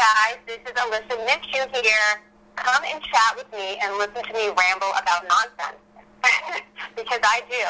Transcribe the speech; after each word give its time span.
guys, 0.00 0.40
this 0.46 0.56
is 0.64 0.72
Alicia 0.80 1.12
Minshew 1.28 1.68
here. 1.76 2.24
Come 2.56 2.82
and 2.88 3.02
chat 3.04 3.36
with 3.36 3.52
me 3.52 3.76
and 3.82 3.98
listen 3.98 4.24
to 4.24 4.32
me 4.32 4.48
ramble 4.48 4.88
about 4.96 5.28
nonsense. 5.28 5.76
because 6.96 7.20
I 7.22 7.42
do. 7.50 7.60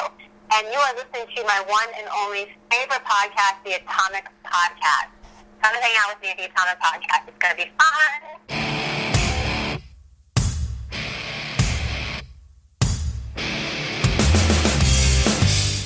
And 0.55 0.67
you 0.71 0.79
are 0.79 0.95
listening 0.95 1.27
to 1.35 1.43
my 1.43 1.61
one 1.67 1.89
and 1.99 2.07
only 2.23 2.47
favorite 2.71 3.03
podcast, 3.03 3.59
the 3.65 3.73
Atomic 3.73 4.31
Podcast. 4.45 5.11
Come 5.61 5.75
and 5.75 5.83
hang 5.83 5.91
out 5.99 6.15
with 6.15 6.23
me 6.23 6.29
at 6.31 6.37
the 6.37 6.45
Atomic 6.45 6.79
Podcast. 6.79 7.27
It's 7.27 7.37
going 7.37 7.51
to 7.51 7.63
be 7.65 7.71
fun. 7.75 8.41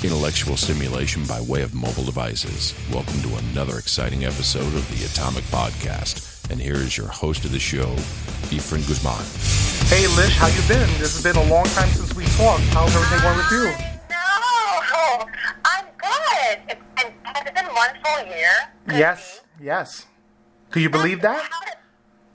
Intellectual 0.04 0.58
stimulation 0.58 1.24
by 1.26 1.42
way 1.42 1.64
of 1.64 1.74
mobile 1.74 2.04
devices. 2.04 2.76
Welcome 2.94 3.20
to 3.22 3.36
another 3.50 3.80
exciting 3.80 4.26
episode 4.26 4.76
of 4.76 4.88
the 4.96 5.06
Atomic 5.06 5.44
Podcast. 5.46 6.25
And 6.52 6.62
here 6.62 6.76
is 6.76 6.96
your 6.98 7.08
host 7.08 7.44
of 7.46 7.52
the 7.52 7.60
show, 7.60 7.88
Efren 8.54 8.86
Guzman. 8.88 9.26
Hey 9.90 10.06
Lish, 10.16 10.36
how 10.38 10.48
you 10.48 10.62
been? 10.68 10.88
This 11.00 11.14
has 11.14 11.24
been 11.24 11.36
a 11.36 11.50
long 11.50 11.66
time 11.66 11.90
since 11.90 12.16
we 12.16 12.26
talked. 12.38 12.62
How's 12.74 12.96
everything 12.96 13.22
going 13.22 13.38
with 13.38 13.52
you? 13.52 13.66
No, 14.10 15.26
I'm 15.66 15.86
good. 15.98 16.60
It's 16.70 16.82
been, 16.96 17.14
has 17.24 17.48
it 17.48 17.56
been 17.56 17.66
one 17.66 17.90
full 18.04 18.26
year? 18.28 18.52
Could 18.88 18.98
Yes, 18.98 19.42
yes. 19.60 20.06
Do 20.72 20.80
you 20.80 20.90
believe 20.90 21.22
that? 21.22 21.50
How 21.50 21.66
did, 21.66 21.78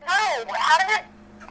no, 0.01 0.53
how 0.55 0.79
did 0.79 1.01
it? 1.01 1.05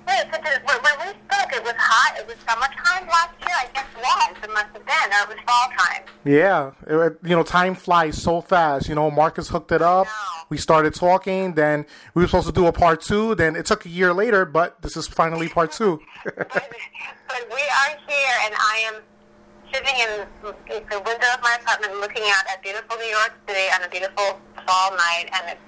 Wait, 0.09 0.25
so 0.33 0.41
did, 0.41 0.61
when, 0.65 0.77
when 0.81 0.97
we 1.05 1.13
spoke, 1.29 1.53
it 1.53 1.63
was 1.63 1.75
hot. 1.77 2.17
It 2.19 2.25
was 2.25 2.35
summertime 2.47 3.07
last 3.07 3.35
year. 3.45 3.55
I 3.55 3.67
guess 3.73 3.85
it 3.95 4.01
was. 4.01 4.43
It 4.43 4.49
must 4.51 4.65
have 4.73 4.85
been, 4.85 5.09
or 5.13 5.21
it 5.21 5.29
was 5.29 5.37
fall 5.45 5.69
time. 5.77 6.03
Yeah. 6.25 6.71
It- 6.87 7.19
you 7.29 7.35
know, 7.35 7.43
time 7.43 7.75
flies 7.75 8.19
so 8.21 8.41
fast. 8.41 8.89
You 8.89 8.95
know, 8.95 9.11
Marcus 9.11 9.49
hooked 9.49 9.71
it 9.71 9.81
up. 9.83 10.07
We 10.49 10.57
started 10.57 10.95
talking. 10.95 11.53
Then 11.53 11.85
we 12.15 12.23
were 12.23 12.27
supposed 12.27 12.47
to 12.47 12.53
do 12.53 12.65
a 12.65 12.71
part 12.71 13.01
two. 13.01 13.35
Then 13.35 13.55
it 13.55 13.67
took 13.67 13.85
a 13.85 13.89
year 13.89 14.11
later, 14.13 14.45
but 14.45 14.81
this 14.81 14.97
is 14.97 15.07
finally 15.07 15.47
part 15.57 15.71
two. 15.71 15.99
but, 16.25 16.35
but 16.49 17.43
we 17.53 17.61
are 17.61 17.91
here, 18.07 18.35
and 18.45 18.55
I 18.57 18.91
am 18.91 18.95
sitting 19.71 19.93
in 20.01 20.25
the 20.41 20.99
window 21.05 21.27
of 21.35 21.41
my 21.43 21.55
apartment 21.61 21.93
looking 22.01 22.23
out 22.25 22.43
at 22.51 22.63
beautiful 22.63 22.97
New 22.97 23.05
York 23.05 23.33
City 23.47 23.69
on 23.75 23.83
a 23.83 23.89
beautiful 23.89 24.39
fall 24.65 24.89
night, 24.97 25.29
and 25.33 25.53
it's 25.53 25.61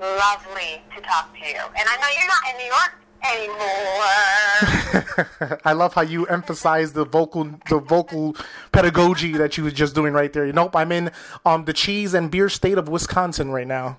lovely 0.00 0.82
to 0.96 1.02
talk 1.02 1.32
to 1.34 1.40
you. 1.46 1.60
And 1.76 1.84
I 1.86 1.96
know 2.00 2.08
you're 2.16 2.26
not 2.26 2.42
in 2.50 2.56
New 2.56 2.70
York 2.72 2.94
anymore. 3.24 3.58
I 5.64 5.72
love 5.72 5.94
how 5.94 6.02
you 6.02 6.26
emphasize 6.26 6.92
the 6.92 7.04
vocal, 7.04 7.44
the 7.68 7.78
vocal 7.78 8.36
pedagogy 8.72 9.32
that 9.32 9.56
you 9.56 9.64
was 9.64 9.72
just 9.72 9.94
doing 9.94 10.12
right 10.12 10.32
there. 10.32 10.50
Nope, 10.52 10.76
I'm 10.76 10.92
in 10.92 11.10
um 11.44 11.64
the 11.64 11.72
cheese 11.72 12.14
and 12.14 12.30
beer 12.30 12.48
state 12.48 12.78
of 12.78 12.88
Wisconsin 12.88 13.50
right 13.50 13.66
now. 13.66 13.98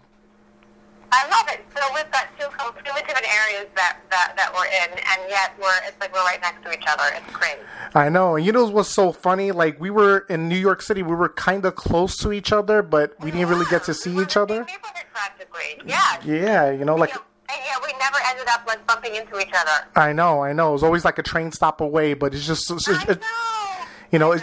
I 1.11 1.27
love 1.29 1.47
it. 1.49 1.63
So 1.75 1.81
we've 1.93 2.09
got 2.11 2.27
two 2.37 2.47
completely 2.57 3.01
different 3.07 3.27
areas 3.33 3.67
that, 3.75 3.99
that, 4.09 4.33
that 4.35 4.53
we're 4.53 4.65
in, 4.65 4.91
and 4.91 5.29
yet 5.29 5.53
we're 5.61 5.87
it's 5.87 5.99
like 6.01 6.13
we're 6.13 6.23
right 6.23 6.41
next 6.41 6.63
to 6.63 6.73
each 6.73 6.85
other. 6.87 7.03
It's 7.15 7.33
crazy. 7.33 7.59
I 7.93 8.09
know. 8.09 8.35
And 8.35 8.45
you 8.45 8.51
know 8.51 8.65
what's 8.65 8.89
so 8.89 9.11
funny? 9.13 9.51
Like 9.51 9.79
we 9.79 9.89
were 9.89 10.25
in 10.29 10.49
New 10.49 10.57
York 10.57 10.81
City, 10.81 11.03
we 11.03 11.15
were 11.15 11.29
kind 11.29 11.65
of 11.65 11.75
close 11.75 12.17
to 12.17 12.33
each 12.33 12.51
other, 12.51 12.81
but 12.81 13.15
we 13.21 13.31
didn't 13.31 13.47
really 13.47 13.65
get 13.69 13.83
to 13.83 13.93
see 13.93 14.17
each 14.19 14.35
other. 14.35 14.65
Practically. 15.13 15.81
Yeah. 15.85 16.21
Yeah, 16.25 16.71
you 16.71 16.83
know, 16.83 16.95
like 16.95 17.11
You 17.11 17.15
know, 17.15 17.21
and 17.49 17.59
yeah, 17.65 17.77
we 17.83 17.93
never 17.99 18.17
ended 18.27 18.47
up 18.49 18.65
like 18.67 18.85
bumping 18.87 19.15
into 19.15 19.39
each 19.39 19.53
other. 19.53 19.87
I 19.95 20.13
know, 20.13 20.43
I 20.43 20.53
know. 20.53 20.69
It 20.69 20.73
was 20.73 20.83
always 20.83 21.05
like 21.05 21.17
a 21.17 21.23
train 21.23 21.51
stop 21.51 21.81
away, 21.81 22.13
but 22.13 22.33
it's 22.33 22.45
just, 22.45 22.69
it's, 22.71 22.87
I 22.87 23.03
it, 23.03 23.21
know. 23.21 23.85
you 24.11 24.19
know, 24.19 24.33
know. 24.33 24.41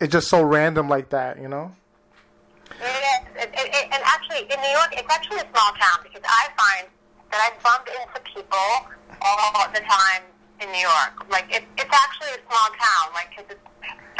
it's 0.00 0.12
just 0.12 0.28
so 0.28 0.42
random 0.42 0.88
like 0.88 1.10
that, 1.10 1.40
you 1.40 1.48
know. 1.48 1.72
It 2.70 2.84
is. 2.84 3.42
It, 3.42 3.50
it, 3.54 3.84
and 3.84 4.02
actually, 4.04 4.40
in 4.52 4.60
New 4.60 4.68
York, 4.68 4.92
it's 4.92 5.08
actually 5.10 5.38
a 5.38 5.48
small 5.50 5.72
town 5.72 5.98
because 6.02 6.22
I 6.24 6.48
find 6.56 6.88
that 7.30 7.40
I 7.40 7.62
bump 7.62 7.88
into 7.88 8.20
people 8.34 8.58
all 9.20 9.68
the 9.72 9.80
time 9.80 10.22
in 10.62 10.70
New 10.72 10.78
York. 10.80 11.26
Like, 11.30 11.46
it, 11.50 11.64
it's 11.76 11.90
actually 11.94 12.30
a 12.38 12.40
small 12.46 12.68
town. 12.78 13.12
Like, 13.14 13.34
'cause 13.36 13.44
it's 13.50 13.60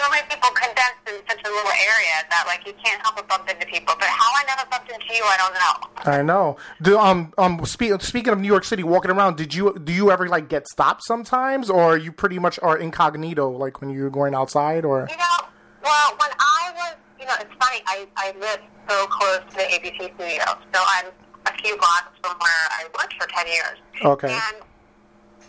so 0.00 0.10
many 0.10 0.22
people 0.28 0.50
condensed 0.50 1.04
in 1.06 1.14
such 1.28 1.40
a 1.44 1.48
little 1.48 1.70
area 1.70 2.16
that, 2.30 2.44
like, 2.46 2.66
you 2.66 2.72
can't 2.84 3.00
help 3.02 3.16
but 3.16 3.28
bump 3.28 3.48
into 3.48 3.64
people. 3.66 3.94
But 3.98 4.08
how 4.08 4.30
I 4.34 4.42
never 4.46 4.68
bumped 4.70 4.90
into 4.90 5.14
you, 5.14 5.22
I 5.24 5.36
don't 5.36 5.54
know. 5.54 6.12
I 6.12 6.22
know. 6.22 6.56
Do 6.82 6.98
um 6.98 7.32
um 7.38 7.64
spe- 7.64 8.00
speaking 8.00 8.32
of 8.32 8.40
New 8.40 8.48
York 8.48 8.64
City, 8.64 8.82
walking 8.82 9.10
around, 9.12 9.36
did 9.36 9.54
you 9.54 9.78
do 9.78 9.92
you 9.92 10.10
ever 10.10 10.28
like 10.28 10.48
get 10.48 10.66
stopped 10.66 11.04
sometimes, 11.04 11.70
or 11.70 11.96
you 11.96 12.10
pretty 12.10 12.38
much 12.40 12.58
are 12.62 12.76
incognito, 12.76 13.48
like 13.50 13.80
when 13.80 13.90
you're 13.90 14.10
going 14.10 14.34
outside, 14.34 14.84
or 14.84 15.06
You 15.08 15.16
know, 15.16 15.46
well, 15.84 16.16
when 16.18 16.30
I 16.40 16.72
was, 16.74 16.94
you 17.20 17.26
know, 17.26 17.34
it's 17.38 17.54
funny. 17.62 17.82
I 17.86 18.08
I 18.16 18.34
live 18.40 18.58
so 18.88 19.06
close 19.06 19.40
to 19.50 19.56
the 19.56 19.62
ABC 19.62 20.12
studio, 20.16 20.44
so 20.74 20.80
I'm 20.96 21.06
a 21.46 21.52
few 21.62 21.76
blocks 21.76 22.10
from 22.24 22.36
where 22.40 22.62
I 22.70 22.84
worked 22.98 23.14
for 23.20 23.28
ten 23.28 23.46
years. 23.46 23.78
Okay. 24.04 24.32
And 24.32 24.56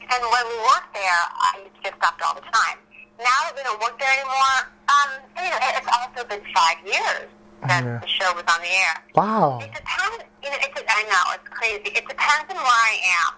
and 0.10 0.22
when 0.24 0.44
we 0.52 0.58
worked 0.68 0.92
there, 0.94 1.22
I 1.32 1.62
used 1.64 1.76
to 1.76 1.82
get 1.82 1.94
stopped 1.98 2.22
all 2.22 2.36
the 2.36 2.46
time. 2.50 2.78
Now 3.20 3.40
that 3.48 3.54
we 3.56 3.62
don't 3.64 3.80
work 3.80 3.96
there 4.00 4.12
anymore, 4.20 4.60
um, 4.90 5.10
you 5.38 5.50
know, 5.50 5.60
it's 5.78 5.88
also 5.90 6.28
been 6.28 6.42
five 6.54 6.80
years 6.84 7.30
that 7.70 7.84
Yeah. 7.86 8.00
the 8.02 8.08
show 8.10 8.30
was 8.36 8.44
on 8.50 8.60
the 8.60 8.74
air. 8.74 8.96
wow, 9.16 9.60
It 9.62 9.72
depends. 9.72 10.24
You 10.44 10.50
know, 10.52 10.60
it, 10.60 10.72
I 10.90 11.02
know 11.08 11.24
it's 11.38 11.48
crazy. 11.50 11.88
It 11.96 12.04
depends 12.10 12.48
on 12.52 12.58
where 12.58 12.82
I 12.92 12.94
am. 13.22 13.32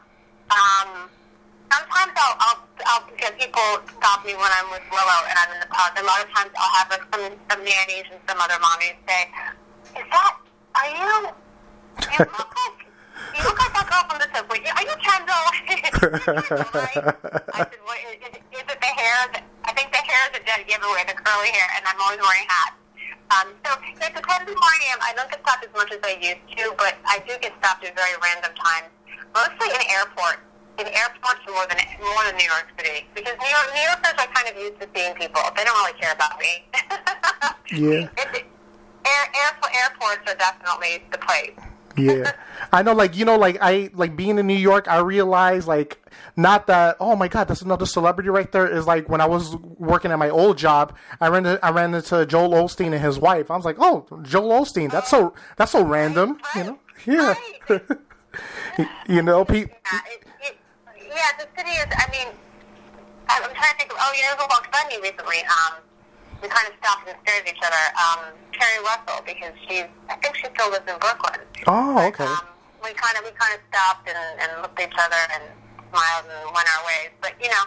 Um, 0.50 0.90
sometimes 1.72 2.14
I'll, 2.18 2.38
I'll 2.40 2.60
I'll 2.88 3.06
get 3.18 3.38
people 3.40 3.62
stop 3.98 4.26
me 4.26 4.34
when 4.34 4.50
I'm 4.62 4.70
with 4.72 4.84
Willow 4.92 5.22
and 5.30 5.36
I'm 5.38 5.52
in 5.54 5.60
the 5.62 5.70
park. 5.70 5.94
A 6.00 6.04
lot 6.06 6.22
of 6.24 6.30
times 6.34 6.52
I'll 6.58 6.76
have 6.82 6.90
like 6.90 7.06
some 7.14 7.26
some 7.50 7.62
nannies 7.64 8.06
and 8.12 8.20
some 8.28 8.38
other 8.42 8.58
mommies 8.62 8.98
say, 9.08 9.22
"Is 10.02 10.06
that? 10.10 10.38
Are 10.76 10.90
you? 10.90 11.30
You 12.12 12.20
look 12.20 12.52
like 12.54 12.85
you 13.36 13.42
look 13.44 13.58
like 13.60 13.74
that 13.74 13.88
girl 13.88 14.04
from 14.08 14.20
the 14.20 14.30
subway. 14.34 14.60
Are 14.64 14.86
you 14.86 14.96
Kendall?" 15.00 15.46
I 17.56 17.60
said, 17.66 17.82
what, 17.84 17.98
is, 18.12 18.20
is, 18.22 18.36
is 18.52 18.66
it 18.68 18.80
the 18.80 18.92
hair? 18.92 19.18
That, 19.34 19.44
I 19.66 19.72
think 19.74 19.92
the 19.92 20.04
hair 20.04 20.22
is 20.32 20.40
a 20.40 20.42
dead 20.44 20.68
giveaway, 20.68 21.04
the 21.08 21.16
curly 21.16 21.52
hair, 21.52 21.68
and 21.78 21.84
I'm 21.88 22.00
always 22.00 22.22
wearing 22.22 22.48
hats. 22.48 22.78
Um, 23.34 23.48
so 23.66 23.72
it 24.06 24.14
depends 24.14 24.46
on 24.46 24.54
where 24.54 24.76
I 24.78 24.82
am. 24.94 25.00
I 25.02 25.12
don't 25.18 25.30
get 25.32 25.42
stopped 25.42 25.66
as 25.66 25.74
much 25.74 25.90
as 25.90 25.98
I 26.06 26.22
used 26.22 26.46
to, 26.60 26.64
but 26.78 26.94
I 27.10 27.18
do 27.26 27.34
get 27.42 27.58
stopped 27.58 27.82
at 27.82 27.98
very 27.98 28.14
random 28.22 28.54
times, 28.54 28.94
mostly 29.34 29.74
in 29.74 29.82
airports. 29.98 30.44
In 30.76 30.92
airports 30.92 31.40
more 31.48 31.64
than 31.72 31.80
more 32.04 32.20
than 32.28 32.36
New 32.36 32.52
York 32.52 32.68
City, 32.76 33.08
because 33.16 33.32
New 33.40 33.48
York 33.48 33.68
New 33.72 33.86
Yorkers 33.88 34.12
are 34.20 34.28
kind 34.36 34.44
of 34.52 34.60
used 34.60 34.76
to 34.84 34.88
seeing 34.92 35.16
people. 35.16 35.40
They 35.56 35.64
don't 35.64 35.72
really 35.80 35.96
care 35.96 36.12
about 36.12 36.36
me. 36.36 36.68
Yeah. 37.72 38.08
It's, 38.16 38.44
air, 39.06 39.26
air, 39.34 39.52
airports 39.84 40.32
are 40.32 40.38
definitely 40.38 41.04
the 41.12 41.18
place. 41.18 41.52
Yeah. 41.98 42.32
I 42.72 42.82
know, 42.84 42.94
like 42.94 43.16
you 43.16 43.26
know, 43.26 43.38
like 43.38 43.58
I 43.62 43.90
like 43.94 44.16
being 44.16 44.38
in 44.38 44.48
New 44.48 44.58
York. 44.58 44.88
I 44.88 45.00
realized 45.00 45.68
like 45.68 46.02
not 46.36 46.68
that. 46.68 46.98
Oh 47.00 47.16
my 47.16 47.28
God, 47.28 47.48
that's 47.48 47.62
another 47.62 47.86
celebrity 47.86 48.30
right 48.30 48.52
there. 48.52 48.68
Is 48.68 48.88
like 48.88 49.10
when 49.10 49.22
I 49.22 49.26
was 49.26 49.56
working 49.56 50.12
at 50.12 50.20
my 50.20 50.30
old 50.30 50.58
job, 50.58 50.96
I 51.22 51.28
ran 51.30 51.46
I 51.62 51.70
ran 51.72 51.94
into 51.94 52.26
Joel 52.26 52.52
Osteen 52.52 52.94
and 52.94 53.02
his 53.02 53.20
wife. 53.20 53.50
I 53.52 53.56
was 53.56 53.66
like, 53.66 53.78
oh, 53.80 54.06
Joel 54.24 54.62
Osteen. 54.62 54.92
That's 54.92 55.10
so 55.10 55.34
that's 55.58 55.72
so 55.72 55.84
random. 55.84 56.40
You 56.56 56.64
know. 56.64 56.80
Yeah. 57.06 57.36
You 59.08 59.22
know, 59.22 59.46
people. 59.46 59.76
Yeah, 59.92 60.00
it, 60.12 60.26
it, 60.42 60.58
yeah, 61.08 61.16
the 61.38 61.48
city 61.58 61.72
is. 61.72 61.88
I 61.92 62.12
mean, 62.12 62.28
I'm 63.30 63.44
I'm 63.44 63.50
trying 63.52 63.72
to 63.72 63.78
think 63.78 63.92
of. 63.92 63.98
Oh, 64.00 64.14
you 64.16 64.24
know 64.24 64.36
who 64.36 64.48
walked 64.50 64.72
by 64.72 64.84
me 64.90 64.98
recently? 65.02 65.38
Um, 65.44 65.80
we 66.46 66.54
kind 66.54 66.70
of 66.70 66.78
stopped 66.78 67.10
and 67.10 67.18
stared 67.26 67.42
at 67.42 67.58
each 67.58 67.64
other. 67.66 67.84
Um, 67.98 68.22
Keri 68.54 68.86
Russell, 68.86 69.26
because 69.26 69.58
she's. 69.66 69.90
I 70.14 70.16
think 70.22 70.38
she 70.38 70.46
still 70.54 70.70
lives 70.70 70.86
in 70.86 70.94
Brooklyn. 71.02 71.42
Oh, 71.66 71.98
okay. 72.14 72.30
Um, 72.30 72.46
we 72.86 72.94
kind 72.94 73.18
of 73.18 73.26
we 73.26 73.34
kind 73.34 73.58
of 73.58 73.66
stopped 73.74 74.06
and, 74.06 74.18
and 74.38 74.62
looked 74.62 74.78
at 74.78 74.94
each 74.94 75.02
other 75.02 75.18
and 75.34 75.42
smiled 75.90 76.30
and 76.30 76.54
went 76.54 76.70
our 76.70 76.86
ways. 76.86 77.10
But 77.18 77.34
you 77.42 77.50
know, 77.50 77.64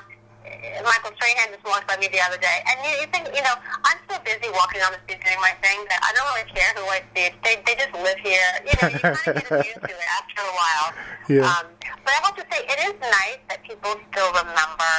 eh, 0.47 0.78
Michael 0.87 1.11
Strahan 1.19 1.50
just 1.50 1.66
walked 1.66 1.91
by 1.91 1.99
me 1.99 2.06
the 2.06 2.22
other 2.22 2.39
day, 2.39 2.62
and 2.71 2.78
you, 2.87 3.03
you 3.03 3.06
think 3.11 3.27
you 3.34 3.43
know 3.43 3.59
I'm 3.83 3.99
so 4.06 4.15
busy 4.22 4.47
walking 4.55 4.78
on 4.87 4.95
the 4.95 5.03
street 5.10 5.19
doing 5.27 5.43
my 5.43 5.59
thing 5.59 5.83
that 5.91 5.99
I 5.99 6.15
don't 6.15 6.31
really 6.31 6.47
care 6.55 6.71
who 6.78 6.87
I 6.87 7.03
see. 7.19 7.34
They 7.43 7.59
they 7.66 7.75
just 7.75 7.95
live 7.99 8.21
here. 8.22 8.47
You 8.62 8.75
know, 8.78 8.87
you 8.95 8.99
kind 9.03 9.19
of 9.19 9.43
get 9.43 9.66
used 9.75 9.83
to 9.83 9.91
it 9.91 10.10
after 10.22 10.39
a 10.39 10.55
while. 10.55 10.87
Yeah. 11.27 11.50
Um, 11.50 11.66
but 12.07 12.15
I 12.15 12.19
have 12.30 12.39
to 12.39 12.47
say, 12.47 12.63
it 12.63 12.78
is 12.89 12.95
nice 13.03 13.42
that 13.51 13.59
people 13.66 13.98
still 14.15 14.30
remember 14.39 14.95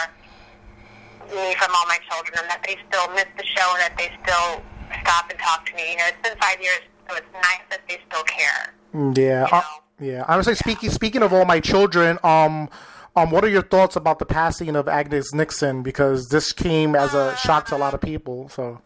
me 1.32 1.56
from 1.56 1.72
all 1.76 1.86
my 1.88 2.00
children, 2.10 2.40
and 2.40 2.50
that 2.50 2.64
they 2.66 2.78
still 2.90 3.08
miss 3.14 3.26
the 3.38 3.46
show, 3.46 3.68
and 3.74 3.82
that 3.82 3.98
they 3.98 4.12
still 4.24 4.64
stop 5.02 5.30
and 5.30 5.40
talk 5.40 5.66
to 5.66 5.76
me. 5.76 5.92
You 5.92 5.98
know, 5.98 6.04
it's 6.08 6.30
been 6.30 6.38
five 6.40 6.62
years, 6.62 6.82
so 7.10 7.16
it's 7.16 7.32
nice 7.34 7.64
that 7.70 7.82
they 7.88 7.98
still 8.08 8.24
care. 8.24 8.74
Yeah, 8.94 9.48
you 9.48 9.58
uh, 9.58 9.62
know. 9.62 10.06
yeah. 10.06 10.26
I 10.28 10.38
was 10.38 10.48
like 10.48 10.58
speaking 10.58 10.90
speaking 10.90 11.24
of 11.24 11.34
all 11.34 11.46
my 11.46 11.60
children. 11.60 12.18
Um, 12.24 12.70
um, 13.16 13.32
what 13.32 13.44
are 13.44 13.50
your 13.50 13.64
thoughts 13.64 13.96
about 13.96 14.20
the 14.20 14.26
passing 14.26 14.76
of 14.76 14.88
Agnes 14.88 15.34
Nixon? 15.34 15.84
Because 15.84 16.30
this 16.30 16.54
came 16.54 16.96
as 16.96 17.14
a 17.14 17.36
shock 17.38 17.66
to 17.68 17.76
a 17.76 17.78
lot 17.78 17.94
of 17.94 18.02
people. 18.02 18.50
So 18.50 18.82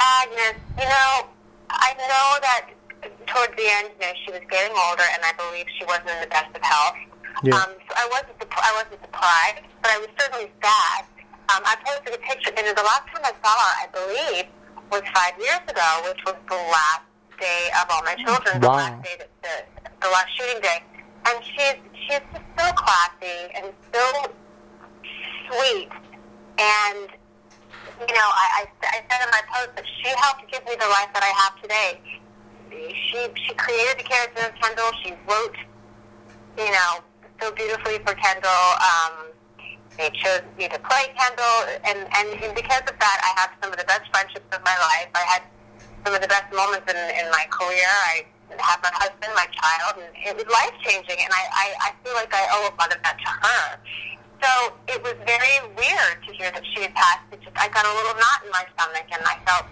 Agnes, 0.00 0.56
you 0.78 0.84
know, 0.84 1.26
I 1.70 1.92
know 1.94 2.38
that 2.42 2.70
towards 3.26 3.56
the 3.56 3.66
end, 3.66 3.90
you 4.00 4.06
know, 4.06 4.12
she 4.24 4.32
was 4.32 4.40
getting 4.50 4.76
older, 4.88 5.02
and 5.12 5.22
I 5.24 5.32
believe 5.36 5.66
she 5.78 5.84
wasn't 5.84 6.10
in 6.10 6.20
the 6.22 6.26
best 6.28 6.54
of 6.54 6.62
health. 6.62 6.96
Yeah. 7.42 7.54
Um, 7.56 7.70
so 7.84 7.92
I 7.96 8.06
wasn't, 8.08 8.36
I 8.48 8.72
wasn't 8.80 9.00
surprised, 9.02 9.64
but 9.82 9.90
I 9.92 9.98
was 9.98 10.08
certainly 10.18 10.50
sad. 10.62 11.04
Um, 11.52 11.62
I 11.64 11.76
posted 11.84 12.14
a 12.14 12.18
picture, 12.24 12.50
and 12.56 12.64
the 12.66 12.82
last 12.82 13.06
time 13.12 13.22
I 13.22 13.32
saw 13.44 13.52
her, 13.54 13.72
I 13.82 13.86
believe, 13.92 14.46
was 14.90 15.02
five 15.14 15.34
years 15.38 15.62
ago, 15.68 15.88
which 16.08 16.20
was 16.24 16.34
the 16.48 16.56
last 16.56 17.04
day 17.38 17.68
of 17.80 17.86
all 17.90 18.02
my 18.02 18.14
children, 18.16 18.60
the 18.60 18.68
Wow. 18.68 18.76
last 18.76 19.02
day, 19.04 19.14
that, 19.20 19.30
the, 19.42 19.54
the 20.00 20.10
last 20.10 20.28
shooting 20.36 20.60
day. 20.62 20.82
and 21.26 21.44
she's 21.44 21.76
she's 22.06 22.20
just 22.32 22.46
so 22.58 22.66
classy 22.72 23.50
and 23.54 23.66
so 23.92 24.30
sweet. 25.50 25.90
And 26.58 27.08
you 28.00 28.14
know, 28.14 28.28
I, 28.32 28.64
I, 28.64 28.66
I 28.82 28.98
said 29.08 29.20
in 29.24 29.30
my 29.30 29.42
post 29.52 29.76
that 29.76 29.84
she 29.86 30.08
helped 30.16 30.50
give 30.50 30.64
me 30.66 30.76
the 30.78 30.86
life 30.88 31.10
that 31.14 31.22
I 31.22 31.32
have 31.44 31.60
today. 31.62 32.00
She 32.70 33.28
she 33.46 33.54
created 33.54 33.98
the 33.98 34.04
character 34.04 34.46
of 34.46 34.54
Kendall. 34.60 34.90
She 35.02 35.12
wrote, 35.28 35.56
you 36.58 36.70
know, 36.70 37.00
so 37.40 37.52
beautifully 37.52 37.98
for 38.04 38.14
Kendall. 38.14 38.66
Um, 38.80 39.32
they 39.96 40.10
chose 40.12 40.44
me 40.58 40.68
to 40.68 40.78
play 40.78 41.08
Kendall, 41.16 41.56
and, 41.88 42.04
and 42.04 42.28
and 42.44 42.52
because 42.54 42.84
of 42.84 42.96
that, 43.00 43.18
I 43.24 43.32
have 43.40 43.50
some 43.62 43.72
of 43.72 43.78
the 43.78 43.88
best 43.88 44.04
friendships 44.12 44.44
of 44.52 44.60
my 44.64 44.76
life. 44.76 45.08
I 45.16 45.24
had 45.24 45.42
some 46.04 46.12
of 46.14 46.20
the 46.20 46.28
best 46.28 46.52
moments 46.52 46.84
in, 46.84 46.98
in 47.16 47.26
my 47.32 47.48
career. 47.48 47.88
I 48.04 48.28
have 48.60 48.80
my 48.84 48.92
husband, 48.92 49.32
my 49.34 49.48
child, 49.56 50.04
and 50.04 50.12
it 50.12 50.36
was 50.36 50.44
life 50.52 50.76
changing. 50.84 51.16
And 51.16 51.32
I, 51.32 51.44
I 51.48 51.66
I 51.80 51.90
feel 52.04 52.12
like 52.12 52.32
I 52.32 52.44
owe 52.60 52.68
a 52.68 52.72
lot 52.76 52.92
of 52.92 53.00
that 53.02 53.16
to 53.16 53.30
her. 53.40 53.64
So 54.44 54.50
it 54.92 55.00
was 55.00 55.16
very 55.24 55.56
weird 55.80 56.16
to 56.28 56.30
hear 56.36 56.52
that 56.52 56.64
she 56.76 56.84
had 56.84 56.92
passed. 56.92 57.24
It 57.32 57.40
just 57.40 57.56
I 57.56 57.72
got 57.72 57.88
a 57.88 57.92
little 57.96 58.14
knot 58.20 58.44
in 58.44 58.52
my 58.52 58.68
stomach, 58.76 59.08
and 59.08 59.24
I 59.24 59.40
felt 59.48 59.64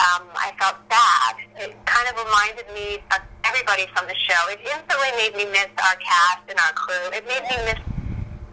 um, 0.00 0.26
I 0.34 0.52
felt 0.58 0.76
bad. 0.88 1.34
It 1.58 1.76
kind 1.84 2.06
of 2.08 2.14
reminded 2.24 2.66
me 2.74 2.98
of 3.12 3.20
everybody 3.44 3.86
from 3.94 4.06
the 4.08 4.14
show. 4.16 4.40
It 4.48 4.60
instantly 4.64 5.10
made 5.16 5.34
me 5.36 5.44
miss 5.52 5.68
our 5.78 5.96
cast 6.00 6.42
and 6.48 6.58
our 6.58 6.72
crew. 6.72 7.10
It 7.12 7.26
made 7.28 7.42
me 7.44 7.56
miss 7.68 7.80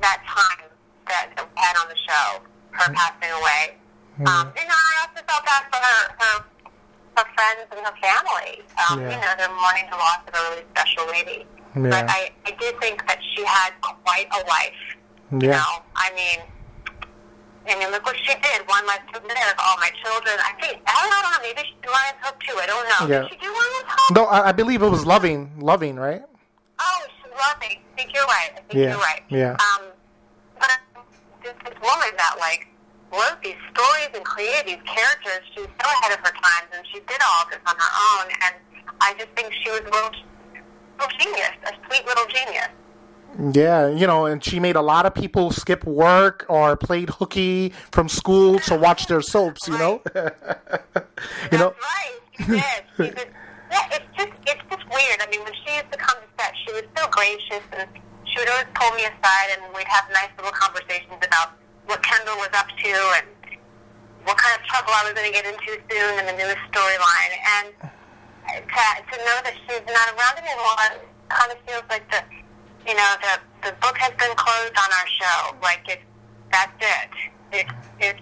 that 0.02 0.20
time 0.28 0.68
that, 1.08 1.32
that 1.36 1.46
we 1.48 1.56
had 1.56 1.76
on 1.82 1.88
the 1.90 1.98
show, 2.00 2.44
her 2.72 2.94
passing 2.94 3.32
away. 3.34 3.76
Um, 4.20 4.52
and 4.52 4.68
I 4.68 4.92
also 5.08 5.24
felt 5.24 5.44
bad 5.48 5.64
for 5.72 5.80
her, 5.80 6.02
her, 6.20 6.36
her 7.18 7.28
friends 7.34 7.66
and 7.72 7.80
her 7.88 7.96
family. 8.04 8.62
Um, 8.92 9.00
Yeah. 9.00 9.16
You 9.16 9.18
know, 9.24 9.32
they're 9.40 9.56
mourning 9.56 9.88
the 9.90 9.96
loss 9.98 10.20
of 10.28 10.34
a 10.36 10.42
really 10.52 10.66
special 10.76 11.08
lady. 11.08 11.48
Yeah. 11.76 11.88
But 11.90 12.06
I, 12.10 12.32
I 12.46 12.52
did 12.60 12.78
think 12.82 13.08
that 13.08 13.20
she 13.34 13.46
had 13.46 13.72
quite 13.82 14.28
a 14.36 14.44
life. 14.46 14.82
You 15.32 15.48
Yeah. 15.50 15.58
know, 15.58 15.72
I 15.96 16.12
mean, 16.16 16.40
I 17.72 17.80
mean, 17.80 17.92
look 17.92 18.06
what 18.06 18.18
she 18.26 18.34
did. 18.36 18.68
One 18.68 18.86
life 18.88 19.02
to 19.14 19.20
live. 19.22 19.56
All 19.60 19.78
my 19.78 19.90
children. 20.04 20.36
I 20.42 20.54
think 20.62 20.82
I 20.88 20.92
don't 21.10 21.24
know. 21.24 21.38
Maybe 21.42 21.62
she 21.68 21.76
did 21.82 21.90
Ryan's 21.90 22.20
Hope 22.22 22.40
too. 22.42 22.58
I 22.58 22.66
don't 22.66 22.86
know. 22.90 23.02
Yeah. 23.14 23.22
Did 23.22 23.32
she 23.32 23.38
do 23.38 23.48
Ryan's 23.50 23.90
Hope? 23.90 24.16
No, 24.16 24.26
I, 24.26 24.50
I 24.50 24.52
believe 24.52 24.82
it 24.82 24.90
was 24.90 25.06
loving, 25.06 25.52
loving, 25.60 25.96
right? 25.96 26.22
Oh, 26.80 27.00
she's 27.22 27.32
loving. 27.34 27.78
I 27.82 27.92
think 27.98 28.14
you're 28.14 28.26
right. 28.26 28.52
I 28.56 28.62
think 28.62 28.74
Yeah, 28.74 28.90
you're 28.92 29.00
right. 29.04 29.22
yeah. 29.30 29.52
Um, 29.60 29.86
but 30.60 30.72
this, 31.44 31.54
this 31.66 31.78
woman 31.82 32.12
that 32.18 32.36
like 32.40 32.68
wrote 33.12 33.42
these 33.44 33.60
stories 33.74 34.10
and 34.14 34.24
created 34.26 34.66
these 34.68 34.84
characters, 34.86 35.42
she 35.54 35.62
was 35.62 35.70
so 35.82 35.88
ahead 35.90 36.14
of 36.14 36.20
her 36.26 36.32
times, 36.34 36.70
and 36.74 36.86
she 36.88 37.00
did 37.06 37.20
all 37.28 37.46
this 37.50 37.60
on 37.68 37.76
her 37.76 37.92
own. 38.14 38.26
And 38.46 38.56
I 39.02 39.14
just 39.18 39.30
think 39.36 39.52
she 39.64 39.70
was 39.72 39.82
a 39.82 39.92
little, 39.92 40.12
little 41.00 41.14
genius, 41.20 41.56
a 41.66 41.72
sweet 41.90 42.06
little 42.06 42.26
genius. 42.28 42.70
Yeah, 43.38 43.88
you 43.88 44.08
know, 44.08 44.26
and 44.26 44.44
she 44.44 44.60
made 44.60 44.76
a 44.76 44.82
lot 44.82 45.06
of 45.06 45.14
people 45.14 45.52
skip 45.52 45.86
work 45.86 46.46
or 46.50 46.76
played 46.76 47.10
hooky 47.10 47.70
from 47.92 48.10
school 48.10 48.60
to 48.60 48.76
watch 48.76 49.08
their 49.08 49.22
soaps. 49.22 49.68
You 49.68 49.78
know, 49.78 50.02
you 50.16 51.58
know. 51.58 51.74
That's 51.74 52.50
right. 52.50 52.84
She 52.98 53.04
did. 53.04 53.30
Yeah, 53.72 53.86
it's 53.92 54.10
just 54.18 54.34
it's 54.48 54.64
just 54.70 54.86
weird. 54.90 55.20
I 55.22 55.28
mean, 55.30 55.44
when 55.44 55.54
she 55.66 55.76
used 55.76 55.92
to 55.92 55.98
come 55.98 56.18
to 56.18 56.28
set, 56.44 56.54
she 56.66 56.74
was 56.74 56.84
so 56.98 57.08
gracious, 57.12 57.64
and 57.78 57.88
she 58.26 58.40
would 58.40 58.50
always 58.50 58.68
pull 58.74 58.92
me 58.98 59.06
aside, 59.06 59.48
and 59.54 59.62
we'd 59.76 59.88
have 59.88 60.10
nice 60.12 60.34
little 60.38 60.52
conversations 60.52 61.22
about 61.22 61.54
what 61.86 62.02
Kendall 62.04 62.36
was 62.38 62.52
up 62.54 62.68
to 62.68 62.94
and 63.22 63.28
what 64.26 64.38
kind 64.38 64.54
of 64.58 64.66
trouble 64.68 64.92
I 64.94 65.06
was 65.06 65.14
going 65.14 65.32
to 65.32 65.36
get 65.36 65.46
into 65.46 65.80
soon 65.90 66.12
in 66.20 66.26
the 66.28 66.36
newest 66.36 66.62
storyline. 66.74 67.34
And 67.62 67.68
to 68.50 68.84
to 69.06 69.16
know 69.22 69.38
that 69.46 69.54
she's 69.64 69.86
not 69.86 70.08
around 70.18 70.36
anymore 70.42 71.06
kind 71.30 71.52
of 71.54 71.58
feels 71.66 71.86
like 71.90 72.10
the 72.10 72.22
you 72.90 72.96
know 72.96 73.12
the 73.22 73.70
the 73.70 73.74
book 73.82 73.98
has 73.98 74.12
been 74.18 74.36
closed 74.36 74.74
on 74.76 74.90
our 75.00 75.08
show. 75.08 75.56
Like 75.62 75.86
it, 75.88 76.02
that's 76.52 76.74
it. 76.82 77.10
It 77.60 77.68
it's 78.00 78.22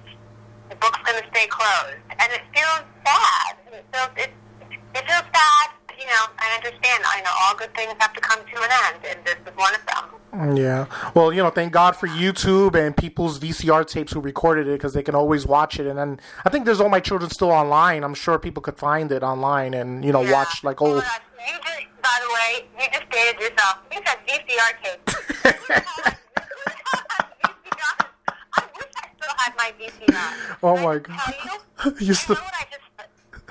the 0.70 0.76
book's 0.76 1.00
going 1.10 1.22
to 1.24 1.28
stay 1.32 1.48
closed, 1.48 1.98
and 2.12 2.28
it 2.34 2.42
feels 2.54 2.84
bad. 3.06 3.56
It 3.72 3.86
feels 3.94 4.10
it, 4.18 4.32
it 4.96 5.04
feels 5.08 5.28
bad. 5.32 5.68
You 5.98 6.06
know, 6.06 6.26
I 6.38 6.56
understand. 6.56 7.04
I 7.08 7.22
know 7.22 7.32
all 7.48 7.56
good 7.56 7.74
things 7.74 7.94
have 8.00 8.14
to 8.14 8.22
come 8.22 8.40
to 8.40 8.62
an 8.62 8.70
end, 8.94 9.06
and 9.10 9.26
this 9.26 9.36
is 9.48 9.58
one 9.58 9.74
of 9.74 9.82
them. 9.88 10.06
Mm, 10.34 10.58
yeah. 10.60 11.12
Well, 11.16 11.34
you 11.34 11.42
know, 11.42 11.50
thank 11.50 11.72
God 11.74 11.96
for 11.96 12.08
YouTube 12.08 12.76
and 12.76 12.96
people's 12.96 13.40
VCR 13.40 13.88
tapes 13.88 14.12
who 14.12 14.20
recorded 14.20 14.68
it 14.68 14.74
because 14.74 14.94
they 14.94 15.02
can 15.02 15.16
always 15.16 15.48
watch 15.48 15.80
it. 15.80 15.88
And 15.88 15.98
then 15.98 16.20
I 16.46 16.50
think 16.50 16.66
there's 16.66 16.80
all 16.82 16.90
my 16.90 17.00
children 17.00 17.32
still 17.32 17.50
online. 17.50 18.04
I'm 18.04 18.14
sure 18.14 18.38
people 18.38 18.62
could 18.62 18.78
find 18.78 19.12
it 19.12 19.24
online 19.24 19.74
and 19.74 20.04
you 20.06 20.12
know 20.12 20.22
Yeah. 20.22 20.34
watch 20.34 20.64
like 20.64 20.82
Oh 20.82 20.86
old. 20.96 21.04
gosh, 21.04 21.20
you 21.40 21.54
just, 21.64 21.86
by 22.02 22.16
the 22.22 22.30
way, 22.34 22.66
you 22.80 22.88
just 22.92 23.10
dated 23.10 23.40
yourself. 23.42 23.78
You 23.92 24.00
said 24.06 24.18
VCR 24.28 24.72
tapes. 24.84 25.14
I 28.56 28.64
wish 28.76 28.92
I 28.98 29.08
still 29.18 29.36
had 29.38 29.54
my 29.58 29.72
VCR. 29.80 30.58
Oh 30.64 30.76
I 30.78 30.84
my 30.84 30.98
God. 31.00 31.18
Tell 31.18 31.94
you, 31.94 31.98
You 32.00 32.08
you 32.08 32.14
still- 32.14 32.36
know 32.36 32.42
what 32.42 32.54
I 32.60 32.66
just? 32.72 32.84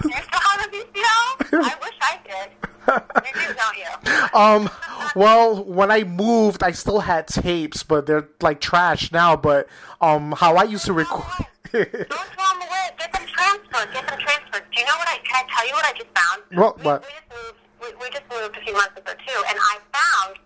You 0.04 0.10
still 0.10 0.40
have 0.40 0.60
a 0.60 0.68
VCR? 0.70 1.62
I 1.64 1.74
wish 1.80 1.98
I 2.02 2.18
did. 2.26 2.50
You 2.86 3.32
do, 3.34 3.54
don't 3.54 3.76
you? 3.76 3.90
Um, 4.38 4.68
well, 5.16 5.64
when 5.64 5.90
I 5.90 6.04
moved, 6.04 6.62
I 6.62 6.72
still 6.72 7.00
had 7.00 7.26
tapes, 7.26 7.82
but 7.82 8.04
they're 8.06 8.28
like 8.42 8.60
trash 8.60 9.10
now. 9.12 9.34
But 9.36 9.68
um, 10.00 10.32
how 10.32 10.56
I 10.56 10.64
used 10.64 10.84
to 10.86 10.92
record. 10.92 11.24
Don't 11.72 11.90
throw 11.90 11.90
them 11.90 12.60
away. 12.60 12.90
Get 12.98 13.12
them 13.12 13.24
transferred. 13.26 13.92
Get 13.94 14.06
them 14.06 14.18
transferred. 14.20 14.64
Do 14.70 14.80
you 14.80 14.84
know 14.86 14.96
what 14.98 15.08
I 15.08 15.18
can 15.24 15.44
I 15.44 15.48
tell 15.56 15.66
you 15.66 15.72
what 15.72 15.86
I 15.86 15.92
just 15.92 16.10
found? 16.14 16.42
What- 16.58 16.76
We, 16.78 16.84
what? 16.84 17.02
we 17.02 17.08
just 17.08 17.28
moved. 17.32 17.58
We, 17.80 17.86
we 18.04 18.10
just 18.10 18.24
moved 18.30 18.56
a 18.56 18.60
few 18.60 18.72
months 18.74 18.96
ago 18.98 19.12
too, 19.26 19.42
and 19.48 19.58
I 19.58 19.78
found 19.96 20.38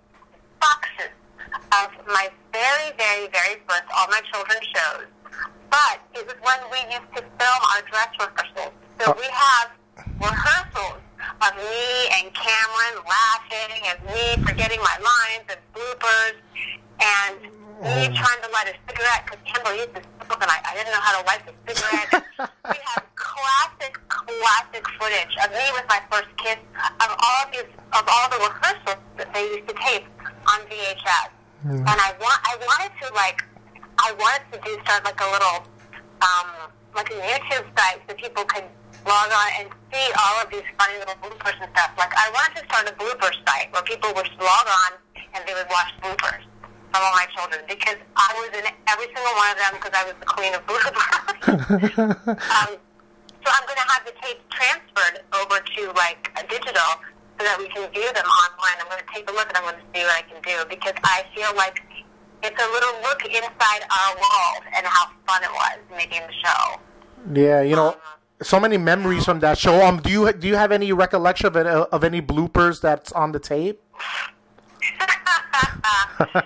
boxes 0.60 1.10
of 1.50 1.99
my 2.12 2.28
very, 2.52 2.90
very, 2.98 3.26
very 3.30 3.56
first 3.68 3.86
all 3.96 4.06
my 4.08 4.20
children's 4.32 4.66
shows. 4.74 5.06
But 5.70 6.02
it 6.14 6.26
was 6.26 6.36
when 6.42 6.60
we 6.70 6.80
used 6.90 7.10
to 7.14 7.22
film 7.22 7.60
our 7.74 7.82
dress 7.86 8.10
rehearsals. 8.18 8.74
So 8.98 9.12
Oh. 9.12 9.16
we 9.18 9.28
have 9.30 9.70
rehearsals 10.18 11.00
of 11.40 11.52
me 11.56 12.10
and 12.18 12.34
Cameron 12.34 12.96
laughing, 13.06 13.80
and 13.86 13.98
me 14.10 14.24
forgetting 14.44 14.80
my 14.82 14.96
lines 14.98 15.46
and 15.48 15.60
bloopers, 15.72 16.36
and 16.98 17.38
me 17.80 18.10
oh. 18.10 18.18
trying 18.18 18.40
to 18.42 18.50
light 18.50 18.68
a 18.68 18.74
cigarette 18.90 19.24
because 19.24 19.40
Kendall 19.46 19.74
used 19.78 19.94
to 19.94 20.02
smoke 20.26 20.42
and 20.42 20.50
I, 20.50 20.58
I 20.66 20.74
didn't 20.74 20.92
know 20.92 21.00
how 21.00 21.14
to 21.20 21.26
light 21.26 21.42
the 21.46 21.54
cigarette. 21.64 22.10
we 22.68 22.76
have 22.92 23.04
classic, 23.14 23.94
classic 24.08 24.84
footage 24.98 25.34
of 25.44 25.48
me 25.52 25.64
with 25.72 25.86
my 25.88 26.00
first 26.10 26.28
kiss 26.36 26.58
of 26.76 27.08
all 27.08 27.38
of 27.46 27.52
these, 27.52 27.70
of 27.94 28.04
all 28.04 28.26
the 28.28 28.40
rehearsals 28.42 29.00
that 29.16 29.32
they 29.32 29.44
used 29.54 29.68
to 29.68 29.74
tape 29.86 30.04
on 30.46 30.60
VHS. 30.68 31.39
And 31.64 31.98
I 32.00 32.16
want, 32.16 32.40
I 32.48 32.56
wanted 32.56 32.92
to 33.04 33.12
like, 33.12 33.44
I 33.98 34.12
wanted 34.16 34.44
to 34.52 34.58
do 34.64 34.80
start 34.84 35.04
like 35.04 35.20
a 35.20 35.28
little, 35.28 35.68
um, 36.24 36.72
like 36.94 37.10
a 37.10 37.20
YouTube 37.20 37.68
site 37.76 38.00
so 38.08 38.14
people 38.16 38.44
could 38.44 38.64
log 39.04 39.28
on 39.28 39.48
and 39.60 39.68
see 39.92 40.06
all 40.16 40.40
of 40.40 40.48
these 40.48 40.64
funny 40.80 40.96
little 40.98 41.16
bloopers 41.20 41.56
and 41.60 41.68
stuff. 41.76 41.92
Like 41.96 42.12
I 42.16 42.32
wanted 42.32 42.60
to 42.60 42.64
start 42.64 42.88
a 42.88 42.94
blooper 42.96 43.28
site 43.44 43.72
where 43.72 43.82
people 43.82 44.08
would 44.16 44.28
log 44.40 44.66
on 44.68 44.90
and 45.36 45.44
they 45.46 45.54
would 45.54 45.68
watch 45.68 45.92
bloopers 46.00 46.44
from 46.92 47.00
all 47.04 47.12
my 47.12 47.28
children 47.36 47.60
because 47.68 48.00
I 48.16 48.28
was 48.40 48.50
in 48.56 48.64
every 48.88 49.08
single 49.12 49.34
one 49.36 49.50
of 49.52 49.58
them 49.60 49.72
because 49.78 49.94
I 49.94 50.04
was 50.08 50.16
the 50.16 50.28
queen 50.28 50.52
of 50.56 50.62
bloopers. 50.64 50.96
um, 52.56 52.70
so 53.40 53.48
I'm 53.48 53.64
going 53.64 53.80
to 53.80 53.88
have 53.92 54.04
the 54.04 54.14
tapes 54.20 54.44
transferred 54.52 55.24
over 55.32 55.60
to 55.60 55.82
like 55.96 56.28
a 56.36 56.44
digital 56.48 56.90
so 57.40 57.44
that 57.46 57.58
we 57.58 57.68
can 57.68 57.90
view 57.90 58.04
them 58.12 58.28
online. 58.28 58.76
I'm 58.80 58.86
going 58.92 59.00
to 59.00 59.08
take 59.14 59.24
a 59.30 59.32
look 59.32 59.48
and 59.48 59.56
I'm 59.56 59.62
going 59.64 59.80
to 59.80 59.88
see 59.96 60.04
what 60.04 60.12
I 60.12 60.20
can 60.28 60.42
do 60.44 60.60
because 60.68 60.92
I 61.02 61.24
feel 61.34 61.48
like 61.56 61.80
it's 62.42 62.60
a 62.60 62.68
little 62.68 63.00
look 63.00 63.24
inside 63.24 63.82
our 63.88 64.12
world 64.12 64.62
and 64.76 64.84
how 64.84 65.08
fun 65.26 65.42
it 65.42 65.50
was 65.50 65.78
making 65.96 66.20
the 66.26 66.34
show. 66.36 66.80
Yeah, 67.32 67.62
you 67.62 67.76
know, 67.76 67.96
so 68.42 68.60
many 68.60 68.76
memories 68.76 69.24
from 69.24 69.40
that 69.40 69.56
show. 69.56 69.82
Um, 69.86 70.00
do 70.00 70.10
you 70.10 70.30
do 70.34 70.48
you 70.48 70.56
have 70.56 70.70
any 70.70 70.92
recollection 70.92 71.46
of 71.46 71.56
it, 71.56 71.66
of 71.66 72.04
any 72.04 72.20
bloopers 72.20 72.82
that's 72.82 73.10
on 73.12 73.32
the 73.32 73.38
tape? 73.38 73.80
yes. 75.00 76.44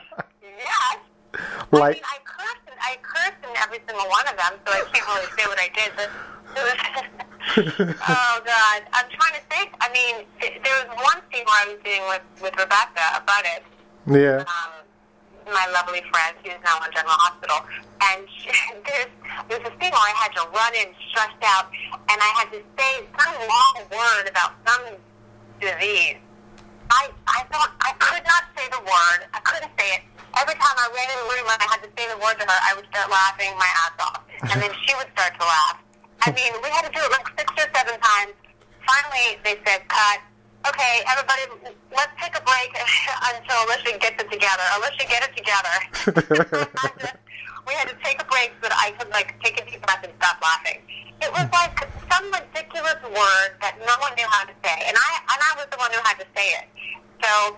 Like- 1.72 1.82
I 1.82 1.90
mean, 1.90 2.02
I 2.06 2.18
cursed, 2.22 2.66
and, 2.70 2.78
I 2.80 2.96
cursed 3.02 3.42
in 3.42 3.56
every 3.56 3.80
single 3.86 4.06
one 4.08 4.26
of 4.28 4.36
them, 4.36 4.52
so 4.64 4.72
I 4.72 4.84
can't 4.92 5.06
really 5.10 5.26
say 5.36 5.46
what 5.46 5.58
I 5.58 5.68
did. 5.74 5.90
But 5.96 6.10
it 6.54 6.62
was, 6.62 6.76
oh 7.56 8.36
God, 8.40 8.80
I'm 8.92 9.08
trying 9.12 9.36
to 9.36 9.44
think. 9.52 9.76
I 9.80 9.92
mean, 9.92 10.24
th- 10.40 10.58
there 10.64 10.74
was 10.80 10.88
one 10.96 11.20
scene 11.28 11.44
where 11.44 11.60
I 11.60 11.66
was 11.68 11.78
doing 11.84 12.02
with 12.08 12.24
with 12.40 12.54
Rebecca 12.56 13.20
Budig. 13.28 13.62
Yeah. 14.08 14.44
um, 14.48 14.84
my 15.52 15.66
lovely 15.76 16.00
friend 16.08 16.32
who's 16.40 16.56
now 16.64 16.80
in 16.80 16.90
General 16.92 17.20
Hospital, 17.20 17.60
and 18.12 18.24
she, 18.32 18.48
there's 18.88 19.12
there's 19.48 19.64
a 19.68 19.72
scene 19.76 19.92
where 19.92 20.08
I 20.08 20.14
had 20.16 20.32
to 20.40 20.42
run 20.56 20.72
in 20.72 20.88
stressed 21.12 21.44
out, 21.44 21.68
and 22.08 22.16
I 22.16 22.30
had 22.32 22.48
to 22.56 22.60
say 22.80 22.92
some 23.12 23.34
long 23.44 23.76
word 23.92 24.24
about 24.28 24.56
some 24.64 24.96
disease. 25.60 26.16
I 26.88 27.12
I 27.28 27.44
don't 27.52 27.72
I 27.84 27.92
could 28.00 28.24
not 28.24 28.44
say 28.56 28.64
the 28.72 28.80
word. 28.80 29.20
I 29.36 29.40
couldn't 29.44 29.72
say 29.76 30.00
it. 30.00 30.02
Every 30.34 30.56
time 30.56 30.76
I 30.80 30.88
ran 30.96 31.08
in 31.12 31.18
the 31.22 31.28
room 31.30 31.46
and 31.46 31.60
I 31.60 31.68
had 31.70 31.80
to 31.84 31.90
say 31.92 32.08
the 32.08 32.18
word 32.18 32.40
to 32.40 32.44
her, 32.48 32.58
I 32.64 32.72
would 32.74 32.88
start 32.90 33.06
laughing 33.12 33.52
my 33.60 33.70
ass 33.84 33.94
off, 34.00 34.20
and 34.48 34.56
then 34.64 34.72
she 34.82 34.96
would 34.96 35.06
start 35.12 35.36
to 35.36 35.44
laugh. 35.44 35.83
I 36.24 36.32
mean, 36.32 36.52
we 36.64 36.68
had 36.72 36.88
to 36.88 36.92
do 36.92 37.00
it 37.04 37.10
like 37.12 37.28
six 37.36 37.52
or 37.52 37.68
seven 37.76 38.00
times. 38.00 38.32
Finally, 38.88 39.38
they 39.44 39.60
said, 39.64 39.84
"Cut." 39.88 40.20
Okay, 40.64 41.04
everybody, 41.12 41.76
let's 41.92 42.16
take 42.16 42.32
a 42.32 42.40
break. 42.40 42.72
until 43.36 43.56
Alicia 43.68 43.98
gets 44.00 44.16
it 44.16 44.28
together. 44.32 44.64
Alicia, 44.80 45.04
get 45.04 45.20
it 45.20 45.32
together. 45.36 45.76
we 47.68 47.72
had 47.74 47.88
to 47.88 47.96
take 48.04 48.20
a 48.20 48.26
break 48.28 48.52
so 48.60 48.68
that 48.68 48.76
I 48.76 48.92
could 48.96 49.10
like 49.10 49.36
take 49.42 49.60
a 49.60 49.64
deep 49.68 49.80
breath 49.84 50.04
and 50.04 50.12
stop 50.20 50.40
laughing. 50.40 50.80
It 51.20 51.30
was 51.32 51.48
like 51.52 51.88
some 52.08 52.24
ridiculous 52.32 53.00
word 53.04 53.50
that 53.60 53.76
no 53.80 53.94
one 54.00 54.12
knew 54.16 54.28
how 54.28 54.44
to 54.44 54.54
say, 54.64 54.76
and 54.88 54.96
I 54.96 55.10
and 55.28 55.40
I 55.40 55.52
was 55.56 55.68
the 55.70 55.78
one 55.80 55.92
who 55.92 56.00
had 56.04 56.20
to 56.20 56.28
say 56.36 56.46
it. 56.60 56.66
So, 57.22 57.56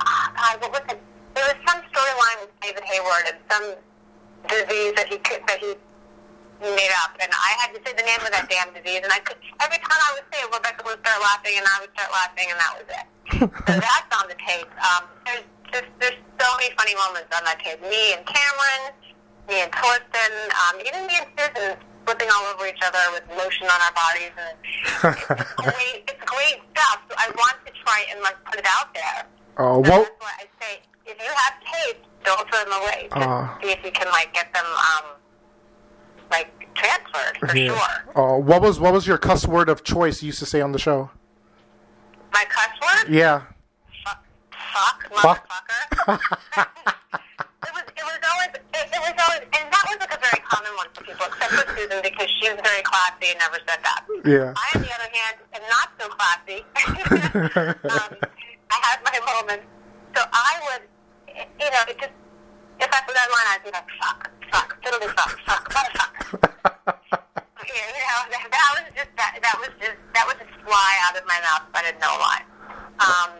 uh, 0.00 0.26
God, 0.36 0.60
what 0.60 0.70
was 0.72 0.84
it? 0.88 1.00
There 1.34 1.44
was 1.44 1.58
some 1.64 1.80
storyline 1.92 2.38
with 2.44 2.52
David 2.60 2.84
Hayward 2.84 3.24
and 3.28 3.38
some 3.48 3.66
disease 4.48 4.92
that 4.96 5.08
he 5.08 5.18
could, 5.18 5.40
that 5.48 5.60
he 5.60 5.74
made 6.62 6.94
up, 7.02 7.12
and 7.18 7.30
I 7.34 7.50
had 7.58 7.74
to 7.74 7.80
say 7.82 7.92
the 7.92 8.06
name 8.06 8.22
of 8.22 8.30
that 8.30 8.46
damn 8.46 8.70
disease. 8.70 9.02
And 9.02 9.10
I 9.12 9.18
could 9.20 9.36
every 9.58 9.78
time 9.82 9.98
I 9.98 10.10
would 10.14 10.26
say 10.30 10.38
it, 10.42 10.48
Rebecca 10.54 10.82
would 10.86 11.00
start 11.02 11.18
laughing, 11.22 11.54
and 11.58 11.66
I 11.66 11.76
would 11.82 11.92
start 11.98 12.10
laughing, 12.14 12.46
and 12.50 12.58
that 12.62 12.72
was 12.78 12.88
it. 12.88 13.06
so 13.66 13.72
that's 13.82 14.10
on 14.14 14.26
the 14.30 14.38
tape. 14.38 14.70
Um, 14.78 15.02
there's 15.26 15.46
just 15.74 15.88
there's 15.98 16.18
so 16.38 16.48
many 16.62 16.70
funny 16.78 16.94
moments 16.94 17.30
on 17.34 17.42
that 17.44 17.58
tape. 17.58 17.82
Me 17.82 18.14
and 18.14 18.22
Cameron, 18.26 18.82
me 19.50 19.66
and 19.66 19.70
Thorsten, 19.74 20.32
um, 20.70 20.74
even 20.86 21.06
me 21.10 21.14
and 21.18 21.28
Susan 21.34 21.74
flipping 22.06 22.26
all 22.34 22.44
over 22.54 22.66
each 22.66 22.82
other 22.82 22.98
with 23.14 23.22
lotion 23.38 23.66
on 23.70 23.78
our 23.82 23.94
bodies, 23.94 24.34
and 24.38 24.54
it's 24.62 25.54
great. 25.66 26.06
It's 26.06 26.22
great 26.26 26.58
stuff. 26.74 26.98
So 27.10 27.14
I 27.18 27.26
want 27.34 27.56
to 27.66 27.70
try 27.82 28.06
and 28.10 28.22
like 28.22 28.38
put 28.46 28.58
it 28.58 28.66
out 28.78 28.90
there. 28.94 29.26
Oh, 29.58 29.82
So 29.82 29.90
well, 29.90 30.02
that's 30.06 30.18
why 30.22 30.34
I 30.42 30.46
say 30.62 30.72
if 31.06 31.16
you 31.18 31.30
have 31.30 31.54
tapes, 31.62 32.06
don't 32.24 32.42
throw 32.50 32.62
them 32.64 32.74
away. 32.82 33.08
Just 33.10 33.26
Uh. 33.26 33.48
see 33.62 33.70
if 33.70 33.80
you 33.84 33.92
can 33.92 34.08
like 34.10 34.32
get 34.34 34.52
them 34.54 34.64
um 34.66 35.18
like 36.32 36.74
transferred 36.74 37.38
for 37.38 37.56
yeah. 37.56 37.68
sure. 37.68 38.34
Uh, 38.34 38.38
what 38.38 38.62
was 38.62 38.80
what 38.80 38.92
was 38.92 39.06
your 39.06 39.18
cuss 39.18 39.46
word 39.46 39.68
of 39.68 39.84
choice 39.84 40.22
you 40.22 40.26
used 40.26 40.40
to 40.40 40.46
say 40.46 40.60
on 40.60 40.72
the 40.72 40.78
show? 40.78 41.10
My 42.32 42.44
cuss 42.48 42.72
word? 42.80 43.14
Yeah. 43.14 43.42
Fuck, 44.02 44.24
fuck, 45.12 45.20
Fuck. 45.20 45.48
motherfucker. 45.48 46.18
it 47.68 47.72
was 47.74 47.84
it 47.94 48.04
was 48.04 48.20
always 48.32 48.48
it, 48.56 48.88
it 48.90 49.00
was 49.00 49.14
always 49.22 49.42
and 49.52 49.70
that 49.70 49.84
was 49.86 49.98
like 50.00 50.14
a 50.14 50.20
very 50.20 50.42
common 50.48 50.72
one 50.76 50.88
for 50.94 51.04
people, 51.04 51.26
except 51.28 51.52
for 51.52 51.76
Susan 51.76 52.00
because 52.02 52.28
she 52.40 52.48
was 52.48 52.58
very 52.64 52.82
classy 52.82 53.30
and 53.30 53.38
never 53.38 53.60
said 53.68 53.78
that. 53.84 54.02
Yeah. 54.24 54.54
I, 54.56 54.66
on 54.74 54.82
the 54.82 54.92
other 54.96 55.10
hand, 55.12 55.36
am 55.54 55.62
not 55.68 55.88
so 56.00 56.08
classy. 56.08 56.64
um, 57.92 58.16
I 58.72 58.78
had 58.80 58.98
my 59.04 59.18
moments, 59.28 59.66
so 60.16 60.22
I 60.32 60.52
would, 60.64 60.82
you 61.36 61.70
know, 61.70 61.84
it 61.88 61.98
just 62.00 62.12
if 62.82 62.90
I 62.90 63.00
put 63.06 63.14
that 63.14 63.30
line, 63.30 63.48
I'd 63.54 63.62
be 63.62 63.70
like, 63.70 63.86
fuck, 64.02 64.30
fuck, 64.50 64.68
fiddly 64.82 65.08
fuck, 65.14 65.38
fuck, 65.46 65.64
motherfucker. 65.70 66.48
Yeah, 67.62 67.88
you 67.94 68.02
know, 68.04 68.20
that, 68.28 68.42
that 68.50 68.70
was 68.74 68.86
just 68.90 69.12
that. 69.16 69.38
That 69.40 69.56
was 69.62 69.70
just 69.78 69.94
that 70.12 70.26
would 70.26 70.36
just 70.36 70.50
fly 70.66 70.92
out 71.06 71.14
of 71.16 71.22
my 71.30 71.38
mouth. 71.46 71.62
if 71.70 71.74
I 71.78 71.80
didn't 71.86 72.02
know 72.02 72.18
why. 72.18 72.42
Um, 72.98 73.30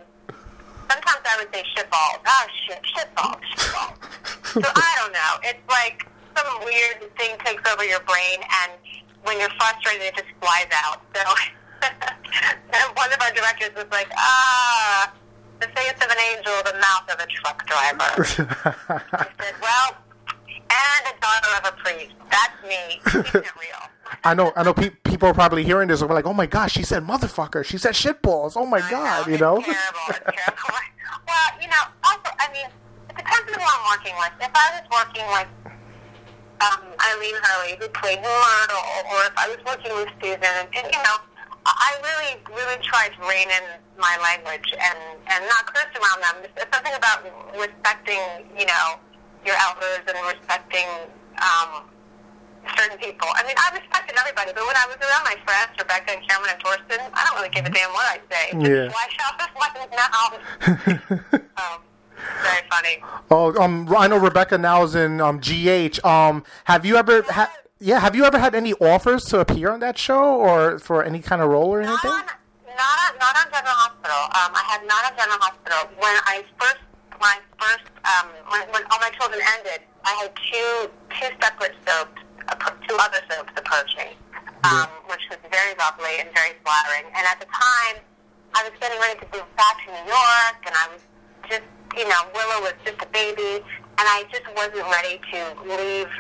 sometimes 0.88 1.20
I 1.26 1.42
would 1.42 1.50
say 1.52 1.66
shitballs. 1.74 2.22
Oh 2.22 2.44
shit, 2.64 2.80
shitballs, 2.86 3.42
shitballs. 3.50 3.98
so 4.62 4.68
I 4.78 4.90
don't 5.02 5.12
know. 5.12 5.32
It's 5.42 5.66
like 5.68 6.06
some 6.38 6.48
weird 6.64 7.02
thing 7.18 7.36
takes 7.44 7.66
over 7.66 7.84
your 7.84 8.00
brain, 8.06 8.40
and 8.62 8.72
when 9.26 9.40
you're 9.42 9.52
frustrated, 9.58 10.06
it 10.06 10.14
just 10.14 10.30
flies 10.40 10.70
out. 10.86 11.02
So 11.12 11.20
one 12.94 13.12
of 13.12 13.20
our 13.20 13.32
directors 13.34 13.74
was 13.74 13.90
like, 13.90 14.08
ah, 14.16 15.12
the 15.62 15.68
face 15.78 15.94
of 15.94 16.10
an 16.10 16.18
angel, 16.34 16.52
the 16.64 16.74
mouth 16.78 17.06
of 17.08 17.20
a 17.20 17.26
truck 17.26 17.66
driver. 17.66 18.12
I 19.14 19.26
said, 19.40 19.54
well, 19.62 19.96
and 20.72 21.14
a 21.14 21.20
daughter 21.20 21.52
of 21.58 21.72
a 21.72 21.76
priest. 21.82 22.14
That's 22.30 22.58
me. 22.66 23.00
Keeping 23.06 23.42
it 23.42 23.56
real. 23.56 23.82
I 24.24 24.34
know. 24.34 24.52
I 24.56 24.62
know. 24.62 24.74
Pe- 24.74 24.90
people 25.04 25.28
are 25.28 25.34
probably 25.34 25.64
hearing 25.64 25.88
this 25.88 26.00
and 26.00 26.08
we're 26.08 26.16
like, 26.16 26.26
"Oh 26.26 26.34
my 26.34 26.46
gosh, 26.46 26.72
she 26.72 26.82
said 26.82 27.02
motherfucker. 27.04 27.64
She 27.64 27.78
said 27.78 27.94
shitballs. 27.94 28.52
Oh 28.56 28.66
my 28.66 28.78
I 28.78 28.90
god." 28.90 29.26
know, 29.26 29.32
You 29.32 29.38
know. 29.38 29.60
Terrible. 29.60 30.08
It's 30.08 30.18
terrible. 30.18 30.68
well, 31.28 31.48
you 31.60 31.68
know, 31.68 31.82
also, 32.08 32.30
I 32.38 32.48
mean, 32.52 32.66
it 33.10 33.16
depends 33.16 33.52
on 33.52 33.60
who 33.60 33.64
I'm 33.64 33.84
working 33.92 34.14
with. 34.18 34.32
If 34.40 34.52
I 34.54 34.66
was 34.80 34.86
working 34.90 35.26
with 35.32 35.48
um, 36.60 36.80
Eileen 37.08 37.36
Herlie, 37.42 37.76
who 37.80 37.88
played 37.88 38.20
Myrtle, 38.20 38.84
or 39.12 39.20
if 39.28 39.36
I 39.36 39.48
was 39.48 39.60
working 39.66 39.92
with 39.96 40.08
Susan, 40.22 40.40
and, 40.44 40.68
and 40.76 40.86
you 40.92 41.00
know, 41.02 41.16
I 41.66 41.90
really, 42.02 42.40
really 42.56 42.80
try 42.82 43.08
to 43.08 43.20
rein 43.28 43.48
in 43.48 43.64
my 44.02 44.18
language 44.20 44.66
and 44.74 44.98
and 45.30 45.40
not 45.46 45.62
curse 45.70 45.94
around 45.94 46.18
them. 46.26 46.36
There's 46.58 46.68
something 46.74 46.92
about 46.98 47.22
respecting, 47.54 48.50
you 48.58 48.66
know, 48.66 48.98
your 49.46 49.54
elders 49.62 50.02
and 50.10 50.18
respecting. 50.26 50.90
Um, 51.38 51.86
certain 52.78 52.96
people. 52.98 53.26
I 53.34 53.42
mean, 53.42 53.56
I 53.58 53.74
respected 53.74 54.14
everybody, 54.16 54.52
but 54.54 54.62
when 54.64 54.76
I 54.76 54.86
was 54.86 54.94
around 55.02 55.24
my 55.24 55.34
friends, 55.44 55.74
Rebecca 55.76 56.12
and 56.14 56.22
Cameron 56.28 56.50
and 56.54 56.62
Thorsten, 56.62 57.00
I 57.12 57.24
don't 57.26 57.34
really 57.34 57.48
give 57.50 57.66
a 57.66 57.70
damn 57.70 57.90
what 57.90 58.06
I 58.06 58.18
say. 58.30 58.52
Just 58.52 58.70
Yeah. 58.70 58.88
flash 58.88 59.16
out 59.18 59.34
of 59.42 59.50
my 59.58 59.70
mouth. 59.98 61.42
um, 61.56 61.82
very 62.44 62.62
funny. 62.70 63.02
Oh, 63.32 63.60
um, 63.60 63.92
I 63.98 64.06
know 64.06 64.16
Rebecca 64.18 64.58
now 64.58 64.84
is 64.84 64.94
in 64.94 65.20
um 65.20 65.40
GH. 65.40 66.04
Um, 66.04 66.44
have 66.64 66.86
you 66.86 66.94
ever 66.96 67.22
had? 67.22 67.48
Yeah, 67.80 67.98
have 67.98 68.14
you 68.14 68.24
ever 68.24 68.38
had 68.38 68.54
any 68.54 68.74
offers 68.74 69.24
to 69.26 69.40
appear 69.40 69.72
on 69.72 69.80
that 69.80 69.98
show 69.98 70.22
or 70.22 70.78
for 70.78 71.02
any 71.02 71.18
kind 71.20 71.42
of 71.42 71.48
role 71.50 71.66
or 71.74 71.82
Not 71.82 72.04
anything? 72.04 72.12
on, 72.12 72.24
not 72.76 72.96
on, 73.08 73.12
not 73.18 73.34
on 73.36 73.46
General 73.52 73.78
Hospital. 73.86 74.22
Um, 74.36 74.50
I 74.54 74.64
had 74.68 74.82
not 74.86 75.02
on 75.08 75.14
General 75.16 75.40
Hospital. 75.40 75.80
When 75.98 76.16
I 76.28 76.44
first, 76.58 76.82
I 77.22 77.38
first, 77.58 77.86
um, 78.04 78.26
when, 78.50 78.62
when 78.74 78.82
all 78.90 79.00
my 79.00 79.10
children 79.14 79.40
ended, 79.58 79.86
I 80.04 80.12
had 80.22 80.30
two, 80.34 80.90
two 81.14 81.30
separate 81.38 81.76
soaps, 81.86 82.18
two 82.88 82.96
other 82.98 83.22
soaps 83.30 83.52
approach 83.54 83.94
me, 83.96 84.18
um, 84.66 84.90
which 85.06 85.22
was 85.30 85.38
very 85.50 85.74
lovely 85.78 86.18
and 86.18 86.28
very 86.34 86.58
flattering. 86.66 87.06
And 87.14 87.22
at 87.26 87.38
the 87.38 87.46
time, 87.46 88.02
I 88.54 88.66
was 88.66 88.74
getting 88.82 88.98
ready 88.98 89.22
to 89.22 89.26
move 89.32 89.48
back 89.56 89.78
to 89.86 89.88
New 89.94 90.06
York, 90.10 90.58
and 90.66 90.74
I 90.74 90.86
was 90.92 91.02
just, 91.48 91.66
you 91.96 92.04
know, 92.08 92.20
Willow 92.34 92.66
was 92.66 92.76
just 92.84 93.00
a 93.00 93.10
baby, 93.14 93.62
and 93.62 94.04
I 94.10 94.26
just 94.28 94.44
wasn't 94.58 94.84
ready 94.90 95.22
to 95.32 95.38
leave 95.62 96.10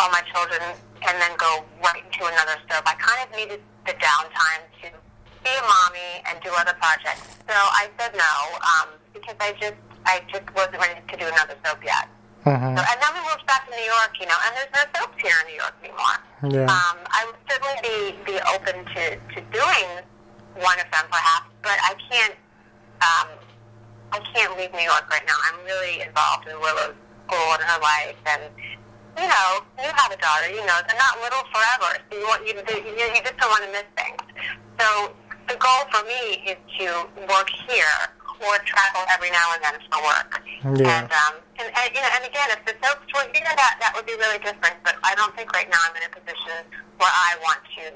all 0.00 0.10
my 0.10 0.24
children 0.32 0.60
and 1.04 1.14
then 1.20 1.36
go 1.36 1.64
right 1.84 2.00
into 2.00 2.24
another 2.24 2.56
soap. 2.68 2.84
I 2.88 2.96
kind 2.96 3.20
of 3.24 3.28
needed 3.36 3.60
the 3.86 3.92
downtime 4.00 4.64
to 4.82 4.88
be 5.44 5.50
a 5.50 5.62
mommy 5.62 6.10
and 6.28 6.40
do 6.42 6.50
other 6.58 6.74
projects. 6.80 7.38
So 7.48 7.54
I 7.54 7.88
said 7.98 8.12
no 8.14 8.34
um, 8.60 8.88
because 9.12 9.36
I 9.40 9.52
just 9.60 9.78
I 10.06 10.22
just 10.32 10.46
wasn't 10.54 10.78
ready 10.80 11.00
to 11.00 11.16
do 11.16 11.26
another 11.26 11.54
soap 11.64 11.82
yet. 11.84 12.08
Mhm. 12.46 12.72
So, 12.72 12.80
and 12.80 12.96
then 13.04 13.10
we 13.12 13.20
moved 13.28 13.44
back 13.46 13.68
to 13.68 13.70
New 13.76 13.84
York, 13.84 14.16
you 14.18 14.24
know, 14.26 14.36
and 14.48 14.56
there's 14.56 14.72
no 14.72 14.80
soaps 14.96 15.20
here 15.20 15.36
in 15.44 15.46
New 15.52 15.58
York 15.60 15.74
anymore. 15.84 16.16
Yeah. 16.48 16.72
Um, 16.72 16.96
I 17.12 17.28
would 17.28 17.36
certainly 17.44 17.76
be, 17.84 18.16
be 18.24 18.36
open 18.48 18.80
to, 18.96 19.02
to 19.36 19.38
doing 19.52 19.88
one 20.56 20.78
of 20.80 20.88
them 20.88 21.04
perhaps, 21.12 21.52
but 21.60 21.76
I 21.84 21.92
can't 22.08 22.36
um, 23.04 23.28
I 24.12 24.18
can't 24.32 24.56
leave 24.56 24.72
New 24.72 24.84
York 24.88 25.04
right 25.10 25.24
now. 25.28 25.36
I'm 25.52 25.60
really 25.64 26.00
involved 26.00 26.48
in 26.48 26.56
Willow's 26.60 26.96
school 27.28 27.48
and 27.54 27.62
her 27.62 27.80
life 27.80 28.16
and 28.26 28.42
you 29.20 29.26
know, 29.28 29.60
you 29.76 29.90
have 29.92 30.10
a 30.12 30.16
daughter, 30.16 30.48
you 30.48 30.64
know, 30.64 30.80
they're 30.88 30.96
not 30.96 31.20
little 31.20 31.44
forever. 31.52 31.98
So 32.08 32.16
you 32.16 32.24
want 32.24 32.40
you 32.48 32.54
you, 32.56 33.04
you 33.04 33.20
just 33.20 33.36
don't 33.36 33.50
want 33.52 33.64
to 33.68 33.70
miss 33.70 33.84
things. 34.00 34.22
So 34.80 35.12
the 35.50 35.58
goal 35.58 35.82
for 35.90 36.02
me 36.06 36.38
is 36.46 36.58
to 36.78 36.86
work 37.26 37.50
here 37.66 37.98
or 38.40 38.56
travel 38.64 39.02
every 39.10 39.30
now 39.30 39.52
and 39.52 39.62
then 39.62 39.74
for 39.90 40.00
work. 40.06 40.42
Yeah. 40.78 41.02
And 41.02 41.10
um 41.10 41.34
and, 41.58 41.68
and 41.68 41.88
you 41.94 42.00
know, 42.00 42.10
and 42.14 42.24
again 42.24 42.48
if 42.54 42.62
the 42.64 42.74
soaps 42.86 43.10
were 43.12 43.26
here 43.34 43.44
that 43.44 43.76
that 43.80 43.92
would 43.94 44.06
be 44.06 44.14
really 44.14 44.38
different. 44.38 44.76
But 44.84 44.96
I 45.02 45.14
don't 45.14 45.34
think 45.36 45.52
right 45.52 45.68
now 45.68 45.78
I'm 45.88 45.96
in 45.96 46.02
a 46.06 46.12
position 46.14 46.64
where 46.98 47.10
I 47.10 47.36
want 47.42 47.60
to 47.76 47.92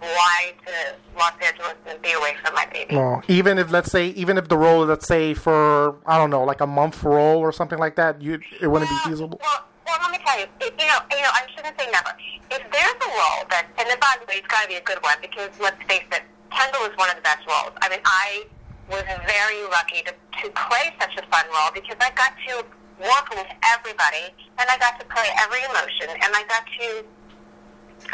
fly 0.00 0.54
to 0.66 0.94
Los 1.18 1.32
Angeles 1.44 1.76
and 1.86 2.00
be 2.02 2.12
away 2.12 2.36
from 2.42 2.54
my 2.54 2.66
baby. 2.66 2.96
Well, 2.96 3.22
even 3.28 3.58
if 3.58 3.70
let's 3.70 3.90
say, 3.90 4.08
even 4.08 4.38
if 4.38 4.48
the 4.48 4.56
role, 4.56 4.86
let's 4.86 5.06
say 5.06 5.34
for 5.34 5.96
I 6.06 6.18
don't 6.18 6.30
know, 6.30 6.44
like 6.44 6.60
a 6.60 6.66
month 6.66 7.02
role 7.04 7.38
or 7.38 7.52
something 7.52 7.78
like 7.78 7.96
that, 7.96 8.22
you 8.22 8.40
it 8.60 8.66
wouldn't 8.66 8.90
be 8.90 9.10
feasible. 9.10 9.38
Well, 9.42 9.64
well, 9.86 9.98
let 10.02 10.10
me 10.12 10.18
tell 10.24 10.38
you, 10.38 10.46
it, 10.60 10.74
you 10.78 10.86
know, 10.86 10.98
you 11.10 11.22
know, 11.22 11.32
I 11.32 11.46
shouldn't 11.54 11.78
say 11.80 11.90
never. 11.90 12.12
If 12.50 12.62
there's 12.70 12.98
a 13.00 13.08
role 13.08 13.44
that, 13.50 13.66
and 13.78 14.00
by 14.00 14.16
the 14.20 14.26
way, 14.26 14.36
it's 14.38 14.46
got 14.48 14.62
to 14.62 14.68
be 14.68 14.76
a 14.76 14.82
good 14.82 15.02
one 15.02 15.16
because 15.22 15.50
let's 15.60 15.82
face 15.84 16.04
it, 16.12 16.22
Kendall 16.50 16.84
is 16.88 16.96
one 16.96 17.10
of 17.10 17.16
the 17.16 17.26
best 17.26 17.44
roles. 17.46 17.74
I 17.82 17.88
mean, 17.88 18.00
I 18.04 18.46
was 18.88 19.04
very 19.26 19.60
lucky 19.68 20.02
to 20.08 20.12
to 20.42 20.50
play 20.54 20.94
such 21.00 21.16
a 21.18 21.24
fun 21.28 21.46
role 21.50 21.70
because 21.74 21.98
I 22.00 22.10
got 22.14 22.32
to 22.46 22.64
work 23.02 23.26
with 23.30 23.50
everybody 23.74 24.34
and 24.58 24.66
I 24.70 24.78
got 24.78 24.98
to 25.00 25.06
play 25.06 25.26
every 25.38 25.62
emotion 25.66 26.10
and 26.10 26.30
I 26.34 26.42
got 26.46 26.64
to. 26.66 27.04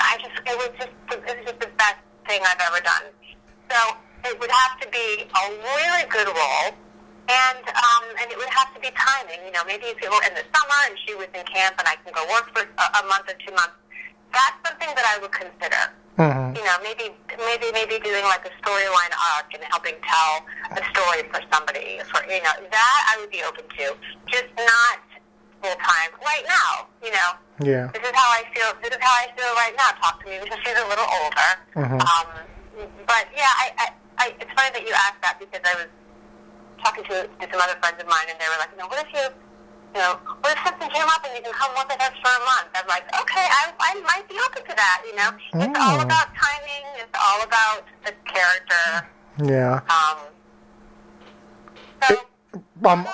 I 0.00 0.16
just, 0.16 0.32
it 0.48 0.56
was 0.56 0.72
just, 0.80 0.96
it 1.12 1.20
was 1.20 1.44
just 1.44 1.60
the 1.60 1.68
best 1.76 2.00
thing 2.26 2.40
I've 2.40 2.60
ever 2.60 2.80
done. 2.80 3.12
So 3.68 3.78
it 4.24 4.40
would 4.40 4.50
have 4.50 4.80
to 4.80 4.88
be 4.88 5.28
a 5.28 5.44
really 5.60 6.08
good 6.08 6.28
role 6.28 6.72
and 7.28 7.64
um, 7.68 8.04
and 8.20 8.32
it 8.32 8.36
would 8.36 8.48
have 8.48 8.72
to 8.72 8.80
be 8.80 8.88
timing. 8.96 9.44
You 9.44 9.52
know, 9.52 9.64
maybe 9.68 9.92
if 9.92 10.00
it 10.00 10.08
were 10.08 10.24
in 10.24 10.32
the 10.32 10.44
summer 10.52 10.80
and 10.88 10.96
she 11.04 11.14
was 11.14 11.28
in 11.36 11.44
camp 11.44 11.76
and 11.76 11.88
I 11.88 11.96
can 12.00 12.12
go 12.12 12.24
work 12.32 12.48
for 12.56 12.64
a, 12.64 12.86
a 13.00 13.02
month 13.08 13.28
or 13.28 13.36
two 13.40 13.52
months, 13.52 13.76
that's 14.32 14.56
something 14.64 14.92
that 14.96 15.04
I 15.04 15.20
would 15.20 15.32
consider. 15.32 15.92
Mhm. 16.18 16.56
You 16.56 16.62
know, 16.64 16.76
maybe 16.82 17.10
maybe 17.38 17.72
maybe 17.72 17.98
doing 17.98 18.22
like 18.24 18.46
a 18.46 18.52
storyline 18.62 19.12
arc 19.34 19.50
and 19.54 19.62
helping 19.70 19.94
tell 20.06 20.46
a 20.78 20.82
story 20.94 21.26
for 21.32 21.40
somebody. 21.52 21.98
For 22.12 22.22
you 22.30 22.38
know, 22.42 22.54
that 22.70 23.00
I 23.10 23.18
would 23.20 23.30
be 23.30 23.42
open 23.42 23.64
to. 23.66 23.96
Just 24.30 24.46
not 24.56 24.98
full 25.62 25.74
time 25.74 26.10
right 26.22 26.44
now. 26.46 26.86
You 27.02 27.10
know, 27.10 27.30
Yeah. 27.66 27.86
this 27.90 28.02
is 28.02 28.14
how 28.14 28.30
I 28.30 28.44
feel. 28.54 28.70
This 28.82 28.94
is 28.94 29.02
how 29.02 29.10
I 29.10 29.26
feel 29.34 29.52
right 29.58 29.74
now. 29.76 29.90
Talk 30.02 30.22
to 30.22 30.26
me 30.30 30.38
because 30.42 30.58
she's 30.64 30.78
a 30.78 30.86
little 30.86 31.08
older. 31.18 31.50
Mhm. 31.74 31.98
Um, 31.98 32.26
but 33.06 33.26
yeah, 33.34 33.50
I, 33.58 33.66
I, 33.78 33.86
I, 34.18 34.26
it's 34.38 34.52
funny 34.54 34.70
that 34.70 34.82
you 34.86 34.94
asked 34.94 35.20
that 35.22 35.38
because 35.38 35.60
I 35.66 35.74
was 35.74 35.90
talking 36.82 37.04
to, 37.04 37.26
to 37.26 37.44
some 37.50 37.60
other 37.60 37.74
friends 37.82 37.98
of 38.02 38.06
mine, 38.08 38.26
and 38.30 38.38
they 38.38 38.46
were 38.50 38.58
like, 38.58 38.70
you 38.72 38.78
know, 38.78 38.86
what 38.86 39.02
if 39.06 39.10
you, 39.14 39.26
you 39.94 40.00
know, 40.00 40.18
what 40.40 40.52
if 40.56 40.64
something 40.64 40.90
came 40.90 41.06
up 41.06 41.24
and 41.24 41.32
you 41.36 41.42
can 41.42 41.52
come 41.52 41.70
with 41.76 41.90
us 42.00 42.12
for 42.22 42.30
a 42.30 42.42
month? 42.44 42.68
I'm 42.74 42.86
like, 42.88 43.04
okay, 43.20 43.46
I, 43.46 43.72
I 43.80 44.00
might 44.00 44.28
be 44.28 44.34
open 44.44 44.62
to 44.68 44.74
that. 44.76 45.02
You 45.06 45.14
know, 45.16 45.30
it's 45.64 45.78
all 45.78 45.98
Mm. 45.98 46.04
about 46.04 46.28
timing. 46.34 46.84
It's 46.96 47.14
all 47.14 47.42
about 47.42 47.84
the 48.04 48.12
character. 48.26 49.08
Yeah. 49.42 49.80
Um, 49.88 50.18
so, 52.08 52.26
Um, 52.84 53.06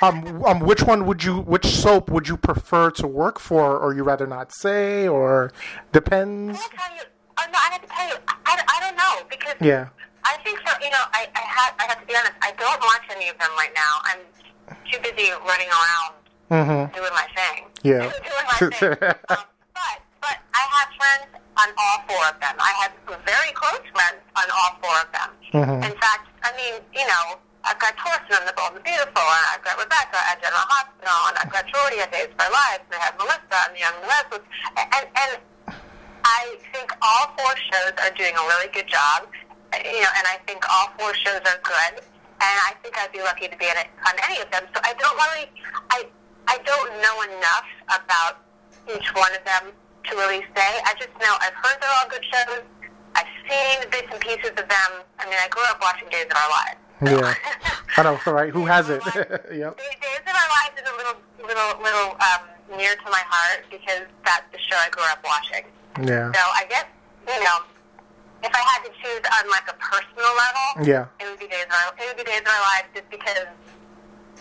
um, 0.00 0.44
um, 0.44 0.60
which 0.60 0.82
one 0.82 1.06
would 1.06 1.22
you, 1.22 1.40
which 1.42 1.66
soap 1.66 2.10
would 2.10 2.28
you 2.28 2.36
prefer 2.36 2.90
to 2.92 3.06
work 3.06 3.38
for, 3.38 3.76
or 3.78 3.94
you 3.94 4.02
rather 4.02 4.26
not 4.26 4.52
say, 4.54 5.06
or 5.06 5.52
depends? 5.92 6.58
I'll 6.60 6.68
tell 6.70 6.96
you. 6.96 7.02
Oh, 7.38 7.44
no, 7.46 7.58
I 7.58 7.68
have 7.72 7.82
to 7.82 7.88
tell 7.88 8.08
you. 8.08 8.14
I, 8.46 8.62
I 8.68 8.80
don't 8.80 8.96
know 8.96 9.26
because 9.30 9.54
Yeah. 9.60 9.88
I 10.24 10.36
think 10.44 10.58
so. 10.66 10.72
You 10.82 10.90
know, 10.90 11.04
I, 11.12 11.26
I 11.34 11.40
have 11.40 11.74
I 11.78 11.84
have 11.88 12.00
to 12.00 12.06
be 12.06 12.14
honest. 12.14 12.32
I 12.42 12.52
don't 12.52 12.80
watch 12.80 13.02
any 13.14 13.28
of 13.28 13.38
them 13.38 13.50
right 13.56 13.72
now. 13.74 14.00
I'm 14.04 14.20
too 14.90 14.98
busy 15.00 15.30
running 15.46 15.68
around 15.68 16.14
Mm-hmm. 16.52 16.92
doing 16.92 17.14
my 17.16 17.26
thing. 17.32 17.56
Yeah. 17.82 18.12
doing 18.12 18.46
my 18.46 18.58
thing. 18.60 18.92
Um, 19.32 19.44
but 19.72 19.96
but 20.20 20.36
I 20.52 20.62
have 20.76 20.88
friends 21.00 21.28
on 21.56 21.68
all 21.80 21.98
four 22.08 22.22
of 22.28 22.36
them. 22.44 22.54
I 22.60 22.72
have 22.84 22.92
very 23.24 23.52
close 23.56 23.80
friends 23.96 24.20
on 24.36 24.46
all 24.52 24.72
four 24.84 24.96
of 25.00 25.08
them. 25.16 25.30
Mhm. 25.56 25.78
In 25.88 25.94
fact, 25.96 26.28
I 26.44 26.50
mean, 26.56 26.80
you 26.92 27.06
know, 27.08 27.40
I've 27.64 27.78
got 27.78 27.94
Thorsten 27.96 28.36
on 28.36 28.44
the 28.44 28.52
Bold 28.52 28.74
and 28.76 28.84
Beautiful, 28.84 29.22
and 29.24 29.44
I've 29.54 29.64
got 29.64 29.78
Rebecca 29.78 30.18
at 30.28 30.42
General 30.42 30.66
Hospital, 30.68 31.18
and 31.30 31.34
I've 31.40 31.52
got 31.52 31.64
Jordi 31.72 31.98
at 32.04 32.10
Days 32.12 32.28
of 32.34 32.38
Our 32.42 32.50
Lives, 32.52 32.84
and 32.90 32.94
I 32.98 33.02
have 33.06 33.16
Melissa 33.16 33.58
and 33.68 33.72
the 33.76 33.80
Young 33.80 33.94
and 33.96 34.04
the 34.04 34.10
Restless, 34.12 34.44
and 34.76 35.06
and 35.16 35.32
I 36.24 36.42
think 36.74 36.92
all 37.02 37.32
four 37.38 37.52
shows 37.72 37.94
are 38.02 38.12
doing 38.14 38.34
a 38.36 38.44
really 38.52 38.68
good 38.74 38.86
job. 38.88 39.26
You 39.72 40.02
know, 40.04 40.12
and 40.20 40.26
I 40.28 40.36
think 40.46 40.60
all 40.68 40.92
four 41.00 41.14
shows 41.14 41.40
are 41.48 41.60
good. 41.64 42.04
And 42.42 42.56
I 42.66 42.74
think 42.82 42.98
I'd 42.98 43.12
be 43.14 43.22
lucky 43.22 43.46
to 43.48 43.56
be 43.56 43.64
in 43.70 43.76
it, 43.78 43.86
on 44.04 44.14
any 44.28 44.42
of 44.42 44.50
them. 44.50 44.66
So 44.74 44.80
I 44.82 44.92
don't 44.98 45.14
really, 45.14 45.46
I, 45.94 46.06
I 46.48 46.58
don't 46.64 46.90
know 47.00 47.16
enough 47.36 47.68
about 47.88 48.42
each 48.88 49.08
one 49.14 49.30
of 49.34 49.44
them 49.44 49.72
to 50.04 50.16
really 50.16 50.42
say. 50.56 50.70
I 50.84 50.94
just 50.98 51.10
know 51.20 51.34
I've 51.40 51.54
heard 51.54 51.78
they're 51.80 51.90
all 52.02 52.08
good 52.10 52.24
shows. 52.24 52.62
I've 53.14 53.28
seen 53.48 53.88
bits 53.90 54.08
and 54.10 54.20
pieces 54.20 54.50
of 54.50 54.66
them. 54.68 54.90
I 55.18 55.24
mean, 55.26 55.38
I 55.42 55.48
grew 55.48 55.62
up 55.70 55.78
watching 55.80 56.08
Days 56.10 56.26
of 56.30 56.36
Our 56.36 56.50
Lives. 56.50 56.80
So- 57.04 57.20
Yeah. 57.20 57.34
I 57.96 58.02
know, 58.04 58.18
right? 58.32 58.50
Who 58.50 58.64
has 58.66 58.88
it? 58.88 59.02
yep. 59.52 59.76
Days 59.76 60.22
of 60.26 60.34
Our 60.34 60.50
Lives 60.58 60.74
is 60.80 60.86
a 60.88 60.96
little, 60.96 61.16
little, 61.44 61.82
little 61.82 62.16
um, 62.18 62.42
near 62.78 62.94
to 62.96 63.06
my 63.10 63.22
heart 63.28 63.64
because 63.70 64.06
that's 64.24 64.46
the 64.50 64.58
show 64.58 64.76
I 64.80 64.88
grew 64.90 65.04
up 65.12 65.20
watching. 65.24 65.64
Yeah. 66.08 66.32
So 66.32 66.40
I 66.40 66.64
guess 66.68 66.86
you 67.28 67.38
know, 67.44 67.58
if 68.42 68.50
I 68.50 68.58
had 68.74 68.82
to 68.82 68.90
choose 68.98 69.22
on 69.38 69.50
like 69.50 69.68
a 69.70 69.76
personal 69.78 70.32
level, 70.34 70.88
Yeah. 70.88 71.06
it 71.20 71.30
would 71.30 71.38
be 71.38 71.46
Days 71.46 71.66
of 71.68 71.74
Our, 71.76 71.94
it 72.00 72.06
would 72.08 72.16
be 72.16 72.24
Days 72.30 72.40
of 72.40 72.48
Our 72.48 72.62
Lives 72.74 72.88
just 72.94 73.10
because 73.10 73.46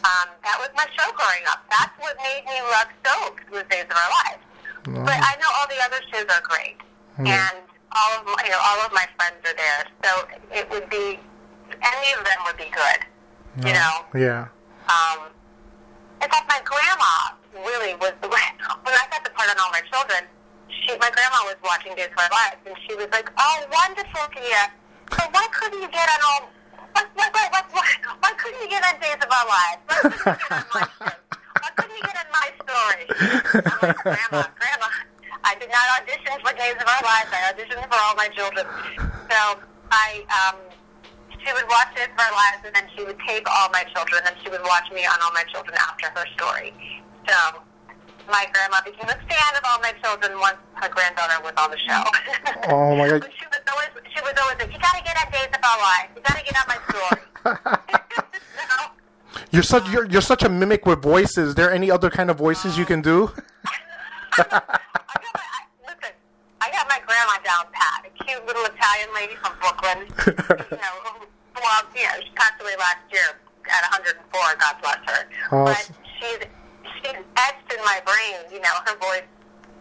um, 0.03 0.27
that 0.43 0.57
was 0.57 0.69
my 0.73 0.85
show 0.97 1.09
growing 1.13 1.45
up. 1.49 1.61
That's 1.69 1.93
what 2.01 2.17
made 2.17 2.43
me 2.45 2.57
love 2.73 2.89
soaps 3.05 3.43
was 3.51 3.63
Days 3.69 3.85
of 3.85 3.97
Our 3.97 4.11
Lives. 4.25 4.43
No. 4.87 4.99
But 5.05 5.19
I 5.21 5.37
know 5.37 5.49
all 5.61 5.69
the 5.69 5.81
other 5.85 6.01
shows 6.09 6.25
are 6.29 6.41
great, 6.41 6.77
and 7.21 7.57
all 7.93 8.11
of 8.17 8.25
my, 8.25 8.41
you 8.45 8.51
know, 8.51 8.61
all 8.61 8.81
of 8.81 8.91
my 8.93 9.05
friends 9.17 9.37
are 9.45 9.53
there. 9.53 9.81
So 10.01 10.09
it 10.49 10.65
would 10.73 10.89
be 10.89 11.21
any 11.69 12.09
of 12.17 12.25
them 12.25 12.39
would 12.49 12.57
be 12.57 12.71
good. 12.73 13.01
You 13.67 13.73
know. 13.77 13.93
Yeah. 14.15 14.47
Um, 14.89 15.29
in 16.23 16.29
fact, 16.29 16.47
my 16.49 16.61
grandma 16.65 17.37
really 17.61 17.93
was 17.99 18.13
the 18.21 18.29
way. 18.29 18.47
When 18.81 18.95
I 18.95 19.05
got 19.13 19.23
the 19.23 19.29
part 19.37 19.49
on 19.49 19.57
All 19.61 19.69
My 19.69 19.83
Children, 19.91 20.25
she, 20.69 20.97
my 20.97 21.11
grandma 21.13 21.45
was 21.45 21.59
watching 21.61 21.93
Days 21.93 22.09
of 22.09 22.17
Our 22.17 22.31
Lives, 22.31 22.61
and 22.65 22.75
she 22.87 22.95
was 22.95 23.07
like, 23.11 23.29
"Oh, 23.37 23.57
wonderful, 23.69 24.25
Tia. 24.33 24.73
So 25.13 25.21
why 25.29 25.45
couldn't 25.51 25.81
you 25.81 25.89
get 25.91 26.09
on 26.09 26.19
all? 26.25 26.49
What, 26.93 27.07
what, 27.15 27.85
why 28.21 28.31
couldn't 28.37 28.61
you 28.61 28.69
get 28.69 28.83
on 28.83 28.99
Days 28.99 29.19
of 29.21 29.29
Our 29.31 29.47
Lives? 29.47 29.81
Why 29.87 29.95
couldn't 30.01 30.17
you 30.17 30.33
get 30.35 30.51
on 30.51 30.65
my 30.73 30.83
show? 30.87 31.11
Why 31.61 31.69
couldn't 31.75 31.95
you 31.95 32.03
get 32.03 32.17
on 32.21 32.29
my 32.31 32.47
story?" 32.61 33.05
I'm 33.11 33.79
like, 33.81 33.97
"Grandma, 34.03 34.43
Grandma, 34.59 34.87
I 35.43 35.55
did 35.59 35.69
not 35.69 35.85
audition 36.01 36.35
for 36.43 36.53
Days 36.53 36.77
of 36.79 36.87
Our 36.87 37.03
Lives. 37.03 37.29
I 37.31 37.39
auditioned 37.53 37.85
for 37.87 37.99
All 37.99 38.15
My 38.15 38.29
Children." 38.29 38.65
So 39.29 39.39
I. 39.91 40.25
um 40.31 40.59
she 41.43 41.51
would 41.53 41.65
watch 41.69 41.89
Days 41.95 42.05
of 42.05 42.19
Our 42.21 42.31
Lives, 42.37 42.61
and 42.65 42.75
then 42.75 42.85
she 42.95 43.03
would 43.03 43.17
tape 43.25 43.47
All 43.49 43.67
My 43.73 43.81
Children, 43.95 44.21
and 44.21 44.27
then 44.29 44.37
she 44.43 44.49
would 44.51 44.61
watch 44.61 44.85
me 44.93 45.05
on 45.07 45.17
All 45.23 45.33
My 45.33 45.43
Children 45.51 45.75
after 45.81 46.05
her 46.13 46.25
story. 46.37 46.71
So 47.27 47.63
my 48.31 48.47
grandma 48.53 48.79
became 48.83 49.09
a 49.09 49.19
fan 49.27 49.51
of 49.55 49.63
All 49.67 49.79
My 49.79 49.91
Children 50.01 50.39
once 50.39 50.57
her 50.75 50.89
granddaughter 50.89 51.43
was 51.43 51.53
on 51.59 51.69
the 51.69 51.77
show. 51.77 52.01
Oh, 52.71 52.95
my 52.95 53.07
God. 53.19 53.29
She 53.37 53.45
was 53.51 53.59
always 53.69 53.89
she 54.15 54.21
was 54.23 54.33
always 54.41 54.57
like, 54.57 54.71
"You 54.71 54.79
got 54.79 54.95
to 54.95 55.03
get 55.03 55.15
on 55.19 55.31
Days 55.31 55.51
of 55.51 55.61
Our 55.61 55.77
Lives. 55.77 56.09
You 56.15 56.21
got 56.23 56.37
to 56.39 56.43
get 56.47 56.55
on 56.55 56.67
my 56.71 56.79
story." 56.87 57.21
so, 58.69 59.45
You're 59.51 59.63
such 59.63 59.89
you're, 59.91 60.05
you're 60.09 60.21
such 60.21 60.43
a 60.43 60.49
mimic 60.49 60.85
with 60.85 61.01
voices. 61.01 61.49
Is 61.49 61.55
there 61.55 61.71
any 61.71 61.91
other 61.91 62.09
kind 62.09 62.31
of 62.31 62.37
voices 62.37 62.77
you 62.77 62.85
can 62.85 63.01
do? 63.01 63.29
I 64.33 64.37
got 64.37 64.51
my, 64.51 64.79
I, 65.43 65.61
listen, 65.85 66.15
I 66.61 66.71
got 66.71 66.87
my 66.87 66.99
grandma 67.05 67.35
down 67.43 67.65
pat, 67.73 68.07
a 68.07 68.23
cute 68.23 68.45
little 68.47 68.63
Italian 68.63 69.09
lady 69.13 69.35
from 69.35 69.53
Brooklyn. 69.59 70.07
you 70.07 70.77
know, 70.77 70.93
who, 71.03 71.27
well, 71.55 71.83
you 71.93 72.03
know, 72.03 72.23
she 72.23 72.31
passed 72.35 72.61
away 72.61 72.75
last 72.79 73.03
year 73.11 73.35
at 73.67 73.83
104. 73.91 74.55
God 74.57 74.75
bless 74.81 74.97
her. 75.05 75.27
Oh, 75.51 75.65
but 75.65 75.91
she's 76.19 76.47
she's 76.83 77.21
etched 77.37 77.73
in 77.73 77.79
my 77.83 78.01
brain. 78.05 78.51
You 78.51 78.61
know, 78.61 78.75
her 78.85 78.97
voice, 78.97 79.27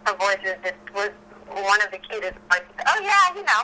her 0.07 0.17
voice 0.17 0.39
is 0.45 0.57
just 0.63 0.81
was 0.95 1.11
one 1.49 1.83
of 1.83 1.91
the 1.91 1.99
cutest 1.99 2.39
voices. 2.51 2.67
Oh 2.87 3.01
yeah, 3.03 3.35
you 3.35 3.45
know. 3.45 3.63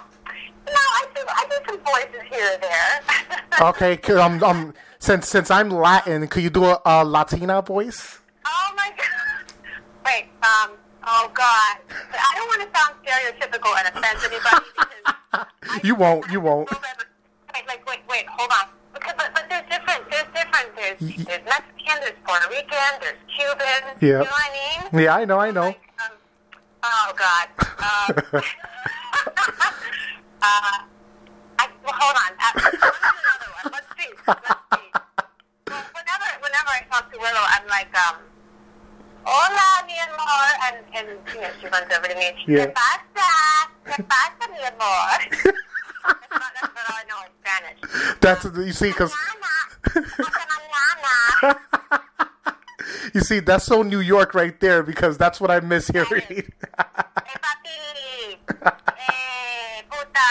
Know, 0.66 0.72
I 0.74 1.06
do 1.14 1.22
I 1.28 1.46
do 1.48 1.56
some 1.68 1.80
voices 1.84 2.22
here 2.30 2.50
or 2.54 2.58
there. 2.60 3.00
Okay, 3.58 3.96
um, 4.12 4.42
um, 4.44 4.74
since 4.98 5.28
since 5.28 5.50
I'm 5.50 5.70
Latin, 5.70 6.28
could 6.28 6.42
you 6.42 6.50
do 6.50 6.64
a, 6.64 6.80
a 6.84 7.04
Latina 7.04 7.62
voice? 7.62 8.18
Oh 8.44 8.74
my 8.76 8.90
god. 8.90 9.54
Wait, 10.04 10.24
um, 10.42 10.76
oh 11.06 11.30
god. 11.32 11.78
I 12.12 12.34
don't 12.36 12.48
want 12.48 12.60
to 12.60 12.78
sound 12.78 12.94
stereotypical 13.00 13.72
and 13.78 13.96
offend 13.96 14.18
anybody 14.24 14.66
because 14.76 15.14
I 15.32 15.80
You 15.84 15.94
won't, 15.94 16.30
you 16.30 16.40
won't. 16.40 16.70
Wait, 16.70 17.66
like, 17.66 17.88
wait, 17.88 18.00
wait, 18.10 18.26
hold 18.28 18.50
on. 18.50 18.68
Because, 18.96 19.14
but, 19.16 19.28
but 19.34 19.44
there's 19.48 19.68
different, 19.68 20.08
there's 20.10 20.30
different, 20.32 20.68
there's, 20.74 20.98
there's 21.26 21.44
Mexican, 21.44 21.96
there's 22.00 22.18
Puerto 22.24 22.48
Rican, 22.48 22.92
there's 23.00 23.20
Cuban. 23.28 23.82
Yeah. 24.00 24.08
You 24.08 24.12
know 24.12 24.32
what 24.32 24.48
I 24.48 24.88
mean? 24.90 25.02
Yeah, 25.04 25.16
I 25.16 25.24
know, 25.24 25.38
I 25.38 25.50
know. 25.50 25.68
Like, 25.68 25.80
um, 26.00 26.16
oh 26.82 27.12
god. 27.16 27.48
Um, 27.60 28.16
uh, 30.42 30.78
I, 31.60 31.68
well, 31.84 31.92
hold 31.92 32.16
on. 32.16 32.32
Uh, 32.40 32.56
another 32.56 33.50
one. 33.52 33.72
Let's 33.76 33.90
see. 34.00 34.10
Let's 34.26 34.48
see. 34.72 34.88
Well, 35.68 35.84
whenever, 35.92 36.28
whenever 36.40 36.70
I 36.72 36.80
talk 36.90 37.12
to 37.12 37.18
Willow, 37.18 37.44
I'm 37.52 37.66
like, 37.68 37.92
um, 37.96 38.16
hola, 39.24 39.86
mi 39.86 39.94
amor, 40.08 40.48
and, 40.66 40.76
and 40.96 41.08
you 41.34 41.40
know, 41.40 41.50
she 41.60 41.66
runs 41.68 41.92
over 41.92 42.08
to 42.08 42.14
me. 42.16 42.32
Yeah. 42.46 42.66
¿Qué 42.66 42.74
pasa? 42.74 43.28
¿Qué 43.84 44.02
pasa, 44.08 44.48
mi 44.50 44.64
amor? 44.64 45.52
that's, 46.06 46.30
not, 46.30 46.52
that's 46.60 46.74
not 46.74 46.84
all 46.88 46.96
I 46.96 47.04
know 47.08 47.20
in 47.26 47.32
Spanish. 47.42 47.80
That's 48.20 48.44
you 48.44 48.72
see, 48.72 48.88
because 48.88 49.12
Mañana. 49.12 49.86
Hasta 50.18 50.58
mañana. 51.42 52.00
you 53.14 53.20
see, 53.20 53.40
that's 53.40 53.66
so 53.66 53.82
New 53.82 54.00
York 54.00 54.34
right 54.34 54.58
there. 54.60 54.82
Because 54.82 55.16
that's 55.18 55.40
what 55.40 55.50
I 55.50 55.60
miss 55.60 55.88
hearing. 55.88 56.06
Papi. 56.08 56.50
Puta. 59.90 60.30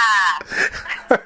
Did 1.08 1.20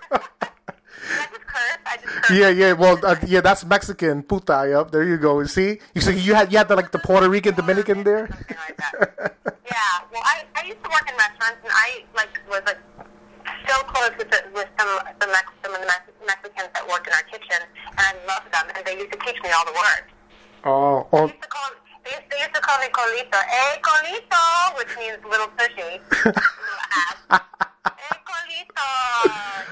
I 1.10 1.28
just 1.32 1.48
curse? 1.48 1.78
I 1.86 1.96
just 1.98 2.08
cursed. 2.08 2.32
yeah, 2.32 2.50
yeah. 2.50 2.74
Well, 2.74 3.00
uh, 3.04 3.16
yeah, 3.26 3.42
that's 3.42 3.66
Mexican. 3.66 4.24
Puta. 4.24 4.68
Yep. 4.70 4.92
There 4.92 5.04
you 5.04 5.18
go. 5.18 5.40
You 5.40 5.48
see, 5.48 5.80
you 5.96 6.02
see, 6.02 6.20
you 6.20 6.36
had 6.36 6.52
you 6.52 6.58
had 6.58 6.68
the 6.68 6.76
like 6.76 6.92
the 6.92 7.00
Puerto 7.00 7.30
Rican, 7.30 7.56
Dominican 7.56 8.04
there. 8.04 8.28
Something 8.28 8.58
like 8.68 8.78
that. 8.78 9.36
yeah. 9.66 9.76
Well, 10.12 10.22
I, 10.24 10.44
I 10.56 10.66
used 10.66 10.84
to 10.84 10.90
work 10.90 11.10
in 11.10 11.16
restaurants, 11.18 11.60
and 11.64 11.72
I 11.74 12.04
like 12.16 12.30
was 12.50 12.62
like 12.66 12.78
so 13.70 13.76
close 13.86 14.12
with 14.18 14.30
the, 14.34 14.42
with 14.54 14.68
some 14.80 14.90
some, 15.22 15.30
Mex- 15.32 15.54
some 15.64 15.74
of 15.76 15.82
the 15.82 15.88
Mex- 15.88 16.12
Mexicans 16.26 16.70
that 16.74 16.84
worked 16.90 17.06
in 17.08 17.14
our 17.14 17.24
kitchen, 17.30 17.62
and 17.62 18.02
I 18.02 18.12
loved 18.28 18.50
them, 18.52 18.66
and 18.76 18.82
they 18.86 18.98
used 18.98 19.12
to 19.14 19.20
teach 19.26 19.38
me 19.44 19.50
all 19.54 19.66
the 19.66 19.74
words. 19.78 20.08
Oh, 20.66 21.08
oh, 21.14 21.28
They 21.28 21.34
used 21.34 21.44
to 21.44 21.50
call 21.50 21.70
they 22.04 22.12
used, 22.12 22.28
they 22.32 22.40
used 22.40 22.56
to 22.56 22.62
call 22.62 22.80
me 22.80 22.88
colito. 22.90 23.40
Hey, 23.46 23.78
colito, 23.86 24.44
which 24.78 24.92
means 24.98 25.20
little 25.30 25.48
ass. 25.60 27.42
Hey, 27.98 28.18
colito. 28.26 28.90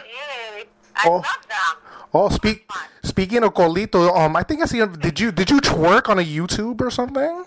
Hey. 0.06 0.66
I 0.96 1.04
Oh. 1.06 1.16
love 1.16 1.44
them. 1.48 1.76
oh. 2.14 2.30
Speak. 2.30 2.70
Speaking 3.04 3.44
of 3.44 3.54
colito, 3.54 4.16
um, 4.16 4.36
I 4.36 4.44
think 4.44 4.62
I 4.62 4.66
see. 4.66 4.86
Did 4.86 5.20
you 5.20 5.32
did 5.32 5.50
you 5.50 5.60
twerk 5.62 6.10
on 6.10 6.20
a 6.20 6.24
YouTube 6.24 6.82
or 6.82 6.92
something? 6.92 7.46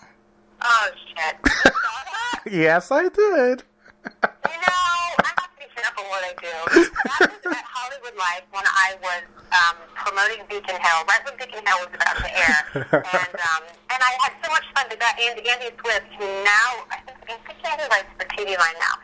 Oh 0.63 0.89
shit. 1.07 1.37
You 1.45 1.71
saw 1.71 1.99
that? 2.05 2.43
Yes, 2.51 2.91
I 2.91 3.03
did. 3.03 3.63
You 4.05 4.59
know, 4.65 4.83
I 5.21 5.31
have 5.37 5.51
to 5.53 5.59
be 5.59 5.67
careful 5.77 6.00
what 6.11 6.27
I 6.27 6.35
do. 6.43 6.55
That 7.21 7.31
was 7.31 7.55
at 7.55 7.67
Hollywood 7.71 8.17
Life 8.19 8.45
when 8.51 8.67
I 8.67 8.99
was 8.99 9.23
um, 9.55 9.77
promoting 9.95 10.43
Beacon 10.51 10.75
Hill, 10.77 11.01
right 11.07 11.23
when 11.23 11.39
Beacon 11.39 11.63
Hill 11.63 11.79
was 11.87 11.93
about 11.95 12.17
to 12.19 12.31
air, 12.31 12.61
and 12.91 13.35
um, 13.39 13.63
and 13.95 14.01
I 14.03 14.13
had 14.27 14.35
so 14.43 14.51
much 14.51 14.67
fun. 14.75 14.91
The 14.91 14.99
guy 14.99 15.15
Andy, 15.31 15.47
Andy 15.47 15.71
Swift, 15.79 16.11
who 16.19 16.27
now 16.43 16.71
I 16.91 16.99
think, 17.07 17.19
I 17.27 17.35
think 17.39 17.59
he 17.63 17.87
writes 17.89 18.11
for 18.19 18.27
TV 18.35 18.59
Line 18.59 18.79
now. 18.83 18.95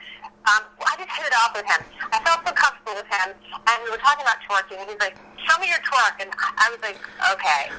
um, 0.50 0.62
I 0.82 0.94
just 0.98 1.10
hit 1.14 1.26
it 1.30 1.34
off 1.38 1.54
with 1.54 1.66
him. 1.66 1.82
I 2.10 2.18
felt 2.26 2.42
so 2.42 2.52
comfortable 2.54 2.98
with 2.98 3.08
him, 3.10 3.34
and 3.34 3.76
we 3.86 3.88
were 3.90 4.02
talking 4.02 4.26
about 4.26 4.42
twerking. 4.46 4.82
And 4.82 4.90
he's 4.90 5.02
like, 5.02 5.14
"Show 5.46 5.56
me 5.62 5.70
your 5.70 5.82
twerk," 5.86 6.18
and 6.22 6.30
I 6.34 6.66
was 6.74 6.82
like, 6.82 6.98
"Okay." 7.38 7.70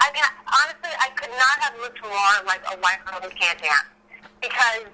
I 0.00 0.08
mean, 0.16 0.24
honestly, 0.48 0.92
I 0.96 1.12
could 1.20 1.32
not 1.36 1.56
have 1.68 1.76
looked 1.84 2.00
more 2.00 2.34
like 2.48 2.64
a 2.72 2.76
white 2.80 3.04
girl 3.04 3.20
who 3.20 3.32
can't 3.36 3.60
dance 3.60 3.88
because 4.40 4.88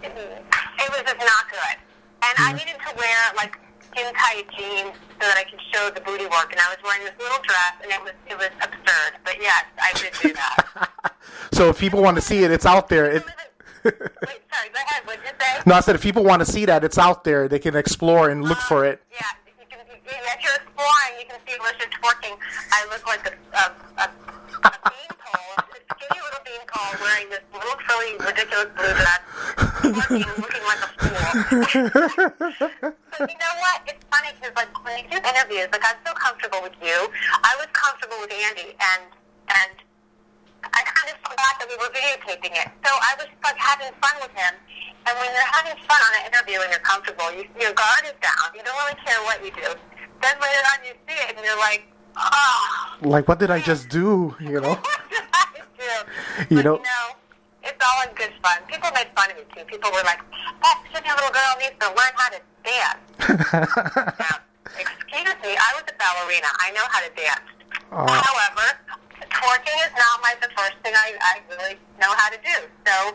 it 0.00 0.88
was 0.88 1.02
just 1.04 1.20
not 1.20 1.44
good. 1.52 1.76
And 2.22 2.34
I 2.38 2.52
needed 2.52 2.76
to 2.86 2.90
wear 2.96 3.18
like 3.36 3.58
skin 3.90 4.12
tight 4.14 4.46
jeans 4.56 4.94
so 5.20 5.24
that 5.26 5.36
I 5.36 5.44
could 5.50 5.60
show 5.72 5.90
the 5.90 6.00
booty 6.00 6.24
work. 6.24 6.52
And 6.52 6.60
I 6.60 6.68
was 6.68 6.78
wearing 6.84 7.04
this 7.04 7.16
little 7.18 7.42
dress, 7.42 7.74
and 7.82 7.90
it 7.90 8.00
was 8.02 8.12
it 8.28 8.36
was 8.36 8.50
absurd. 8.62 9.18
But 9.24 9.36
yes, 9.40 9.64
I 9.80 9.92
did 9.98 10.12
do 10.20 10.32
that. 10.34 10.90
So 11.52 11.68
if 11.68 11.78
people 11.78 12.02
want 12.02 12.16
to 12.16 12.22
see 12.22 12.42
it, 12.42 12.50
it's 12.50 12.64
out 12.64 12.88
there. 12.88 13.06
It, 13.10 13.24
Wait, 13.84 13.94
sorry, 13.94 14.68
go 14.72 14.80
ahead. 14.80 15.02
What 15.04 15.16
did 15.16 15.24
you 15.26 15.32
say? 15.38 15.62
no, 15.66 15.74
I 15.74 15.80
said 15.80 15.94
if 15.94 16.02
people 16.02 16.24
want 16.24 16.40
to 16.40 16.50
see 16.50 16.64
that, 16.64 16.84
it's 16.84 16.98
out 16.98 17.22
there. 17.24 17.48
They 17.48 17.58
can 17.58 17.76
explore 17.76 18.30
and 18.30 18.42
look 18.44 18.58
for 18.58 18.84
it. 18.84 19.00
Uh, 19.12 19.16
yeah, 19.20 19.26
you 19.60 19.66
can, 19.68 19.78
you, 19.88 19.96
if 20.04 20.42
you're 20.42 20.54
exploring, 20.54 21.12
you 21.18 21.26
can 21.28 21.38
see 21.46 21.56
Alicia 21.60 21.86
twerking. 22.00 22.36
I 22.72 22.86
look 22.90 23.06
like 23.06 23.26
a, 23.26 23.32
a, 23.56 23.64
a, 24.02 24.10
a 24.64 24.90
beanpole, 24.90 25.49
little 26.50 26.66
beanpole 26.66 26.94
wearing 27.00 27.30
this 27.30 27.44
little 27.54 27.78
frilly, 27.86 28.18
ridiculous 28.18 28.70
blue 28.74 28.94
dress, 28.98 29.22
looking 29.84 30.64
like 30.66 30.82
a 30.82 30.90
fool. 30.98 31.20
but 33.18 33.26
you 33.30 33.38
know 33.38 33.54
what? 33.62 33.78
It's 33.86 34.04
funny 34.10 34.30
because 34.34 34.54
like 34.56 34.70
when 34.84 34.98
you 34.98 35.06
do 35.10 35.18
interviews, 35.22 35.68
like 35.72 35.84
I'm 35.86 35.98
so 36.06 36.12
comfortable 36.14 36.62
with 36.62 36.76
you. 36.82 37.08
I 37.42 37.52
was 37.58 37.66
comfortable 37.72 38.18
with 38.20 38.32
Andy, 38.32 38.74
and 38.74 39.02
and 39.50 39.74
I 40.64 40.80
kind 40.82 41.08
of 41.14 41.16
forgot 41.22 41.54
that 41.58 41.66
we 41.68 41.76
were 41.78 41.90
videotaping 41.94 42.54
it. 42.54 42.68
So 42.84 42.90
I 42.90 43.14
was 43.18 43.28
like 43.44 43.58
having 43.58 43.92
fun 44.02 44.14
with 44.22 44.34
him. 44.34 44.54
And 45.08 45.16
when 45.16 45.32
you're 45.32 45.52
having 45.56 45.80
fun 45.88 45.96
on 45.96 46.12
an 46.20 46.22
interview 46.28 46.60
and 46.60 46.68
you're 46.68 46.84
comfortable, 46.84 47.32
you, 47.32 47.48
your 47.56 47.72
guard 47.72 48.04
is 48.04 48.12
down. 48.20 48.52
You 48.52 48.60
don't 48.60 48.76
really 48.84 49.00
care 49.00 49.16
what 49.24 49.40
you 49.40 49.48
do. 49.56 49.72
Then 50.20 50.36
later 50.36 50.64
on 50.76 50.78
you 50.84 50.92
see 51.08 51.16
it 51.16 51.32
and 51.32 51.40
you're 51.40 51.56
like, 51.56 51.88
Like, 53.02 53.28
what 53.28 53.38
did 53.38 53.50
I 53.50 53.60
just 53.60 53.88
do? 53.88 54.34
You 54.40 54.60
know? 54.60 54.78
You 56.48 56.56
But, 56.56 56.64
know- 56.64 56.76
you 56.78 56.84
know, 56.84 57.06
it's 57.64 57.80
all 57.84 58.08
in 58.08 58.14
good 58.14 58.32
fun. 58.42 58.58
People 58.68 58.88
made 58.94 59.08
fun 59.16 59.30
of 59.30 59.36
me 59.36 59.44
too. 59.54 59.64
People 59.64 59.90
were 59.92 60.02
like, 60.04 60.20
that 60.62 60.76
skinny 60.88 61.08
little 61.12 61.30
girl 61.30 61.52
needs 61.60 61.76
to 61.80 61.88
learn 61.88 62.14
how 62.16 62.28
to 62.32 62.40
dance. 62.64 63.04
now, 64.20 64.36
excuse 64.78 65.36
me, 65.44 65.52
I 65.52 65.70
was 65.76 65.84
a 65.88 65.94
ballerina. 66.00 66.48
I 66.64 66.70
know 66.72 66.86
how 66.88 67.00
to 67.04 67.10
dance. 67.16 67.44
Oh. 67.92 68.06
However, 68.08 68.66
twerking 69.20 69.78
is 69.84 69.92
not 69.96 70.20
my 70.22 70.34
the 70.40 70.48
first 70.56 70.76
thing 70.82 70.94
I, 70.96 71.12
I 71.20 71.40
really 71.50 71.76
know 72.00 72.12
how 72.16 72.30
to 72.30 72.38
do. 72.38 72.56
So, 72.86 73.12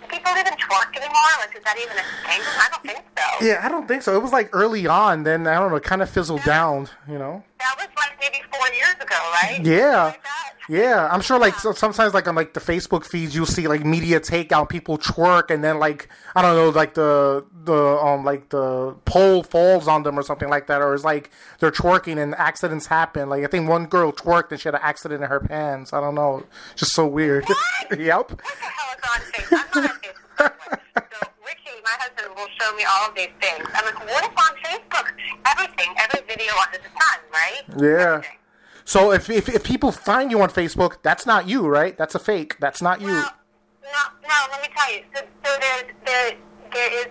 do 0.00 0.06
people 0.08 0.32
even 0.38 0.54
twerk 0.54 0.96
anymore? 0.96 1.32
Like, 1.40 1.54
is 1.56 1.62
that 1.64 1.76
even 1.78 1.96
a 1.96 2.06
thing? 2.26 2.40
I 2.42 2.68
don't 2.72 2.82
think 2.82 3.04
so. 3.16 3.44
yeah, 3.46 3.60
I 3.62 3.68
don't 3.68 3.86
think 3.86 4.02
so. 4.02 4.14
It 4.16 4.22
was 4.22 4.32
like 4.32 4.50
early 4.52 4.86
on. 4.86 5.22
Then 5.22 5.46
I 5.46 5.54
don't 5.60 5.70
know. 5.70 5.76
It 5.76 5.84
kind 5.84 6.02
of 6.02 6.10
fizzled 6.10 6.42
down. 6.42 6.88
You 7.08 7.18
know? 7.18 7.44
That 7.58 7.74
was 7.78 7.88
like 7.96 8.18
maybe 8.20 8.42
four 8.52 8.66
years 8.74 8.94
ago, 8.94 9.16
right? 9.42 9.60
Yeah. 9.62 10.04
Like? 10.04 10.20
Yeah, 10.68 11.08
I'm 11.10 11.20
sure. 11.20 11.38
Like 11.38 11.54
so, 11.54 11.72
sometimes, 11.72 12.12
like 12.12 12.26
on 12.26 12.34
like 12.34 12.52
the 12.52 12.60
Facebook 12.60 13.04
feeds, 13.04 13.34
you'll 13.36 13.46
see 13.46 13.68
like 13.68 13.84
media 13.84 14.18
takeout 14.18 14.68
people 14.68 14.98
twerk, 14.98 15.50
and 15.50 15.62
then 15.62 15.78
like 15.78 16.08
I 16.34 16.42
don't 16.42 16.56
know, 16.56 16.70
like 16.70 16.94
the 16.94 17.44
the 17.64 17.98
um 17.98 18.24
like 18.24 18.48
the 18.48 18.96
pole 19.04 19.42
falls 19.44 19.86
on 19.86 20.02
them 20.02 20.18
or 20.18 20.22
something 20.22 20.48
like 20.48 20.66
that, 20.66 20.82
or 20.82 20.92
it's 20.94 21.04
like 21.04 21.30
they're 21.60 21.70
twerking 21.70 22.20
and 22.20 22.34
accidents 22.34 22.86
happen. 22.86 23.28
Like 23.28 23.44
I 23.44 23.46
think 23.46 23.68
one 23.68 23.86
girl 23.86 24.12
twerked 24.12 24.50
and 24.50 24.60
she 24.60 24.66
had 24.68 24.74
an 24.74 24.80
accident 24.82 25.22
in 25.22 25.28
her 25.28 25.38
pants. 25.40 25.92
I 25.92 26.00
don't 26.00 26.16
know, 26.16 26.42
just 26.74 26.92
so 26.92 27.06
weird. 27.06 27.46
Yep. 27.96 28.30
What 28.32 28.38
the 28.38 28.44
hell 28.64 28.94
is 28.96 29.02
on 29.14 29.20
Facebook? 29.30 29.62
I'm 29.70 29.74
not 29.74 29.90
on 29.90 29.98
Facebook. 30.00 30.36
by 30.36 30.48
the 30.48 31.00
way. 31.00 31.06
So 31.12 31.28
Ricky, 31.46 31.75
my 31.86 31.94
husband, 32.02 32.34
will 32.34 32.50
show 32.58 32.74
me 32.74 32.82
all 32.82 33.08
of 33.08 33.14
these 33.14 33.30
things. 33.40 33.62
I'm 33.72 33.84
like, 33.86 34.00
what 34.10 34.24
is 34.26 34.34
on 34.34 34.52
Facebook? 34.66 35.08
Everything, 35.46 35.94
every 35.96 36.26
video 36.26 36.52
under 36.58 36.78
the 36.82 36.90
sun, 36.90 37.18
right? 37.30 37.62
Yeah. 37.78 38.14
Everything. 38.18 38.38
So 38.84 39.12
if, 39.12 39.30
if 39.30 39.48
if 39.48 39.64
people 39.64 39.90
find 39.90 40.30
you 40.30 40.40
on 40.42 40.48
Facebook, 40.48 41.02
that's 41.02 41.26
not 41.26 41.48
you, 41.48 41.66
right? 41.66 41.96
That's 41.98 42.14
a 42.14 42.20
fake. 42.20 42.56
That's 42.60 42.80
not 42.80 43.00
you. 43.00 43.08
Well, 43.08 43.34
no, 43.82 44.02
no. 44.22 44.36
Let 44.52 44.62
me 44.62 44.68
tell 44.76 44.94
you. 44.94 45.02
So, 45.12 45.22
so 45.44 45.50
there's 45.60 45.92
there 46.04 46.36
there 46.72 46.92
is 47.00 47.06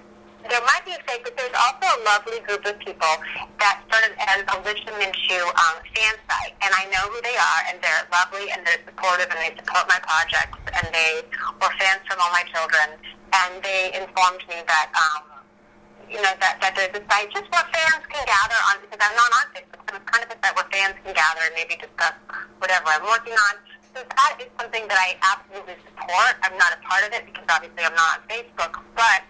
there 0.50 0.62
might 0.62 0.84
be 0.86 0.94
a 0.94 1.02
fake, 1.10 1.26
but 1.26 1.34
there's 1.38 1.54
also 1.58 1.86
a 1.86 2.00
lovely 2.06 2.40
group 2.46 2.66
of 2.66 2.78
people 2.80 3.14
that 3.60 3.82
started 3.90 4.14
as 4.22 4.46
a 4.46 4.56
Alicia 4.62 4.94
Minshew 4.98 5.44
um, 5.46 5.78
fan 5.94 6.16
site, 6.30 6.54
and 6.62 6.72
I 6.74 6.86
know 6.94 7.10
who 7.10 7.20
they 7.22 7.36
are, 7.36 7.62
and 7.70 7.82
they're 7.82 8.06
lovely, 8.14 8.50
and 8.54 8.66
they're 8.66 8.82
supportive, 8.86 9.30
and 9.34 9.40
they 9.42 9.54
support 9.58 9.90
my 9.90 10.00
projects, 10.06 10.58
and 10.70 10.86
they 10.94 11.26
were 11.58 11.74
fans 11.82 12.02
from 12.06 12.22
all 12.22 12.32
my 12.32 12.46
children, 12.54 12.98
and 13.34 13.52
they 13.64 13.94
informed 13.98 14.44
me 14.50 14.62
that. 14.66 14.90
Um, 14.94 15.36
you 16.06 16.22
know, 16.22 16.38
that, 16.38 16.62
that 16.62 16.78
there's 16.78 16.94
a 16.94 17.02
site 17.10 17.34
just 17.34 17.50
where 17.50 17.66
fans 17.74 18.06
can 18.14 18.22
gather 18.30 18.60
on, 18.70 18.78
because 18.78 19.02
I'm 19.02 19.18
not 19.18 19.26
on 19.42 19.46
Facebook, 19.58 19.82
so 19.90 19.98
it's 19.98 20.06
kind 20.06 20.22
of 20.22 20.30
a 20.30 20.38
site 20.38 20.54
where 20.54 20.70
fans 20.70 20.94
can 21.02 21.18
gather 21.18 21.42
and 21.50 21.54
maybe 21.58 21.82
discuss 21.82 22.14
whatever 22.62 22.94
I'm 22.94 23.02
working 23.10 23.34
on. 23.34 23.58
So 23.98 24.06
that 24.06 24.38
is 24.38 24.46
something 24.54 24.86
that 24.86 25.00
I 25.02 25.18
absolutely 25.26 25.82
support. 25.82 26.38
I'm 26.46 26.54
not 26.62 26.78
a 26.78 26.80
part 26.86 27.10
of 27.10 27.12
it 27.16 27.26
because 27.26 27.50
obviously 27.50 27.82
I'm 27.82 27.98
not 27.98 28.20
on 28.20 28.28
Facebook, 28.30 28.86
but 28.94 29.26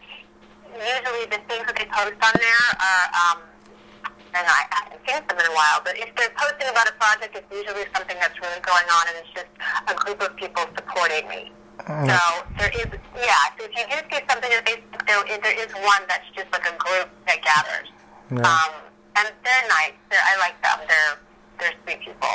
usually 0.76 1.26
the 1.32 1.42
things 1.48 1.66
that 1.66 1.76
they 1.76 1.88
post 1.88 2.20
on 2.20 2.36
there 2.36 2.68
are, 2.78 3.08
um, 3.16 3.38
and 4.36 4.46
I 4.46 4.62
haven't 4.70 5.02
seen 5.08 5.24
them 5.28 5.38
in 5.40 5.48
a 5.48 5.56
while, 5.56 5.80
but 5.84 5.96
if 5.96 6.12
they're 6.16 6.34
posting 6.36 6.68
about 6.68 6.88
a 6.92 6.96
project, 7.00 7.36
it's 7.36 7.50
usually 7.50 7.88
something 7.96 8.18
that's 8.20 8.36
really 8.40 8.62
going 8.62 8.88
on 8.92 9.04
and 9.10 9.16
it's 9.24 9.32
just 9.32 9.52
a 9.88 9.96
group 9.96 10.20
of 10.22 10.36
people 10.36 10.64
supporting 10.76 11.28
me. 11.30 11.52
So 11.86 12.18
there 12.58 12.72
is, 12.72 12.88
yeah. 13.14 13.52
So 13.60 13.68
if 13.68 13.74
you 13.76 13.86
do 13.92 14.00
see 14.10 14.24
something 14.26 14.52
on 14.52 14.64
Facebook, 14.64 15.06
there, 15.06 15.22
there 15.38 15.58
is 15.60 15.72
one 15.84 16.04
that's 16.08 16.26
just 16.34 16.48
like 16.52 16.66
a 16.66 16.76
group 16.80 17.12
that 17.28 17.44
gathers. 17.44 17.92
Yeah. 18.32 18.42
Um, 18.42 18.72
and 19.20 19.28
they're 19.44 19.68
nice. 19.70 19.94
They're, 20.10 20.24
I 20.24 20.40
like 20.40 20.58
them. 20.64 20.80
They're 20.88 21.20
they're 21.60 21.72
sweet 21.84 22.00
people. 22.02 22.28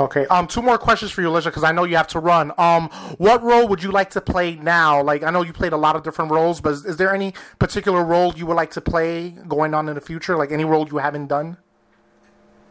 Okay. 0.00 0.26
Um, 0.26 0.46
two 0.48 0.60
more 0.62 0.76
questions 0.76 1.12
for 1.12 1.20
you, 1.22 1.28
Alicia, 1.28 1.50
because 1.50 1.62
I 1.62 1.70
know 1.72 1.84
you 1.84 1.96
have 1.96 2.08
to 2.08 2.18
run. 2.18 2.50
Um, 2.58 2.88
what 3.18 3.42
role 3.42 3.68
would 3.68 3.82
you 3.82 3.92
like 3.92 4.10
to 4.10 4.20
play 4.20 4.56
now? 4.56 5.00
Like, 5.02 5.22
I 5.22 5.30
know 5.30 5.42
you 5.42 5.52
played 5.52 5.72
a 5.72 5.76
lot 5.76 5.94
of 5.94 6.02
different 6.02 6.32
roles, 6.32 6.60
but 6.60 6.72
is, 6.72 6.84
is 6.84 6.96
there 6.96 7.14
any 7.14 7.32
particular 7.60 8.04
role 8.04 8.34
you 8.34 8.46
would 8.46 8.56
like 8.56 8.72
to 8.72 8.80
play 8.80 9.30
going 9.46 9.72
on 9.72 9.88
in 9.88 9.94
the 9.94 10.00
future? 10.00 10.36
Like 10.36 10.50
any 10.50 10.64
role 10.64 10.88
you 10.88 10.98
haven't 10.98 11.28
done? 11.28 11.58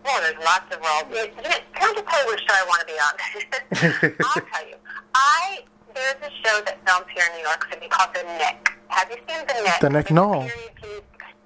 Well, 0.03 0.19
there's 0.21 0.43
lots 0.43 0.75
of 0.75 0.81
roles. 0.81 1.03
You- 1.17 1.31
you- 1.43 1.59
Can 1.73 1.89
I 1.89 1.93
just 1.93 2.05
tell 2.07 2.25
you 2.25 2.31
which 2.31 2.41
show 2.41 2.53
I 2.53 2.65
want 2.67 2.81
to 2.81 2.87
be 2.87 2.99
on? 2.99 4.15
I'll 4.25 4.41
tell 4.51 4.67
you. 4.67 4.75
I 5.15 5.59
there's 5.95 6.15
a 6.23 6.31
show 6.45 6.59
that 6.65 6.79
films 6.87 7.05
here 7.15 7.23
in 7.31 7.37
New 7.37 7.43
York 7.47 7.67
City 7.71 7.87
called 7.87 8.09
The 8.15 8.23
Nick. 8.23 8.71
Have 8.89 9.09
you 9.11 9.17
seen 9.29 9.45
The 9.47 9.63
Nick? 9.63 9.79
The 9.79 9.89
Nick? 9.89 10.11
No. 10.11 10.47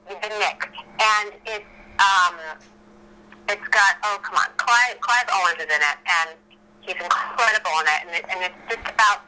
The 0.07 0.13
Nick, 0.39 0.69
and 0.99 1.33
it's 1.45 1.65
um, 1.99 2.33
it's 3.49 3.67
got 3.69 3.97
oh 4.03 4.19
come 4.21 4.36
on, 4.36 4.49
Clive 4.57 4.99
Clive 4.99 5.27
Owens 5.31 5.60
is 5.60 5.71
in 5.71 5.81
it, 5.81 5.97
and 6.03 6.29
he's 6.81 6.99
incredible 6.99 7.75
in 7.83 7.88
it, 7.88 7.99
and, 8.07 8.12
it, 8.15 8.25
and 8.27 8.39
it's 8.43 8.62
just 8.67 8.88
about 8.88 9.23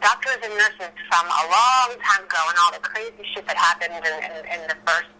doctors 0.00 0.40
and 0.42 0.54
nurses 0.56 0.92
from 1.10 1.26
a 1.26 1.44
long 1.52 1.90
time 2.00 2.24
ago 2.24 2.40
and 2.48 2.56
all 2.64 2.72
the 2.72 2.82
crazy 2.82 3.24
shit 3.34 3.44
that 3.46 3.56
happened 3.56 3.92
in, 3.92 4.04
in, 4.24 4.34
in 4.48 4.60
the 4.72 4.78
first 4.88 5.12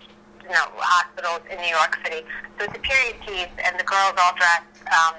you 0.43 0.55
know 0.55 0.67
hospitals 0.79 1.43
in 1.51 1.59
New 1.59 1.73
York 1.75 1.99
City. 2.03 2.23
So 2.59 2.67
it's 2.67 2.77
a 2.79 2.83
period 2.83 3.17
piece, 3.27 3.55
and 3.63 3.79
the 3.79 3.87
girls 3.87 4.15
all 4.19 4.35
dressed, 4.39 4.79
um, 4.91 5.17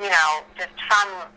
you 0.00 0.10
know, 0.10 0.30
just 0.56 0.74
from 0.88 1.28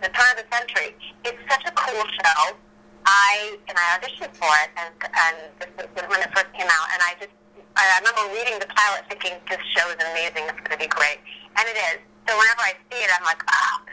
the 0.00 0.08
turn 0.12 0.36
of 0.36 0.44
the 0.44 0.48
century. 0.50 0.96
It's 1.24 1.40
such 1.48 1.64
a 1.68 1.72
cool 1.76 2.04
show. 2.20 2.56
I 3.04 3.56
and 3.68 3.76
I 3.76 4.00
auditioned 4.00 4.32
for 4.36 4.52
it, 4.64 4.70
and 4.80 4.92
and 5.04 5.36
this 5.60 5.88
was 5.96 6.04
when 6.08 6.20
it 6.24 6.30
first 6.32 6.50
came 6.56 6.68
out, 6.68 6.86
and 6.92 7.00
I 7.04 7.16
just 7.20 7.36
I 7.74 7.98
remember 7.98 8.22
reading 8.30 8.58
the 8.62 8.70
pilot, 8.70 9.02
thinking 9.10 9.34
this 9.50 9.62
show 9.74 9.86
is 9.90 9.98
amazing. 9.98 10.46
It's 10.46 10.62
going 10.62 10.78
to 10.78 10.82
be 10.82 10.90
great, 10.90 11.18
and 11.58 11.64
it 11.66 11.78
is. 11.94 11.98
So 12.26 12.32
whenever 12.38 12.62
I 12.62 12.72
see 12.88 13.02
it, 13.02 13.10
I'm 13.10 13.26
like, 13.26 13.42
oh, 13.42 13.84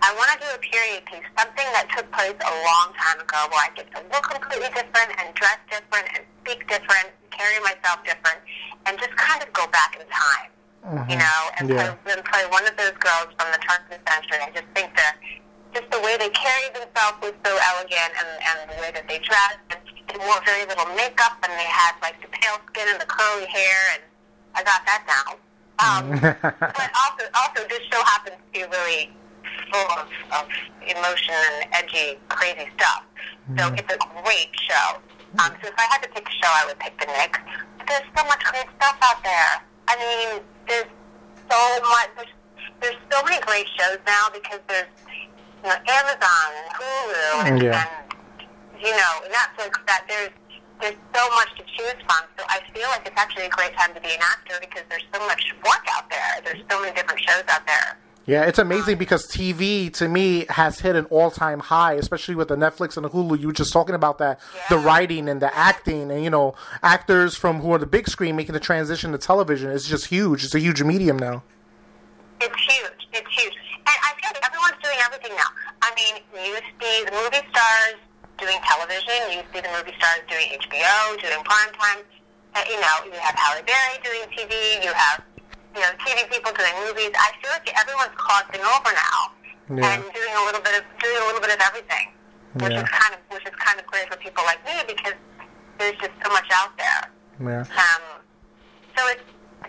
I 0.00 0.12
want 0.16 0.32
to 0.32 0.38
do 0.40 0.48
a 0.52 0.60
period 0.60 1.04
piece, 1.08 1.24
something 1.36 1.68
that 1.76 1.88
took 1.92 2.08
place 2.12 2.36
a 2.36 2.54
long 2.64 2.88
time 2.96 3.20
ago, 3.20 3.40
where 3.52 3.64
I 3.64 3.70
get 3.76 3.88
to 3.96 4.00
look 4.12 4.24
completely 4.28 4.72
different 4.72 5.12
and 5.20 5.32
dress 5.36 5.60
different 5.68 6.08
and 6.16 6.24
speak 6.44 6.64
different, 6.68 7.12
carry 7.32 7.60
myself 7.60 8.00
different, 8.04 8.40
and 8.88 8.96
just 8.96 9.12
kind 9.16 9.40
of 9.44 9.48
go 9.52 9.68
back 9.72 9.96
in 9.96 10.04
time. 10.08 10.50
You 10.80 10.88
mm-hmm. 10.88 11.20
know, 11.20 11.40
and, 11.60 11.64
Yeah. 11.68 11.92
play, 12.00 12.16
and 12.16 12.24
play 12.24 12.44
one 12.48 12.64
of 12.64 12.72
those 12.80 12.96
girls 12.96 13.28
from 13.36 13.52
the 13.52 13.60
turn 13.60 13.84
of 13.84 13.90
the 13.92 14.00
century. 14.08 14.40
I 14.40 14.48
just 14.52 14.68
think 14.72 14.96
that 14.96 15.20
just 15.76 15.88
the 15.92 16.00
way 16.00 16.16
they 16.16 16.32
carried 16.32 16.72
themselves 16.72 17.20
was 17.20 17.36
so 17.44 17.52
elegant, 17.52 18.12
and, 18.16 18.30
and 18.40 18.58
the 18.72 18.80
way 18.80 18.90
that 18.96 19.04
they 19.04 19.20
dressed, 19.20 19.60
and 19.68 19.79
they 20.12 20.18
wore 20.24 20.40
very 20.44 20.66
little 20.66 20.86
makeup, 20.94 21.38
and 21.42 21.52
they 21.52 21.68
had 21.70 21.94
like 22.02 22.20
the 22.20 22.28
pale 22.28 22.58
skin 22.68 22.86
and 22.90 23.00
the 23.00 23.06
curly 23.06 23.46
hair, 23.46 23.78
and 23.94 24.02
I 24.54 24.62
got 24.62 24.82
that 24.86 25.02
down. 25.06 25.34
Um, 25.80 26.04
but 26.60 26.90
also, 26.92 27.24
also, 27.34 27.68
this 27.68 27.80
show 27.90 28.02
happens 28.04 28.36
to 28.36 28.48
be 28.52 28.64
really 28.68 29.10
full 29.72 29.88
of, 29.96 30.08
of 30.32 30.46
emotion 30.84 31.34
and 31.62 31.68
edgy, 31.72 32.18
crazy 32.28 32.68
stuff. 32.76 33.04
So 33.58 33.66
it's 33.74 33.92
a 33.92 33.98
great 34.22 34.52
show. 34.54 35.00
Um, 35.42 35.50
so 35.62 35.68
if 35.68 35.74
I 35.78 35.86
had 35.90 36.02
to 36.02 36.08
pick 36.10 36.26
a 36.28 36.30
show, 36.30 36.46
I 36.50 36.66
would 36.66 36.78
pick 36.78 36.98
The 37.00 37.06
Nick. 37.06 37.38
But 37.78 37.86
there's 37.88 38.06
so 38.16 38.24
much 38.26 38.42
great 38.44 38.66
stuff 38.76 38.98
out 39.02 39.22
there. 39.24 39.62
I 39.88 39.96
mean, 39.98 40.42
there's 40.68 40.86
so 41.50 41.58
much. 41.82 42.10
There's, 42.16 42.34
there's 42.80 43.00
so 43.10 43.22
many 43.24 43.40
great 43.42 43.66
shows 43.78 43.98
now 44.06 44.28
because 44.32 44.60
there's 44.68 44.86
you 45.08 45.68
know 45.68 45.76
Amazon 45.88 46.48
and 46.58 46.68
Hulu 46.74 47.46
and, 47.46 47.62
Yeah. 47.62 47.86
and 47.86 48.09
you 48.80 48.90
know 48.90 49.12
Netflix. 49.28 49.78
That 49.86 50.04
there's 50.08 50.30
there's 50.80 50.96
so 51.14 51.28
much 51.30 51.48
to 51.56 51.64
choose 51.64 52.00
from. 52.06 52.24
So 52.38 52.44
I 52.48 52.60
feel 52.72 52.88
like 52.88 53.06
it's 53.06 53.18
actually 53.20 53.46
a 53.46 53.50
great 53.50 53.76
time 53.76 53.94
to 53.94 54.00
be 54.00 54.08
an 54.08 54.20
actor 54.20 54.56
because 54.60 54.82
there's 54.88 55.04
so 55.12 55.20
much 55.26 55.52
work 55.64 55.86
out 55.96 56.08
there. 56.10 56.40
There's 56.44 56.64
so 56.70 56.80
many 56.80 56.94
different 56.94 57.20
shows 57.20 57.44
out 57.48 57.66
there. 57.66 57.98
Yeah, 58.26 58.44
it's 58.44 58.58
amazing 58.58 58.98
because 58.98 59.26
TV 59.26 59.92
to 59.94 60.06
me 60.06 60.46
has 60.50 60.78
hit 60.80 60.94
an 60.94 61.06
all-time 61.06 61.58
high, 61.58 61.94
especially 61.94 62.34
with 62.34 62.48
the 62.48 62.54
Netflix 62.54 62.96
and 62.96 63.04
the 63.04 63.10
Hulu. 63.10 63.40
You 63.40 63.48
were 63.48 63.52
just 63.52 63.72
talking 63.72 63.94
about 63.94 64.18
that, 64.18 64.38
the 64.68 64.78
writing 64.78 65.28
and 65.28 65.40
the 65.40 65.52
acting, 65.56 66.10
and 66.12 66.22
you 66.22 66.30
know, 66.30 66.54
actors 66.82 67.34
from 67.34 67.60
who 67.60 67.72
are 67.72 67.78
the 67.78 67.86
big 67.86 68.08
screen 68.08 68.36
making 68.36 68.52
the 68.52 68.60
transition 68.60 69.12
to 69.12 69.18
television. 69.18 69.70
It's 69.70 69.88
just 69.88 70.06
huge. 70.06 70.44
It's 70.44 70.54
a 70.54 70.60
huge 70.60 70.82
medium 70.82 71.18
now. 71.18 71.42
It's 72.40 72.54
huge. 72.54 73.08
It's 73.12 73.42
huge. 73.42 73.54
And 73.76 73.96
I 74.04 74.12
feel 74.20 74.30
like 74.32 74.46
everyone's 74.46 74.82
doing 74.82 74.98
everything 75.04 75.36
now. 75.36 75.50
I 75.82 75.90
mean, 75.96 76.22
you 76.32 76.56
see 76.80 77.04
the 77.06 77.12
movie 77.12 77.48
stars 77.50 77.98
doing 78.40 78.58
television. 78.64 79.20
You 79.36 79.40
see 79.52 79.60
the 79.60 79.70
movie 79.70 79.94
stars 80.00 80.24
doing 80.26 80.48
HBO, 80.56 81.20
doing 81.20 81.40
primetime. 81.44 82.00
Uh, 82.56 82.64
you 82.66 82.80
know, 82.80 82.96
you 83.06 83.14
have 83.20 83.36
Halle 83.38 83.62
Berry 83.62 83.96
doing 84.02 84.24
TV. 84.34 84.82
You 84.82 84.90
have, 84.90 85.22
you 85.76 85.80
know, 85.84 85.92
TV 86.02 86.26
people 86.32 86.50
doing 86.56 86.74
movies. 86.82 87.12
I 87.14 87.30
feel 87.38 87.52
like 87.54 87.68
everyone's 87.78 88.16
crossing 88.18 88.58
over 88.64 88.90
now 88.90 89.18
Yeah. 89.70 89.94
and 89.94 90.02
doing 90.10 90.34
a 90.34 90.42
little 90.48 90.60
bit 90.64 90.74
of 90.80 90.84
doing 90.98 91.18
a 91.22 91.26
little 91.30 91.40
bit 91.44 91.54
of 91.54 91.60
everything, 91.62 92.10
which 92.58 92.72
Yeah. 92.74 92.82
is 92.82 92.88
kind 92.90 93.14
of 93.14 93.20
which 93.30 93.46
is 93.46 93.54
kind 93.60 93.78
of 93.78 93.86
great 93.86 94.10
for 94.10 94.18
people 94.18 94.42
like 94.48 94.58
me 94.66 94.74
because 94.88 95.14
there's 95.78 95.96
just 96.02 96.10
so 96.24 96.28
much 96.34 96.48
out 96.50 96.74
there. 96.76 97.02
Yeah. 97.38 97.64
Um, 97.70 98.02
so 98.98 99.06
it's 99.14 99.22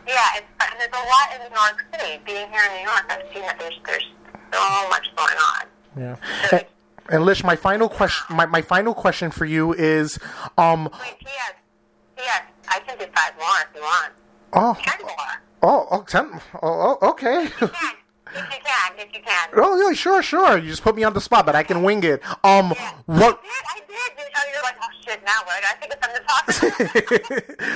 yeah, 0.08 0.42
it's 0.42 0.50
and 0.58 0.80
there's 0.82 0.96
a 0.98 1.06
lot 1.06 1.28
in 1.38 1.40
New 1.46 1.54
York 1.54 1.86
City. 1.94 2.18
Being 2.26 2.50
here 2.50 2.66
in 2.66 2.82
New 2.82 2.86
York, 2.90 3.06
I've 3.14 3.22
seen 3.32 3.44
that 3.46 3.60
there's 3.60 3.78
there's 3.86 4.08
so 4.52 4.90
much 4.90 5.06
going 5.16 5.38
on. 5.38 5.64
Yeah. 5.96 6.16
So 6.50 6.58
And, 7.12 7.26
Lish, 7.26 7.44
my 7.44 7.56
final 7.56 7.90
question, 7.90 8.36
my, 8.36 8.46
my 8.46 8.62
final 8.62 8.94
question 8.94 9.32
for 9.32 9.46
you 9.46 9.74
is, 9.74 10.18
um, 10.58 10.84
wait, 10.86 11.20
P.S. 11.20 11.54
P.S. 12.18 12.42
I 12.70 12.80
can 12.80 12.98
do 12.98 13.06
five 13.16 13.34
more 13.38 13.48
if 13.70 13.76
you 13.76 13.82
want. 13.82 14.14
Oh. 14.54 14.78
oh, 14.78 14.82
Ten 14.82 15.02
more. 15.02 15.14
oh, 15.64 15.88
oh, 15.92 16.04
ten, 16.04 16.42
oh, 16.62 16.98
oh, 17.02 17.10
okay. 17.10 17.48
Ten. 17.60 17.70
If 18.34 18.38
you 18.54 18.60
can, 18.64 18.92
if 18.98 19.14
you 19.14 19.20
can. 19.22 19.50
oh, 19.58 19.90
yeah, 19.90 19.94
sure, 19.94 20.24
sure. 20.24 20.58
You 20.58 20.70
just 20.70 20.84
put 20.84 20.96
me 20.96 21.04
on 21.04 21.14
the 21.14 21.20
spot, 21.20 21.46
but 21.46 21.54
I 21.54 21.64
can 21.64 21.84
wing 21.84 22.02
it. 22.04 22.22
Um, 22.46 22.72
Yeah. 22.76 22.94
what? 23.06 23.42
I 23.44 23.80
did. 23.86 23.96
I 23.98 24.10
did. 24.16 24.26
You 24.26 24.32
know, 24.34 24.42
you're 24.54 24.64
like, 24.64 24.76
oh 24.82 24.88
shit. 25.04 25.22
Now 25.26 25.42
what? 25.44 25.64
I 25.66 25.74
think 25.80 25.94
it's 25.94 26.08
time 26.08 26.16
to 26.16 27.34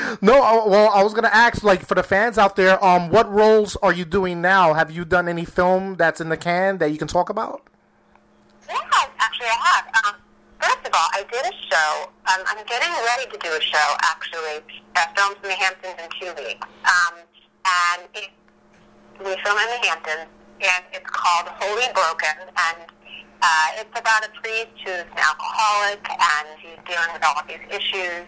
talk. 0.07 0.21
no, 0.21 0.65
well, 0.67 0.89
I 0.93 1.03
was 1.03 1.13
gonna 1.13 1.27
ask, 1.27 1.61
like, 1.63 1.85
for 1.85 1.95
the 1.95 2.03
fans 2.03 2.37
out 2.37 2.55
there, 2.55 2.81
um, 2.83 3.09
what 3.09 3.29
roles 3.29 3.75
are 3.77 3.91
you 3.91 4.05
doing 4.05 4.41
now? 4.41 4.73
Have 4.73 4.91
you 4.91 5.03
done 5.03 5.27
any 5.27 5.43
film 5.43 5.95
that's 5.95 6.21
in 6.21 6.29
the 6.29 6.37
can 6.37 6.77
that 6.77 6.89
you 6.91 6.97
can 6.97 7.09
talk 7.09 7.29
about? 7.29 7.61
Yeah, 8.67 9.05
actually, 9.19 9.47
I 9.47 9.59
have. 9.61 9.85
Um, 10.05 10.15
first 10.61 10.81
of 10.85 10.91
all, 10.93 11.09
I 11.13 11.23
did 11.29 11.45
a 11.45 11.55
show. 11.69 12.09
Um, 12.33 12.41
I'm 12.47 12.65
getting 12.65 12.89
ready 12.89 13.29
to 13.29 13.37
do 13.37 13.51
a 13.53 13.61
show, 13.61 13.87
actually, 14.09 14.65
that 14.95 15.13
films 15.17 15.37
in 15.43 15.49
the 15.49 15.55
Hamptons 15.55 15.97
in 16.01 16.09
two 16.17 16.31
weeks. 16.33 16.65
Um, 16.85 17.15
and 17.65 18.01
it, 18.13 18.29
we 19.19 19.35
film 19.43 19.57
in 19.57 19.69
the 19.69 19.81
Hamptons, 19.85 20.29
and 20.61 20.83
it's 20.93 21.09
called 21.09 21.47
Holy 21.61 21.89
Broken. 21.93 22.49
And 22.49 22.89
uh, 23.41 23.81
it's 23.81 23.93
about 23.93 24.25
a 24.25 24.31
priest 24.41 24.73
who's 24.81 25.05
an 25.05 25.21
alcoholic, 25.21 26.01
and 26.09 26.47
he's 26.57 26.81
dealing 26.89 27.11
with 27.13 27.23
all 27.25 27.37
of 27.37 27.45
these 27.47 27.65
issues. 27.69 28.25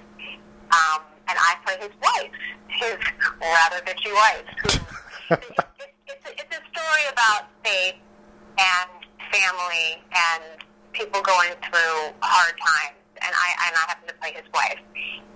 Um, 0.69 1.02
and 1.28 1.36
I 1.36 1.56
play 1.65 1.78
his 1.82 1.95
wife, 1.97 2.38
his 2.69 2.97
rather 3.41 3.82
bitchy 3.84 4.13
wife. 4.13 4.47
Who, 4.62 4.69
it's, 5.36 5.97
it's, 6.08 6.26
a, 6.30 6.32
it's 6.38 6.54
a 6.56 6.62
story 6.71 7.06
about 7.12 7.50
faith 7.63 7.95
and 8.58 8.96
family 9.38 10.02
and 10.10 10.43
people 10.93 11.21
going 11.21 11.54
through 11.69 12.13
hard 12.21 12.56
times. 12.58 12.97
And 13.17 13.34
I 13.34 13.50
and 13.65 13.73
I 13.73 13.84
happen 13.89 14.08
to 14.10 14.17
play 14.21 14.34
his 14.34 14.45
wife. 14.54 14.82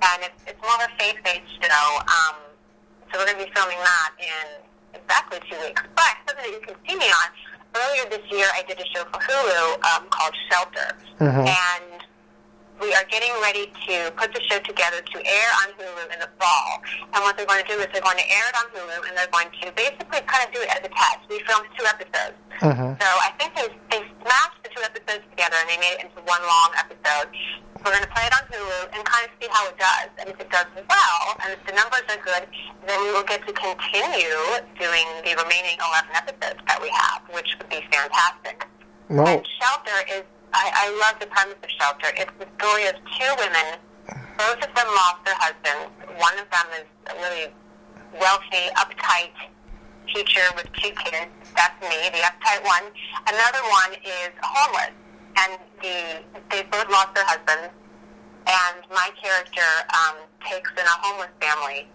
And 0.02 0.22
it's, 0.22 0.42
it's 0.46 0.62
more 0.62 0.76
of 0.78 0.86
a 0.86 0.94
faith-based 1.02 1.50
show. 1.62 1.86
Um, 2.06 2.38
so 3.10 3.20
we're 3.20 3.26
going 3.26 3.42
to 3.42 3.46
be 3.46 3.52
filming 3.54 3.78
that 3.82 4.12
in 4.22 4.46
exactly 4.94 5.40
two 5.50 5.58
weeks. 5.62 5.82
But 5.96 6.14
something 6.28 6.46
that 6.46 6.54
you 6.54 6.62
can 6.62 6.76
see 6.88 6.96
me 6.96 7.10
on. 7.10 7.28
Earlier 7.74 8.06
this 8.10 8.26
year, 8.30 8.48
I 8.54 8.64
did 8.68 8.80
a 8.80 8.86
show 8.94 9.04
for 9.06 9.20
Hulu 9.20 9.80
um, 9.88 10.04
called 10.10 10.36
Shelter, 10.52 10.92
and 11.48 12.04
we 12.82 12.90
are 12.98 13.06
getting 13.14 13.30
ready 13.46 13.70
to 13.86 14.10
put 14.18 14.34
the 14.34 14.42
show 14.50 14.58
together 14.66 15.06
to 15.06 15.18
air 15.22 15.50
on 15.62 15.70
Hulu 15.78 16.10
in 16.12 16.20
the 16.20 16.30
fall. 16.42 16.82
And 17.14 17.22
what 17.22 17.38
they're 17.38 17.46
going 17.46 17.62
to 17.62 17.70
do 17.70 17.78
is 17.78 17.88
they're 17.94 18.02
going 18.02 18.18
to 18.18 18.26
air 18.26 18.46
it 18.50 18.56
on 18.58 18.68
Hulu, 18.74 19.08
and 19.08 19.14
they're 19.14 19.30
going 19.30 19.54
to 19.62 19.70
basically 19.78 20.26
kind 20.26 20.42
of 20.42 20.50
do 20.50 20.60
it 20.66 20.70
as 20.74 20.82
a 20.82 20.90
test. 20.90 21.22
We 21.30 21.40
filmed 21.46 21.70
two 21.78 21.86
episodes. 21.86 22.36
Uh-huh. 22.62 22.98
So 22.98 23.08
I 23.22 23.30
think 23.38 23.54
they, 23.54 23.70
they 23.94 24.02
smashed 24.26 24.60
the 24.66 24.70
two 24.74 24.82
episodes 24.82 25.22
together, 25.30 25.62
and 25.62 25.70
they 25.70 25.78
made 25.78 26.02
it 26.02 26.10
into 26.10 26.26
one 26.26 26.42
long 26.42 26.74
episode. 26.74 27.30
We're 27.86 27.94
going 27.94 28.06
to 28.06 28.14
play 28.14 28.26
it 28.26 28.34
on 28.34 28.46
Hulu 28.50 28.98
and 28.98 29.02
kind 29.06 29.24
of 29.26 29.32
see 29.38 29.50
how 29.50 29.70
it 29.70 29.78
does. 29.78 30.10
And 30.18 30.26
if 30.34 30.38
it 30.42 30.50
does 30.50 30.70
well, 30.74 31.22
and 31.46 31.54
if 31.54 31.62
the 31.70 31.74
numbers 31.78 32.06
are 32.10 32.22
good, 32.22 32.50
then 32.90 32.98
we 33.06 33.14
will 33.14 33.26
get 33.26 33.46
to 33.46 33.54
continue 33.54 34.42
doing 34.78 35.08
the 35.22 35.38
remaining 35.38 35.78
11 35.78 36.18
episodes 36.18 36.62
that 36.66 36.82
we 36.82 36.90
have, 36.90 37.22
which 37.34 37.58
would 37.58 37.70
be 37.70 37.82
fantastic. 37.94 38.66
No. 39.10 39.26
And 39.26 39.42
Shelter 39.60 40.00
is, 40.14 40.26
I, 40.54 40.66
I 40.74 40.86
love 41.00 41.20
the 41.20 41.28
premise 41.28 41.60
of 41.64 41.70
Shelter. 41.80 42.12
It's 42.16 42.32
the 42.40 42.48
story 42.60 42.88
of 42.88 42.96
two 43.18 43.32
women. 43.40 43.80
Both 44.38 44.60
of 44.64 44.72
them 44.76 44.90
lost 44.90 45.24
their 45.24 45.38
husbands. 45.40 45.92
One 46.18 46.36
of 46.40 46.48
them 46.52 46.68
is 46.76 46.88
a 47.08 47.14
really 47.16 47.48
wealthy, 48.20 48.66
uptight 48.76 49.36
teacher 50.12 50.44
with 50.56 50.68
two 50.74 50.92
kids. 51.08 51.32
That's 51.56 51.78
me, 51.82 52.10
the 52.12 52.24
uptight 52.28 52.64
one. 52.66 52.84
Another 53.28 53.64
one 53.70 53.92
is 54.04 54.32
homeless. 54.44 54.96
And 55.38 55.52
the, 55.80 56.24
they 56.52 56.64
both 56.68 56.90
lost 56.92 57.16
their 57.16 57.26
husbands. 57.26 57.72
And 58.48 58.84
my 58.90 59.10
character 59.22 59.70
um, 59.94 60.28
takes 60.44 60.72
in 60.72 60.84
a 60.84 60.98
homeless 61.00 61.32
family 61.40 61.88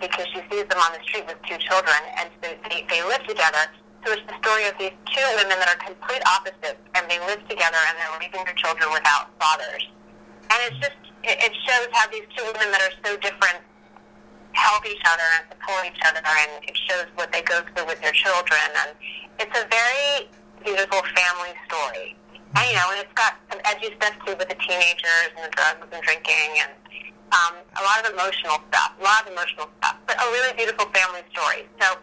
because 0.00 0.26
she 0.32 0.40
sees 0.50 0.66
them 0.66 0.78
on 0.78 0.92
the 0.96 1.02
street 1.04 1.26
with 1.26 1.38
two 1.46 1.58
children, 1.58 1.96
and 2.18 2.30
so 2.42 2.50
they, 2.68 2.84
they 2.90 3.02
live 3.06 3.22
together. 3.26 3.70
So 4.02 4.10
it's 4.10 4.26
the 4.26 4.34
story 4.42 4.66
of 4.66 4.74
these 4.82 4.94
two 5.14 5.28
women 5.38 5.62
that 5.62 5.70
are 5.70 5.78
complete 5.78 6.22
opposites, 6.26 6.82
and 6.98 7.06
they 7.06 7.22
live 7.22 7.38
together, 7.46 7.78
and 7.86 7.94
they're 7.94 8.18
leaving 8.18 8.42
their 8.42 8.58
children 8.58 8.90
without 8.90 9.30
fathers. 9.38 9.86
And 10.50 10.58
it's 10.66 10.78
just, 10.82 10.98
it, 11.22 11.38
it 11.38 11.54
shows 11.62 11.86
how 11.94 12.10
these 12.10 12.26
two 12.34 12.42
women 12.42 12.74
that 12.74 12.82
are 12.82 12.94
so 13.06 13.14
different 13.22 13.62
help 14.52 14.84
each 14.84 15.00
other 15.06 15.24
and 15.38 15.42
support 15.54 15.86
each 15.86 16.02
other, 16.02 16.18
and 16.18 16.66
it 16.66 16.76
shows 16.90 17.06
what 17.14 17.30
they 17.30 17.42
go 17.46 17.62
through 17.72 17.86
with 17.86 18.02
their 18.02 18.12
children. 18.12 18.66
And 18.84 18.90
it's 19.38 19.54
a 19.54 19.64
very 19.70 20.26
beautiful 20.66 21.00
family 21.14 21.54
story. 21.70 22.18
And, 22.58 22.64
you 22.68 22.76
know, 22.76 22.90
and 22.92 23.00
it's 23.00 23.14
got 23.14 23.38
some 23.48 23.60
edgy 23.64 23.94
stuff 23.96 24.12
too 24.26 24.36
with 24.36 24.50
the 24.50 24.58
teenagers 24.60 25.30
and 25.38 25.46
the 25.46 25.52
drugs 25.56 25.88
and 25.88 26.02
drinking 26.04 26.60
and 26.60 26.72
um, 27.32 27.54
a 27.80 27.82
lot 27.82 28.04
of 28.04 28.12
emotional 28.12 28.60
stuff, 28.68 28.92
a 29.00 29.02
lot 29.02 29.24
of 29.24 29.32
emotional 29.32 29.72
stuff, 29.80 29.96
but 30.04 30.20
a 30.20 30.26
really 30.36 30.52
beautiful 30.52 30.84
family 30.92 31.24
story. 31.32 31.64
So 31.80 31.96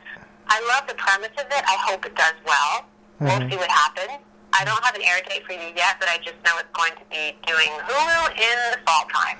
I 0.49 0.57
love 0.73 0.87
the 0.87 0.95
premise 0.95 1.33
of 1.37 1.45
it. 1.49 1.63
I 1.65 1.77
hope 1.87 2.05
it 2.05 2.15
does 2.15 2.33
well. 2.45 2.85
We'll 3.19 3.29
mm-hmm. 3.31 3.49
see 3.51 3.57
what 3.57 3.69
happens. 3.69 4.23
I 4.53 4.65
don't 4.65 4.83
have 4.83 4.95
an 4.95 5.03
air 5.05 5.21
date 5.29 5.45
for 5.45 5.53
you 5.53 5.69
yet, 5.75 5.97
but 5.99 6.09
I 6.09 6.17
just 6.17 6.37
know 6.43 6.57
it's 6.57 6.73
going 6.73 6.93
to 6.97 7.05
be 7.11 7.37
doing 7.45 7.69
Hulu 7.85 8.33
in 8.33 8.57
the 8.73 8.79
fall 8.85 9.05
time. 9.13 9.37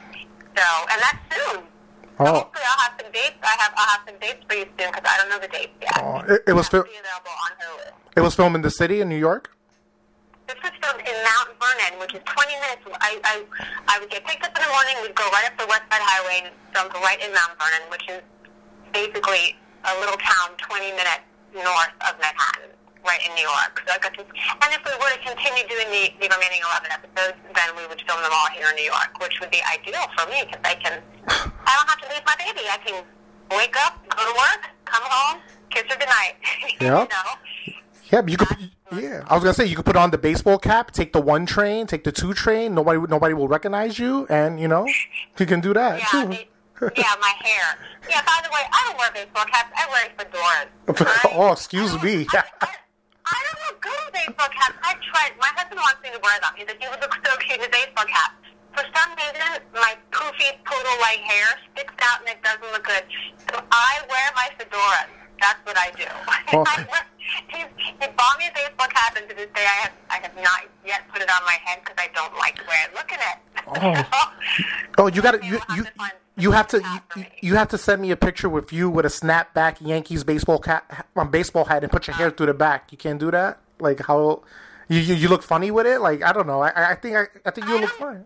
So, 0.56 0.66
and 0.92 1.00
that's 1.02 1.22
soon. 1.34 1.64
So 2.20 2.26
Oh. 2.28 2.34
hopefully 2.44 2.66
I'll 2.68 2.84
have 2.84 2.94
some 3.02 3.12
dates. 3.12 3.40
I 3.42 3.56
have 3.64 3.74
I'll 3.80 3.88
have 3.96 4.02
some 4.06 4.20
dates 4.20 4.44
for 4.48 4.54
you 4.56 4.66
soon 4.78 4.92
because 4.92 5.08
I 5.08 5.18
don't 5.18 5.30
know 5.30 5.40
the 5.40 5.48
dates 5.48 5.72
yet. 5.82 5.98
Oh, 6.04 6.20
it- 6.28 6.44
it 6.48 6.54
was 6.54 6.68
It'll 6.68 6.84
fil- 6.84 6.92
be 6.92 7.00
available 7.00 7.32
on 7.32 7.52
Hulu. 7.58 7.92
It 8.18 8.22
was 8.22 8.36
filmed 8.36 8.56
in 8.58 8.62
the 8.62 8.70
city 8.72 9.00
in 9.02 9.08
New 9.10 9.18
York. 9.18 9.50
This 10.48 10.58
was 10.62 10.72
filmed 10.84 11.00
in 11.08 11.16
Mount 11.24 11.50
Vernon, 11.62 12.00
which 12.02 12.14
is 12.14 12.22
20 12.26 12.54
minutes. 12.60 12.82
I, 13.02 13.22
I, 13.24 13.36
I 13.88 14.00
would 14.00 14.10
get 14.10 14.26
picked 14.26 14.44
up 14.44 14.52
in 14.58 14.62
the 14.66 14.70
morning, 14.70 14.96
we'd 15.02 15.16
go 15.16 15.30
right 15.30 15.46
up 15.46 15.56
the 15.58 15.68
West 15.68 15.84
Side 15.90 16.02
Highway 16.04 16.42
and 16.44 16.54
filmed 16.76 16.92
right 17.06 17.22
in 17.24 17.32
Mount 17.34 17.54
Vernon, 17.58 17.86
which 17.90 18.10
is 18.10 18.22
basically 18.92 19.56
a 19.86 19.94
little 20.00 20.18
town 20.20 20.56
20 20.60 20.92
minutes 20.92 21.26
north 21.56 21.94
of 22.06 22.14
Manhattan, 22.20 22.70
right 23.06 23.22
in 23.26 23.32
New 23.36 23.48
York. 23.48 23.82
So 23.88 23.94
I 23.96 23.98
got 24.00 24.14
to, 24.16 24.22
and 24.22 24.70
if 24.76 24.82
we 24.86 24.94
were 25.00 25.12
to 25.14 25.22
continue 25.24 25.66
doing 25.68 25.88
the, 25.90 26.04
the 26.22 26.28
remaining 26.30 26.62
11 26.84 26.92
episodes, 26.92 27.38
then 27.56 27.70
we 27.78 27.88
would 27.88 28.02
film 28.06 28.22
them 28.22 28.34
all 28.34 28.50
here 28.54 28.68
in 28.70 28.76
New 28.76 28.88
York, 28.90 29.16
which 29.22 29.40
would 29.40 29.52
be 29.52 29.62
ideal 29.66 30.04
for 30.18 30.30
me 30.30 30.46
because 30.46 30.62
I 30.64 30.76
can, 30.78 31.02
I 31.28 31.72
don't 31.74 31.90
have 31.90 32.02
to 32.04 32.08
leave 32.12 32.26
my 32.28 32.36
baby. 32.38 32.68
I 32.70 32.78
can 32.86 33.04
wake 33.56 33.76
up, 33.82 33.98
go 34.14 34.22
to 34.22 34.36
work, 34.36 34.62
come 34.86 35.04
home, 35.10 35.42
kiss 35.70 35.84
her 35.90 35.98
goodnight. 35.98 36.38
Yeah. 36.78 36.78
you 36.82 36.90
know? 36.90 37.08
Yeah, 38.12 38.22
you 38.26 38.38
could. 38.38 38.72
Yeah, 38.92 39.24
I 39.28 39.36
was 39.36 39.44
gonna 39.44 39.54
say 39.54 39.66
you 39.66 39.76
could 39.76 39.86
put 39.86 39.96
on 39.96 40.10
the 40.10 40.18
baseball 40.18 40.58
cap, 40.58 40.90
take 40.92 41.14
the 41.14 41.22
one 41.22 41.46
train, 41.46 41.86
take 41.86 42.04
the 42.04 42.12
two 42.12 42.34
train. 42.34 42.74
Nobody, 42.74 43.00
nobody 43.08 43.36
will 43.36 43.48
recognize 43.48 44.00
you, 44.00 44.26
and 44.32 44.60
you 44.60 44.68
know, 44.68 44.88
you 45.38 45.46
can 45.46 45.60
do 45.62 45.76
that 45.76 46.00
Yeah, 46.00 46.06
too. 46.24 46.30
they, 46.30 46.50
yeah, 46.96 47.14
my 47.20 47.34
hair. 47.44 47.76
Yeah, 48.10 48.22
by 48.24 48.40
the 48.44 48.50
way, 48.50 48.64
I 48.72 48.80
don't 48.88 48.98
wear 48.98 49.12
baseball 49.12 49.46
caps. 49.46 49.72
I 49.76 49.84
wear 49.92 50.04
fedoras. 50.16 50.70
right? 50.88 51.34
oh, 51.36 51.52
excuse 51.52 51.94
I 51.96 52.04
me. 52.04 52.26
I, 52.32 52.44
I, 52.62 52.70
I 53.28 53.38
don't 53.46 53.62
look 53.68 53.78
good 53.82 54.00
with 54.06 54.14
baseball 54.14 54.50
caps. 54.50 54.78
I 54.84 54.96
tried. 55.12 55.36
My 55.40 55.52
husband 55.56 55.80
wants 55.80 56.00
me 56.04 56.10
to 56.16 56.20
wear 56.24 56.40
them. 56.40 56.54
He 56.56 56.64
said, 56.66 56.78
you 56.82 56.90
would 56.90 57.02
look 57.02 57.14
so 57.26 57.36
cute 57.44 57.60
with 57.60 57.72
baseball 57.72 58.06
cap. 58.08 58.32
For 58.74 58.86
some 58.96 59.12
reason, 59.18 59.66
my 59.74 59.98
poofy 60.12 60.56
poodle-like 60.64 61.20
hair 61.26 61.48
sticks 61.74 61.94
out 62.00 62.22
and 62.22 62.30
it 62.30 62.40
doesn't 62.44 62.70
look 62.72 62.86
good. 62.86 63.04
So 63.52 63.60
I 63.60 63.92
wear 64.08 64.28
my 64.38 64.48
fedoras. 64.56 65.19
That's 65.42 65.60
what 65.66 65.78
I 65.78 65.92
do. 65.92 66.04
I 66.52 66.86
wear, 66.90 67.06
he's, 67.48 67.66
he 67.78 68.08
bought 68.18 68.38
me 68.40 68.48
a 68.48 68.54
baseball 68.54 68.88
cap, 68.88 69.16
and 69.18 69.30
to 69.30 69.36
this 69.36 69.48
day, 69.56 69.66
I 69.66 69.78
have 69.84 69.92
I 70.10 70.16
have 70.22 70.36
not 70.36 70.68
yet 70.86 71.02
put 71.12 71.22
it 71.22 71.30
on 71.30 71.44
my 71.46 71.58
head 71.64 71.80
because 71.84 71.98
I 71.98 72.08
don't 72.14 72.36
like 72.38 72.58
the 72.58 72.64
way 72.64 72.76
I 72.84 72.94
look 72.94 73.12
in 73.12 73.20
it. 73.20 73.38
Oh. 73.68 74.32
Oh, 74.98 75.08
you 75.08 75.22
got 75.22 75.32
to 75.32 75.38
Okay, 75.38 75.48
you 75.48 75.54
we'll 75.54 75.62
have 75.62 75.78
you 75.78 75.84
to 75.86 75.92
you 76.36 76.52
have 76.52 76.68
to 76.68 76.82
you, 77.16 77.26
you 77.42 77.56
have 77.56 77.70
to 77.70 77.78
send 77.78 78.02
me 78.02 78.12
a 78.12 78.18
picture 78.18 78.50
with 78.50 78.74
you 78.74 78.90
with 78.90 79.06
a 79.06 79.10
snapback 79.10 79.78
Yankees 79.80 80.26
baseball 80.26 80.60
cap 80.60 81.08
um, 81.16 81.32
baseball 81.32 81.64
hat 81.66 81.84
and 81.84 81.92
put 81.92 82.08
your 82.08 82.16
hair 82.18 82.32
through 82.32 82.48
the 82.48 82.54
back. 82.54 82.92
You 82.92 82.98
can't 82.98 83.20
do 83.20 83.32
that. 83.32 83.60
Like 83.80 84.02
how 84.02 84.44
you 84.90 85.00
you, 85.00 85.16
you 85.16 85.30
look 85.30 85.44
funny 85.44 85.72
with 85.72 85.86
it. 85.86 86.02
Like 86.02 86.22
I 86.24 86.34
don't 86.34 86.48
know. 86.48 86.62
I 86.62 86.92
I 86.92 86.96
think 86.96 87.16
I, 87.16 87.28
I 87.46 87.52
think 87.52 87.68
you 87.68 87.78
I 87.78 87.82
look 87.82 87.92
fine. 87.92 88.26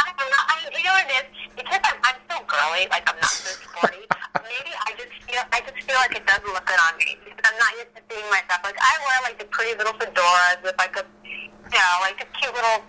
I 0.00 0.12
don't 0.18 0.30
know. 0.30 0.44
I, 0.48 0.68
you 0.76 0.82
know 0.84 0.92
what 0.92 1.06
it 1.06 1.12
is? 1.12 1.54
Because 1.54 1.80
I'm, 1.84 1.96
I'm 2.02 2.16
so 2.28 2.44
girly, 2.46 2.88
like 2.90 3.08
I'm 3.08 3.16
not 3.16 3.30
so 3.30 3.50
sporty. 3.62 3.98
Maybe 4.44 4.72
I 4.86 4.90
just 4.96 5.12
feel 5.24 5.42
I 5.52 5.60
just 5.64 5.78
feel 5.84 5.96
like 5.96 6.14
it 6.16 6.24
doesn't 6.26 6.46
look 6.52 6.64
good 6.66 6.80
on 6.88 6.96
me 6.98 7.16
because 7.24 7.40
I'm 7.44 7.58
not 7.58 7.72
used 7.80 7.92
to 7.96 8.02
seeing 8.10 8.26
myself. 8.30 8.60
Like 8.64 8.78
I 8.78 8.92
wear 9.04 9.16
like 9.24 9.38
the 9.38 9.48
pretty 9.50 9.76
little 9.78 9.94
fedoras 9.96 10.58
with 10.62 10.76
like 10.78 10.94
a, 10.96 11.04
you 11.24 11.50
know, 11.74 11.92
like 12.04 12.18
the 12.20 12.28
cute 12.38 12.52
little, 12.54 12.84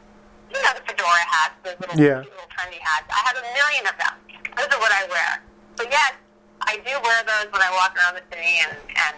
you 0.51 0.59
know, 0.61 0.71
the 0.75 0.83
fedora 0.87 1.23
hats, 1.27 1.55
those 1.63 1.79
little 1.79 1.97
Yeah. 1.99 2.21
cute 2.23 2.33
little 2.33 2.51
trendy 2.51 2.79
hats. 2.83 3.07
I 3.11 3.21
have 3.27 3.37
a 3.39 3.45
million 3.55 3.83
of 3.87 3.95
them. 3.99 4.15
Those 4.57 4.69
are 4.71 4.81
what 4.81 4.91
I 4.91 5.03
wear. 5.07 5.31
But 5.77 5.87
yes, 5.91 6.13
I 6.61 6.77
do 6.83 6.93
wear 7.03 7.19
those 7.23 7.47
when 7.51 7.61
I 7.61 7.71
walk 7.71 7.95
around 7.95 8.15
the 8.19 8.25
city, 8.31 8.53
and 8.67 8.75
and 9.07 9.15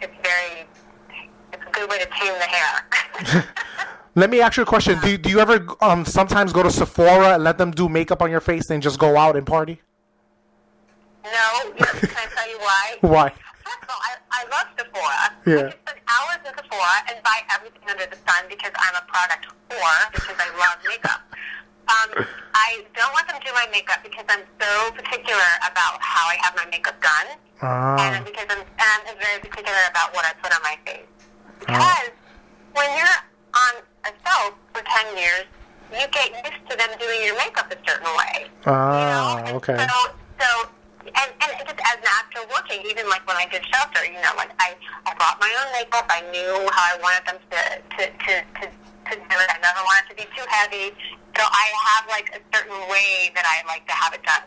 it's 0.00 0.16
very, 0.22 0.66
it's 1.52 1.62
a 1.62 1.70
good 1.70 1.88
way 1.90 1.98
to 1.98 2.06
tame 2.18 2.34
the 2.38 2.50
hair. 2.50 3.44
Let 4.14 4.30
me 4.30 4.40
ask 4.40 4.56
you 4.56 4.64
a 4.64 4.66
question. 4.66 4.98
Do 5.00 5.16
do 5.16 5.30
you 5.30 5.38
ever 5.38 5.64
um 5.80 6.04
sometimes 6.04 6.52
go 6.52 6.62
to 6.62 6.70
Sephora 6.70 7.34
and 7.34 7.44
let 7.44 7.58
them 7.58 7.70
do 7.70 7.88
makeup 7.88 8.20
on 8.22 8.30
your 8.30 8.40
face 8.40 8.68
and 8.70 8.82
just 8.82 8.98
go 8.98 9.16
out 9.16 9.36
and 9.36 9.46
party? 9.46 9.80
No, 11.32 11.72
yes, 11.76 11.94
can 12.10 12.16
I 12.16 12.26
tell 12.34 12.48
you 12.48 12.58
why? 12.58 12.84
Why? 13.00 13.28
First 13.64 13.82
of 13.84 13.88
all, 13.92 14.00
I, 14.00 14.12
I 14.32 14.42
love 14.48 14.66
Sephora. 14.78 15.24
Yeah. 15.44 15.54
I 15.54 15.62
can 15.68 15.80
spend 15.84 16.00
hours 16.08 16.40
in 16.48 16.52
Sephora 16.56 16.96
and 17.12 17.16
buy 17.22 17.38
everything 17.52 17.84
under 17.88 18.06
the 18.08 18.16
sun 18.24 18.48
because 18.48 18.72
I'm 18.76 18.96
a 18.96 19.04
product 19.10 19.44
whore 19.68 20.02
because 20.12 20.38
I 20.40 20.48
love 20.56 20.76
makeup. 20.88 21.20
Um, 21.88 22.10
I 22.54 22.84
don't 22.96 23.12
let 23.12 23.28
them 23.28 23.40
do 23.44 23.52
my 23.52 23.66
makeup 23.72 24.00
because 24.02 24.24
I'm 24.28 24.44
so 24.60 24.72
particular 24.96 25.48
about 25.68 26.00
how 26.00 26.24
I 26.32 26.36
have 26.44 26.56
my 26.56 26.64
makeup 26.72 26.96
done, 27.00 27.28
Ah. 27.60 27.96
and 28.16 28.24
because 28.24 28.46
I'm, 28.48 28.60
and 28.64 29.00
I'm 29.08 29.18
very 29.20 29.40
particular 29.40 29.82
about 29.90 30.14
what 30.14 30.24
I 30.24 30.32
put 30.40 30.52
on 30.54 30.62
my 30.64 30.76
face. 30.88 31.08
Because 31.60 32.12
when 32.72 32.88
you're 32.96 33.18
on 33.52 33.74
a 34.08 34.12
show 34.24 34.54
for 34.72 34.80
10 34.80 35.16
years, 35.16 35.44
you 35.92 36.06
get 36.12 36.28
used 36.44 36.62
to 36.70 36.76
them 36.76 36.90
doing 37.00 37.20
your 37.24 37.36
makeup 37.36 37.68
a 37.72 37.76
certain 37.88 38.08
way. 38.16 38.46
Ah, 38.64 39.40
you 39.40 39.44
know? 39.52 39.56
Okay. 39.56 39.76
So, 39.76 39.96
so 40.40 40.48
and, 41.14 41.28
and 41.40 41.50
just 41.64 41.80
as 41.80 41.96
an 42.00 42.08
actor 42.20 42.42
working, 42.52 42.80
even 42.88 43.08
like 43.08 43.24
when 43.26 43.36
I 43.36 43.46
did 43.48 43.64
Shelter, 43.72 44.04
you 44.04 44.18
know, 44.20 44.34
like 44.36 44.52
I, 44.60 44.74
I 45.06 45.14
brought 45.16 45.38
my 45.40 45.50
own 45.64 45.68
makeup. 45.72 46.06
I 46.08 46.20
knew 46.30 46.52
how 46.72 46.84
I 46.92 46.96
wanted 47.00 47.24
them 47.28 47.38
to, 47.40 47.60
to, 47.80 48.02
to, 48.10 48.32
to, 48.42 48.64
to 48.68 49.12
do 49.16 49.36
it. 49.40 49.48
I 49.48 49.58
never 49.62 49.80
wanted 49.84 50.04
it 50.06 50.10
to 50.12 50.16
be 50.20 50.26
too 50.36 50.46
heavy. 50.48 50.92
So 51.36 51.42
I 51.46 51.64
have 51.94 52.04
like 52.10 52.28
a 52.34 52.40
certain 52.50 52.76
way 52.90 53.30
that 53.34 53.46
I 53.46 53.62
like 53.70 53.86
to 53.86 53.94
have 53.94 54.12
it 54.14 54.22
done. 54.26 54.42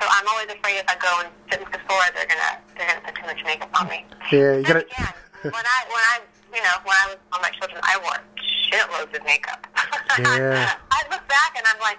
So 0.00 0.08
I'm 0.10 0.26
always 0.26 0.50
afraid 0.50 0.82
if 0.82 0.88
I 0.90 0.96
go 0.98 1.12
and 1.22 1.30
sit 1.46 1.62
in 1.62 1.66
Sephora, 1.70 2.10
they're 2.18 2.26
gonna 2.26 2.58
they're 2.74 2.88
gonna 2.90 3.04
put 3.06 3.14
too 3.14 3.26
much 3.30 3.38
makeup 3.46 3.70
on 3.78 3.86
me. 3.86 4.02
Yeah, 4.34 4.58
you 4.58 4.66
gotta- 4.66 4.82
again, 4.82 5.14
when 5.46 5.62
I 5.62 5.78
when 5.86 6.02
I 6.10 6.14
you 6.50 6.58
know 6.58 6.76
when 6.82 6.96
I 6.98 7.14
was 7.14 7.18
on 7.30 7.40
my 7.40 7.50
children, 7.54 7.78
I 7.86 7.94
wore 8.02 8.18
shitloads 8.66 9.14
of 9.14 9.22
makeup. 9.24 9.62
Yeah. 10.18 10.76
I 10.90 11.00
look 11.08 11.24
back 11.26 11.56
and 11.56 11.64
I'm 11.66 11.80
like, 11.80 11.96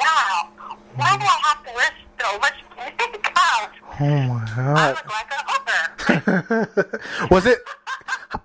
wow, 0.00 0.48
why 0.96 1.16
do 1.16 1.24
I 1.24 1.38
have 1.44 1.64
to 1.64 1.72
wear 1.74 1.90
so 2.20 2.38
much 2.38 2.54
makeup? 2.76 3.70
Oh 4.00 4.04
my 4.04 4.42
I 4.46 4.56
god. 4.56 4.96
look 4.96 5.12
like 5.12 5.30
a 5.30 5.40
hooker. 5.46 7.28
was 7.30 7.46
it? 7.46 7.58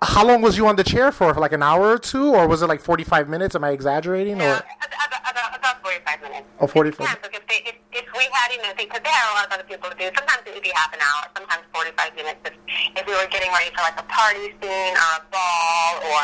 How 0.02 0.26
long 0.26 0.42
was 0.42 0.56
you 0.58 0.66
on 0.66 0.76
the 0.76 0.84
chair 0.84 1.12
for? 1.12 1.32
For 1.32 1.40
like 1.40 1.52
an 1.52 1.62
hour 1.62 1.90
or 1.90 1.98
two, 1.98 2.34
or 2.34 2.46
was 2.48 2.62
it 2.62 2.66
like 2.66 2.80
forty-five 2.80 3.28
minutes? 3.28 3.54
Am 3.54 3.64
I 3.64 3.70
exaggerating? 3.70 4.38
Yeah, 4.38 4.56
Or 4.56 4.56
about, 4.58 5.30
about, 5.30 5.58
about 5.58 5.82
45 5.82 6.22
minutes. 6.22 6.46
Oh, 6.60 6.66
45. 6.66 7.00
Yeah, 7.06 7.14
so 7.22 7.28
if, 7.32 7.46
they, 7.46 7.60
if, 7.70 7.76
if 7.92 8.06
we 8.16 8.24
had, 8.32 8.50
you 8.52 8.62
know, 8.62 8.72
because 8.76 9.00
they 9.04 9.10
had 9.10 9.30
a 9.30 9.34
lot 9.36 9.46
of 9.46 9.52
other 9.52 9.64
people 9.68 9.90
to 9.90 9.96
do, 9.96 10.08
sometimes 10.16 10.42
it 10.46 10.54
would 10.54 10.62
be 10.64 10.72
half 10.74 10.92
an 10.92 11.00
hour, 11.04 11.28
sometimes 11.36 11.62
45 11.74 12.16
minutes 12.16 12.40
if, 12.46 12.54
if 12.96 13.04
we 13.06 13.12
were 13.14 13.28
getting 13.30 13.52
ready 13.52 13.70
for 13.76 13.82
like 13.86 13.98
a 14.00 14.06
party 14.08 14.56
scene 14.58 14.94
or 14.96 15.10
a 15.20 15.24
ball 15.30 15.90
or, 16.10 16.22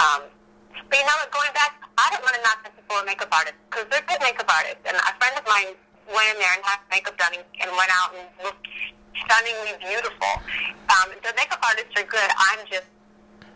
um, 0.00 0.20
but 0.88 0.96
you 0.96 1.04
know 1.04 1.16
what, 1.20 1.28
going 1.34 1.52
back, 1.52 1.82
I 1.98 2.06
don't 2.14 2.22
want 2.22 2.34
to 2.38 2.42
knock 2.46 2.58
this 2.64 2.75
before 2.86 3.02
makeup 3.04 3.28
artists 3.34 3.58
because 3.68 3.86
they're 3.90 4.06
good 4.06 4.22
makeup 4.22 4.46
artists. 4.46 4.82
And 4.86 4.94
a 4.96 5.12
friend 5.18 5.34
of 5.34 5.44
mine 5.50 5.74
went 6.06 6.26
in 6.30 6.36
there 6.38 6.52
and 6.54 6.62
had 6.62 6.78
makeup 6.90 7.18
done 7.18 7.34
and, 7.34 7.70
went 7.74 7.90
out 7.90 8.14
and 8.14 8.22
looked 8.46 8.66
stunningly 9.26 9.74
beautiful. 9.82 10.32
Um, 10.94 11.10
the 11.22 11.34
makeup 11.34 11.58
artists 11.66 11.90
are 11.98 12.06
good. 12.06 12.30
I'm 12.30 12.62
just, 12.70 12.86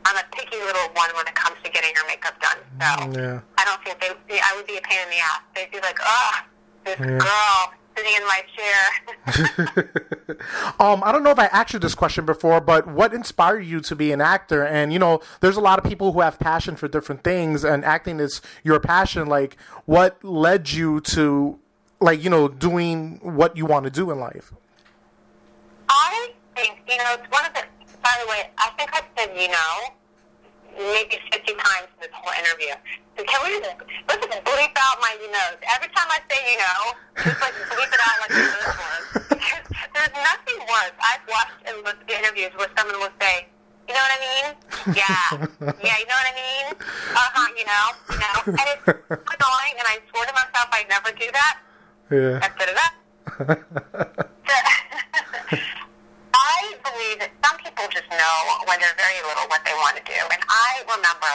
I'm 0.04 0.18
a 0.18 0.26
picky 0.34 0.58
little 0.58 0.90
one 0.98 1.10
when 1.14 1.26
it 1.30 1.34
comes 1.38 1.56
to 1.62 1.70
getting 1.70 1.94
her 1.94 2.06
makeup 2.10 2.34
done. 2.42 2.58
So 2.82 2.90
Yeah. 3.14 3.38
I 3.54 3.62
don't 3.64 3.80
think 3.86 4.02
they, 4.02 4.10
they. 4.26 4.40
I 4.42 4.50
would 4.58 4.66
be 4.66 4.76
a 4.76 4.82
pain 4.82 4.98
in 5.06 5.10
the 5.14 5.20
ass. 5.22 5.42
They'd 5.54 5.70
be 5.70 5.78
like, 5.80 5.98
"Oh, 6.02 6.32
this 6.84 6.98
Yeah. 6.98 7.20
girl 7.22 7.58
sitting 7.96 8.12
in 8.16 8.24
my 8.26 8.42
chair." 8.56 10.40
um, 10.80 11.02
I 11.04 11.12
don't 11.12 11.22
know 11.22 11.30
if 11.30 11.38
I 11.38 11.46
asked 11.46 11.72
you 11.72 11.78
this 11.78 11.94
question 11.94 12.24
before, 12.24 12.60
but 12.60 12.86
what 12.86 13.12
inspired 13.14 13.64
you 13.64 13.80
to 13.80 13.96
be 13.96 14.12
an 14.12 14.20
actor? 14.20 14.64
And 14.64 14.92
you 14.92 14.98
know, 14.98 15.20
there's 15.40 15.56
a 15.56 15.60
lot 15.60 15.78
of 15.78 15.84
people 15.84 16.12
who 16.12 16.20
have 16.20 16.38
passion 16.38 16.76
for 16.76 16.88
different 16.88 17.24
things, 17.24 17.64
and 17.64 17.84
acting 17.84 18.20
is 18.20 18.40
your 18.64 18.80
passion. 18.80 19.26
Like, 19.26 19.56
what 19.86 20.22
led 20.24 20.70
you 20.70 21.00
to, 21.00 21.58
like, 22.00 22.22
you 22.22 22.30
know, 22.30 22.48
doing 22.48 23.20
what 23.22 23.56
you 23.56 23.66
want 23.66 23.84
to 23.84 23.90
do 23.90 24.10
in 24.10 24.18
life? 24.18 24.52
I 25.88 26.32
think 26.54 26.78
you 26.88 26.96
know 26.96 27.16
it's 27.18 27.30
one 27.30 27.44
of 27.44 27.54
the. 27.54 27.62
By 28.02 28.16
the 28.22 28.30
way, 28.30 28.50
I 28.56 28.70
think 28.78 28.90
I 28.94 29.02
said 29.16 29.36
you 29.38 29.48
know 29.48 29.99
maybe 30.76 31.16
fifty 31.32 31.54
times 31.54 31.88
in 31.96 31.98
this 32.06 32.14
whole 32.14 32.32
interview. 32.34 32.74
So 33.16 33.24
can 33.24 33.38
we 33.44 33.58
just 33.60 33.80
let's 34.08 34.22
just 34.26 34.44
bleep 34.44 34.74
out 34.76 34.96
my 35.00 35.12
you 35.20 35.30
knows 35.30 35.58
every 35.74 35.88
time 35.92 36.08
I 36.08 36.18
say 36.30 36.38
you 36.50 36.58
know, 36.58 36.80
just 37.24 37.40
like 37.40 37.54
bleep 37.70 37.90
it 37.90 38.00
out 38.04 38.16
like 38.22 38.32
good 38.34 38.48
word. 38.78 39.02
Because 39.34 39.64
there's 39.94 40.14
nothing 40.14 40.58
worse. 40.64 40.96
I've 41.02 41.24
watched 41.28 41.60
and 41.66 41.74
listened 41.84 42.08
to 42.08 42.14
interviews 42.18 42.52
where 42.56 42.70
someone 42.76 42.98
will 43.00 43.16
say. 43.20 43.48
You 43.88 43.94
know 43.96 44.02
what 44.06 44.14
I 44.14 44.20
mean? 44.22 44.46
Yeah. 44.94 45.50
Yeah, 45.82 45.98
you 45.98 46.06
know 46.06 46.14
what 46.14 46.30
I 46.30 46.34
mean? 46.38 46.66
Uh-huh, 46.78 47.48
you 47.58 47.66
know? 47.66 47.90
You 48.06 48.18
know? 48.22 48.36
And 48.46 48.66
it's 48.70 48.86
annoying, 49.10 49.74
and 49.74 49.86
I 49.88 49.98
swore 50.12 50.26
to 50.26 50.32
myself 50.32 50.70
I'd 50.70 50.86
never 50.88 51.10
do 51.10 51.26
that. 51.32 51.58
Yeah. 52.08 52.38
I 52.40 52.48
put 52.54 52.68
it 52.68 52.78
up. 55.66 55.76
That 57.20 57.28
some 57.44 57.60
people 57.60 57.84
just 57.92 58.08
know 58.08 58.36
when 58.64 58.80
they're 58.80 58.96
very 58.96 59.20
little 59.20 59.44
what 59.52 59.60
they 59.68 59.76
want 59.76 59.92
to 60.00 60.04
do. 60.08 60.16
And 60.16 60.40
I 60.40 60.80
remember 60.88 61.32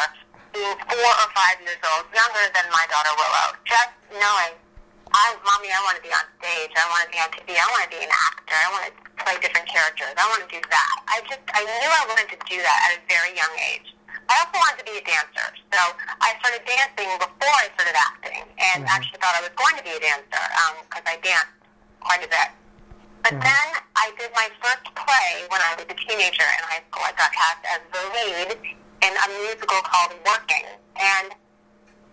being 0.50 0.74
four 0.82 1.12
or 1.14 1.30
five 1.38 1.62
years 1.62 1.78
old, 1.94 2.10
younger 2.10 2.46
than 2.58 2.66
my 2.74 2.86
daughter 2.90 3.14
Willow, 3.14 3.54
just 3.70 3.94
knowing, 4.18 4.58
I, 5.14 5.38
mommy, 5.46 5.70
I 5.70 5.78
want 5.86 6.02
to 6.02 6.04
be 6.04 6.10
on 6.10 6.26
stage. 6.42 6.74
I 6.74 6.90
want 6.90 7.06
to 7.06 7.12
be 7.14 7.22
on 7.22 7.30
TV. 7.38 7.54
I 7.54 7.68
want 7.70 7.86
to 7.86 7.92
be 7.94 8.02
an 8.02 8.10
actor. 8.10 8.58
I 8.58 8.68
want 8.74 8.84
to 8.90 8.94
play 9.22 9.38
different 9.38 9.70
characters. 9.70 10.10
I 10.18 10.26
want 10.26 10.42
to 10.42 10.50
do 10.50 10.58
that. 10.58 10.96
I 11.06 11.22
just, 11.30 11.46
I 11.54 11.62
knew 11.62 11.92
I 11.94 12.04
wanted 12.10 12.34
to 12.34 12.38
do 12.50 12.58
that 12.58 12.78
at 12.90 12.92
a 12.98 13.00
very 13.06 13.38
young 13.38 13.54
age. 13.70 13.94
I 14.26 14.34
also 14.42 14.58
wanted 14.58 14.82
to 14.82 14.88
be 14.90 14.98
a 14.98 15.06
dancer. 15.06 15.48
So 15.70 15.80
I 16.18 16.34
started 16.42 16.66
dancing 16.66 17.14
before 17.22 17.56
I 17.62 17.70
started 17.78 17.94
acting 17.94 18.42
and 18.58 18.82
mm-hmm. 18.82 18.90
actually 18.90 19.22
thought 19.22 19.38
I 19.38 19.46
was 19.46 19.54
going 19.54 19.78
to 19.78 19.86
be 19.86 19.94
a 19.94 20.02
dancer 20.02 20.46
um, 20.66 20.82
because 20.90 21.06
I 21.06 21.22
danced 21.22 21.62
quite 22.02 22.26
a 22.26 22.30
bit. 22.34 22.50
But 23.26 23.42
then 23.42 23.68
I 23.98 24.14
did 24.22 24.30
my 24.38 24.54
first 24.62 24.86
play 24.94 25.30
when 25.50 25.58
I 25.58 25.74
was 25.74 25.90
a 25.90 25.98
teenager 25.98 26.46
in 26.46 26.62
high 26.70 26.86
school. 26.86 27.02
I 27.02 27.14
got 27.18 27.34
cast 27.34 27.62
as 27.74 27.82
the 27.90 28.02
lead 28.14 28.50
in 28.54 29.14
a 29.18 29.28
musical 29.42 29.82
called 29.82 30.14
Working. 30.30 30.70
And 30.94 31.34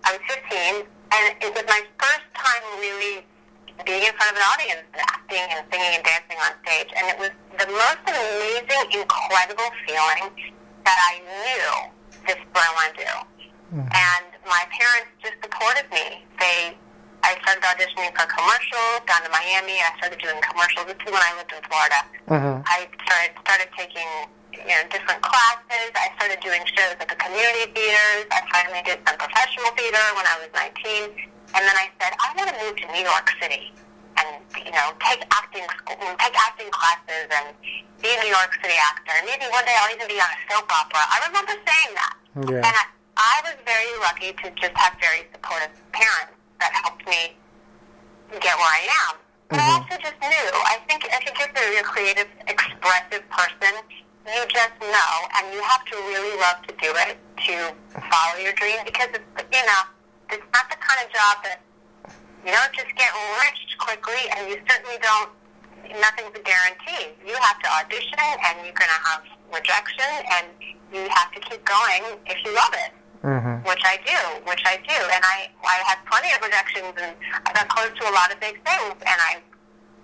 I 0.08 0.16
was 0.16 0.24
15, 0.24 0.88
and 0.88 1.24
it 1.36 1.52
was 1.52 1.68
my 1.68 1.84
first 2.00 2.24
time 2.32 2.64
really 2.80 3.28
being 3.84 4.08
in 4.08 4.12
front 4.16 4.32
of 4.32 4.40
an 4.40 4.46
audience 4.56 4.88
and 4.88 5.04
acting 5.04 5.44
and 5.52 5.60
singing 5.68 6.00
and 6.00 6.04
dancing 6.04 6.40
on 6.40 6.56
stage. 6.64 6.88
And 6.96 7.04
it 7.12 7.18
was 7.20 7.32
the 7.60 7.68
most 7.68 8.04
amazing, 8.08 9.04
incredible 9.04 9.68
feeling 9.84 10.32
that 10.88 10.96
I 10.96 11.20
knew 11.28 11.92
this 12.24 12.40
is 12.40 12.48
what 12.56 12.64
I 12.64 12.72
want 12.72 12.88
to 12.88 13.04
do. 13.04 13.14
Mm. 13.76 13.84
And 13.84 14.28
my 14.48 14.64
parents 14.72 15.12
just 15.20 15.36
supported 15.44 15.84
me. 15.92 16.24
They, 16.40 16.72
I 17.22 17.38
started 17.42 17.62
auditioning 17.62 18.10
for 18.18 18.26
commercials 18.26 19.00
down 19.06 19.22
in 19.24 19.30
Miami. 19.30 19.78
I 19.78 19.90
started 19.98 20.18
doing 20.18 20.38
commercials. 20.42 20.86
This 20.90 20.98
is 21.06 21.10
when 21.12 21.22
I 21.22 21.32
lived 21.38 21.52
in 21.54 21.62
Florida. 21.70 22.00
Mhm. 22.28 22.54
I 22.66 22.78
started 23.06 23.32
started 23.46 23.68
taking 23.78 24.10
you 24.52 24.66
know 24.68 24.82
different 24.90 25.22
classes. 25.22 25.90
I 25.94 26.10
started 26.18 26.40
doing 26.42 26.62
shows 26.74 26.98
at 26.98 27.08
the 27.08 27.16
community 27.16 27.70
theaters. 27.72 28.26
I 28.34 28.40
finally 28.52 28.82
did 28.82 28.98
some 29.06 29.16
professional 29.16 29.70
theater 29.78 30.02
when 30.18 30.26
I 30.26 30.36
was 30.42 30.50
19, 30.52 31.14
and 31.54 31.62
then 31.62 31.76
I 31.78 31.86
said 32.02 32.10
I 32.18 32.34
want 32.36 32.50
to 32.50 32.56
move 32.58 32.74
to 32.82 32.86
New 32.92 33.04
York 33.06 33.30
City 33.40 33.72
and 34.18 34.28
you 34.58 34.72
know 34.74 34.92
take 35.06 35.22
acting 35.32 35.64
school, 35.78 35.96
take 36.18 36.36
acting 36.36 36.70
classes, 36.74 37.26
and 37.30 37.54
be 38.02 38.10
a 38.12 38.18
New 38.20 38.34
York 38.34 38.52
City 38.60 38.74
actor. 38.76 39.14
And 39.14 39.24
maybe 39.30 39.46
one 39.54 39.64
day 39.64 39.76
I'll 39.78 39.94
even 39.94 40.08
be 40.10 40.18
on 40.20 40.26
a 40.26 40.38
soap 40.50 40.66
opera. 40.68 41.00
I 41.06 41.22
remember 41.30 41.54
saying 41.54 41.92
that, 41.94 42.14
Yeah. 42.50 42.66
and 42.66 42.74
I, 42.76 42.84
I 43.16 43.34
was 43.46 43.56
very 43.64 43.92
lucky 44.02 44.32
to 44.42 44.50
just 44.58 44.74
have 44.76 44.98
very 45.00 45.22
supportive 45.32 45.70
parents 45.94 46.34
that 46.62 46.72
helped 46.86 47.02
me 47.10 47.34
get 48.38 48.54
where 48.54 48.72
I 48.72 48.82
am. 49.10 49.14
But 49.50 49.58
I 49.58 49.68
mm-hmm. 49.68 49.84
also 49.84 49.94
just 50.00 50.18
knew. 50.22 50.46
I 50.70 50.78
think 50.88 51.04
I 51.10 51.18
think 51.20 51.36
if 51.36 51.50
you're 51.52 51.82
a 51.82 51.84
creative, 51.84 52.30
expressive 52.46 53.26
person, 53.28 53.74
you 54.24 54.42
just 54.48 54.74
know, 54.80 55.12
and 55.36 55.52
you 55.52 55.60
have 55.60 55.84
to 55.90 55.96
really 56.08 56.38
love 56.40 56.62
to 56.64 56.72
do 56.78 56.90
it 57.10 57.18
to 57.50 57.54
follow 58.08 58.38
your 58.38 58.54
dream 58.54 58.78
because 58.86 59.10
it's 59.12 59.26
you 59.50 59.64
know 59.66 59.82
it's 60.30 60.46
not 60.54 60.70
the 60.70 60.78
kind 60.80 61.04
of 61.04 61.12
job 61.12 61.36
that 61.44 61.60
You 62.46 62.50
don't 62.50 62.72
just 62.74 62.90
get 62.98 63.10
rich 63.44 63.78
quickly, 63.78 64.22
and 64.34 64.48
you 64.48 64.56
certainly 64.66 64.98
don't. 65.02 65.30
Nothing's 66.00 66.34
a 66.34 66.42
guarantee. 66.42 67.12
You 67.26 67.36
have 67.38 67.58
to 67.60 67.68
audition, 67.82 68.18
and 68.18 68.64
you're 68.64 68.74
going 68.74 68.90
to 68.90 69.02
have 69.10 69.22
rejection, 69.52 70.10
and 70.38 70.46
you 70.94 71.06
have 71.10 71.30
to 71.36 71.40
keep 71.40 71.62
going 71.64 72.18
if 72.26 72.38
you 72.44 72.54
love 72.54 72.72
it. 72.72 72.92
Mm-hmm. 73.22 73.62
Which 73.62 73.84
I 73.86 74.02
do, 74.02 74.18
which 74.50 74.66
I 74.66 74.82
do, 74.82 74.98
and 74.98 75.22
I 75.22 75.46
I 75.62 75.78
had 75.86 76.02
plenty 76.10 76.34
of 76.34 76.42
rejections, 76.42 76.90
and 76.98 77.14
I 77.46 77.54
got 77.54 77.70
close 77.70 77.94
to 77.94 78.04
a 78.10 78.14
lot 78.14 78.34
of 78.34 78.42
big 78.42 78.58
things, 78.66 78.98
and 78.98 79.18
I 79.22 79.38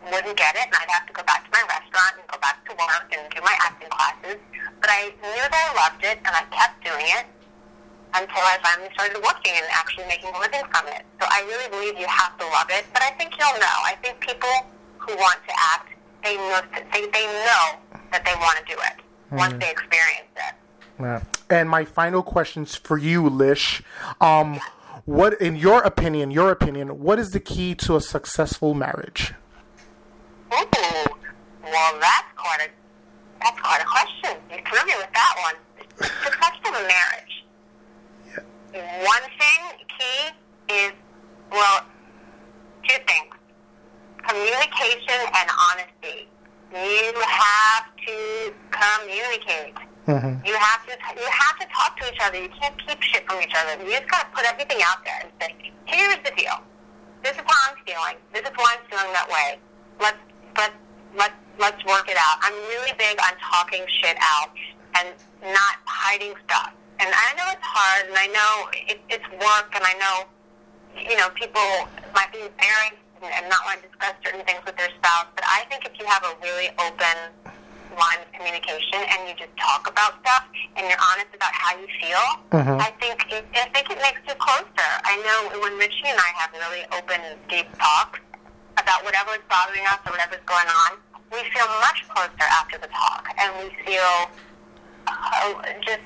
wouldn't 0.06 0.38
get 0.38 0.54
it, 0.54 0.70
and 0.70 0.76
I'd 0.78 0.94
have 0.94 1.06
to 1.10 1.14
go 1.18 1.26
back 1.26 1.42
to 1.42 1.50
my 1.50 1.66
restaurant 1.66 2.14
and 2.14 2.24
go 2.30 2.38
back 2.38 2.62
to 2.70 2.72
work 2.78 3.10
and 3.10 3.26
do 3.34 3.42
my 3.42 3.54
acting 3.58 3.90
classes. 3.90 4.38
But 4.78 4.90
I 4.94 5.10
knew 5.18 5.44
that 5.50 5.50
I 5.50 5.66
loved 5.74 6.02
it, 6.06 6.22
and 6.22 6.30
I 6.30 6.46
kept 6.54 6.78
doing 6.86 7.10
it 7.18 7.26
until 8.14 8.44
I 8.46 8.56
finally 8.62 8.88
started 8.94 9.18
working 9.18 9.52
and 9.52 9.66
actually 9.74 10.06
making 10.06 10.30
a 10.32 10.38
living 10.38 10.62
from 10.70 10.86
it. 10.88 11.02
So 11.20 11.26
I 11.26 11.42
really 11.50 11.68
believe 11.68 11.98
you 11.98 12.06
have 12.06 12.38
to 12.38 12.46
love 12.54 12.70
it, 12.70 12.86
but 12.94 13.02
I 13.02 13.10
think 13.18 13.34
you'll 13.34 13.58
know. 13.58 13.78
I 13.84 13.98
think 14.00 14.22
people 14.22 14.54
who 15.02 15.12
want 15.18 15.42
to 15.42 15.54
act, 15.74 15.90
they 16.22 16.38
know 16.38 16.62
they, 16.94 17.04
they 17.10 17.26
know 17.44 17.64
that 18.14 18.22
they 18.24 18.36
want 18.38 18.62
to 18.62 18.64
do 18.64 18.78
it 18.78 18.96
once 19.34 19.58
they 19.60 19.70
experience 19.70 20.32
it. 20.38 20.54
Yeah. 21.00 21.22
And 21.48 21.68
my 21.68 21.84
final 21.84 22.22
questions 22.22 22.74
for 22.74 22.98
you, 22.98 23.28
Lish. 23.28 23.82
Um, 24.20 24.60
what, 25.04 25.40
in 25.40 25.56
your 25.56 25.80
opinion, 25.82 26.30
your 26.30 26.50
opinion, 26.50 27.00
what 27.00 27.18
is 27.18 27.30
the 27.30 27.40
key 27.40 27.74
to 27.76 27.96
a 27.96 28.00
successful 28.00 28.74
marriage? 28.74 29.32
Ooh, 30.52 30.64
well, 31.62 31.98
that's 32.00 32.32
quite 32.36 32.60
a 32.60 32.68
that's 33.40 33.60
quite 33.60 33.80
a 33.80 33.84
question. 33.84 34.36
You 34.50 34.58
threw 34.66 34.86
me 34.86 34.94
with 34.98 35.10
that 35.14 35.34
one. 35.42 35.54
Successful 36.00 36.72
marriage. 36.72 37.46
Yeah. 38.74 39.04
One 39.06 39.22
thing 39.22 39.86
key 39.98 40.74
is 40.74 40.92
well, 41.50 41.84
two 42.88 42.98
things: 43.06 43.34
communication 44.26 45.20
and 45.34 45.50
honesty. 45.70 46.28
You 46.72 47.12
have 47.20 47.84
to 48.06 48.52
communicate. 48.70 49.87
Mm-hmm. 50.08 50.40
You 50.40 50.56
have 50.56 50.82
to 50.88 50.96
you 51.20 51.28
have 51.28 51.56
to 51.60 51.66
talk 51.68 51.92
to 52.00 52.08
each 52.08 52.16
other. 52.24 52.40
You 52.40 52.48
can't 52.56 52.72
keep 52.80 52.96
shit 53.04 53.28
from 53.28 53.44
each 53.44 53.52
other. 53.52 53.76
You 53.84 53.92
just 53.92 54.08
got 54.08 54.24
to 54.24 54.30
put 54.32 54.48
everything 54.48 54.80
out 54.88 55.04
there 55.04 55.20
and 55.20 55.28
say, 55.36 55.52
"Here's 55.84 56.16
the 56.24 56.32
deal. 56.32 56.64
This 57.20 57.36
is 57.36 57.44
how 57.44 57.60
I'm 57.68 57.76
feeling. 57.84 58.16
This 58.32 58.40
is 58.48 58.54
why 58.56 58.72
I'm 58.72 58.84
feeling 58.88 59.12
that 59.12 59.28
way. 59.28 59.60
Let's 60.00 60.16
let's 60.56 60.78
let's 61.12 61.36
let's 61.60 61.80
work 61.84 62.08
it 62.08 62.16
out." 62.16 62.40
I'm 62.40 62.56
really 62.72 62.96
big 62.96 63.20
on 63.20 63.36
talking 63.36 63.84
shit 64.00 64.16
out 64.16 64.48
and 64.96 65.12
not 65.52 65.76
hiding 65.84 66.32
stuff. 66.48 66.72
And 67.04 67.12
I 67.12 67.28
know 67.36 67.44
it's 67.52 67.68
hard, 67.68 68.08
and 68.08 68.16
I 68.16 68.26
know 68.32 68.52
it, 68.88 68.98
it's 69.12 69.28
work, 69.44 69.68
and 69.76 69.84
I 69.84 69.92
know 70.00 70.24
you 70.96 71.20
know 71.20 71.28
people 71.36 71.84
might 72.16 72.32
be 72.32 72.48
married 72.56 72.96
and, 73.20 73.28
and 73.28 73.44
not 73.52 73.60
want 73.68 73.84
to 73.84 73.88
discuss 73.92 74.16
certain 74.24 74.40
things 74.48 74.64
with 74.64 74.80
their 74.80 74.88
spouse. 74.96 75.28
But 75.36 75.44
I 75.44 75.68
think 75.68 75.84
if 75.84 75.92
you 76.00 76.08
have 76.08 76.24
a 76.24 76.32
really 76.40 76.72
open 76.80 77.16
line 77.96 78.20
of 78.20 78.30
communication 78.32 79.00
and 79.08 79.28
you 79.28 79.34
just 79.38 79.54
talk 79.56 79.88
about 79.88 80.18
stuff 80.20 80.44
and 80.76 80.86
you're 80.88 81.00
honest 81.12 81.32
about 81.34 81.52
how 81.54 81.72
you 81.78 81.88
feel, 82.00 82.24
Mhm. 82.52 82.80
I 82.80 82.90
think 83.00 83.16
it, 83.32 83.44
I 83.54 83.68
think 83.72 83.90
it 83.90 84.00
makes 84.02 84.20
you 84.28 84.34
closer. 84.36 84.90
I 85.04 85.16
know 85.24 85.60
when 85.60 85.76
Richie 85.78 86.08
and 86.08 86.18
I 86.18 86.30
have 86.40 86.50
really 86.52 86.84
open, 86.92 87.20
deep 87.48 87.68
talks 87.78 88.20
about 88.76 89.04
whatever 89.04 89.32
is 89.34 89.42
bothering 89.48 89.84
us 89.86 89.98
or 90.06 90.12
whatever's 90.12 90.44
going 90.46 90.68
on, 90.68 90.98
we 91.32 91.42
feel 91.50 91.66
much 91.80 92.06
closer 92.08 92.46
after 92.60 92.78
the 92.78 92.88
talk, 92.88 93.28
and 93.36 93.52
we 93.62 93.68
feel 93.84 94.30
uh, 95.06 95.62
just 95.84 96.00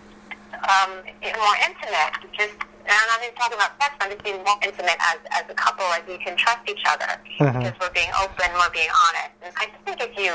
um, 0.69 0.91
more 1.39 1.57
intimate. 1.67 2.15
Just 2.33 2.55
and 2.83 2.91
I'm 2.91 3.07
not 3.07 3.23
even 3.23 3.35
talking 3.37 3.55
about 3.57 3.71
sex. 3.81 3.95
I'm 4.01 4.11
just 4.11 4.25
being 4.25 4.43
more 4.43 4.59
intimate 4.63 4.99
as 4.99 5.19
as 5.31 5.45
a 5.49 5.55
couple. 5.55 5.85
Like 5.87 6.07
we 6.09 6.19
can 6.19 6.37
trust 6.37 6.59
each 6.69 6.83
other 6.89 7.07
Mhm. 7.39 7.59
because 7.63 7.75
we're 7.81 7.91
being 7.95 8.11
open, 8.21 8.51
we're 8.55 8.71
being 8.71 8.91
honest. 8.91 9.31
And 9.43 9.55
I 9.57 9.67
think 9.85 10.01
if 10.01 10.19
you 10.19 10.35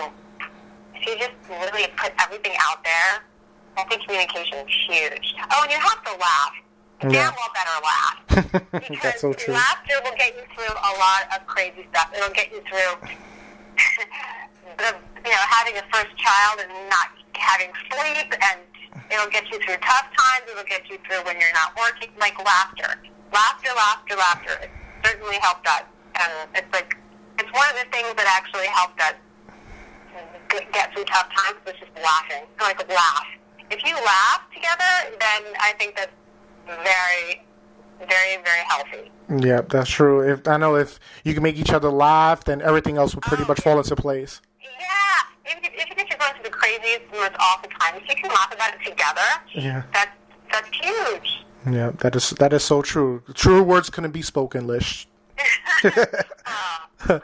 you 1.05 1.17
just 1.17 1.35
really 1.49 1.87
put 1.97 2.11
everything 2.21 2.53
out 2.69 2.83
there, 2.83 3.23
I 3.77 3.83
think 3.85 4.03
communication 4.05 4.65
is 4.65 4.73
huge. 4.87 5.35
Oh, 5.51 5.61
and 5.63 5.71
you 5.71 5.77
have 5.77 6.01
to 6.03 6.11
laugh. 6.17 6.53
You 7.03 7.09
Yeah. 7.11 7.29
damn 7.29 7.35
well 7.37 7.51
better 7.53 7.77
laugh. 7.85 8.17
Because 8.71 8.97
That's 9.03 9.21
so 9.21 9.33
true. 9.33 9.53
laughter 9.53 9.93
will 10.03 10.17
get 10.17 10.33
you 10.35 10.43
through 10.55 10.73
a 10.73 10.93
lot 10.97 11.29
of 11.35 11.45
crazy 11.45 11.85
stuff. 11.93 12.09
It'll 12.15 12.33
get 12.33 12.49
you 12.51 12.61
through 12.65 12.97
the, 14.77 14.89
you 15.25 15.31
know, 15.31 15.43
having 15.53 15.77
a 15.77 15.83
first 15.93 16.13
child 16.17 16.59
and 16.61 16.71
not 16.89 17.09
having 17.37 17.69
sleep, 17.91 18.33
and 18.33 18.59
it'll 19.11 19.29
get 19.29 19.45
you 19.51 19.59
through 19.61 19.77
tough 19.85 20.09
times. 20.17 20.49
It'll 20.49 20.63
get 20.65 20.89
you 20.89 20.97
through 21.07 21.21
when 21.25 21.39
you're 21.39 21.53
not 21.53 21.77
working. 21.77 22.09
Like 22.19 22.37
laughter, 22.43 22.97
laughter, 23.31 23.71
laughter, 23.75 24.15
laughter. 24.15 24.53
It 24.65 24.71
certainly 25.05 25.37
helped 25.41 25.67
us, 25.67 25.83
and 26.17 26.31
it's 26.55 26.71
like 26.73 26.97
it's 27.37 27.51
one 27.53 27.69
of 27.69 27.77
the 27.77 27.85
things 27.93 28.09
that 28.17 28.25
actually 28.25 28.65
helped 28.73 28.99
us 29.01 29.13
get 30.49 30.93
through 30.93 31.05
tough 31.05 31.29
times 31.35 31.57
was 31.65 31.75
just 31.79 31.91
laughing. 32.03 32.45
Like 32.59 32.87
laugh. 32.89 33.25
If 33.69 33.83
you 33.85 33.95
laugh 33.95 34.41
together, 34.53 35.17
then 35.19 35.53
I 35.59 35.73
think 35.77 35.95
that's 35.95 36.11
very, 36.65 37.43
very, 37.99 38.41
very 38.43 38.63
healthy. 38.69 39.11
Yeah, 39.45 39.61
that's 39.61 39.89
true. 39.89 40.21
If 40.21 40.47
I 40.47 40.57
know 40.57 40.75
if 40.75 40.99
you 41.23 41.33
can 41.33 41.43
make 41.43 41.57
each 41.57 41.71
other 41.71 41.89
laugh, 41.89 42.43
then 42.45 42.61
everything 42.61 42.97
else 42.97 43.13
will 43.13 43.21
pretty 43.23 43.43
much 43.45 43.59
fall 43.61 43.77
into 43.77 43.95
place. 43.95 44.41
Yeah, 44.61 45.51
even 45.51 45.63
if, 45.65 45.73
even 45.73 45.99
if 45.99 46.09
you're 46.09 46.17
going 46.19 46.33
through 46.35 46.43
the 46.43 46.49
craziest, 46.49 47.01
most 47.11 47.33
awful 47.39 47.69
times, 47.79 48.01
if 48.03 48.09
you 48.09 48.23
can 48.23 48.29
laugh 48.31 48.53
about 48.53 48.73
it 48.73 48.85
together, 48.89 49.21
Yeah. 49.53 49.83
that's 49.93 50.11
that's 50.51 50.69
huge. 50.77 51.43
Yeah, 51.69 51.91
that 51.99 52.15
is 52.15 52.29
that 52.39 52.53
is 52.53 52.63
so 52.63 52.81
true. 52.81 53.21
True 53.33 53.61
words 53.61 53.89
couldn't 53.89 54.11
be 54.11 54.21
spoken, 54.21 54.65
Lish. 54.65 55.07
oh, 55.83 56.79
thanks. 56.99 57.21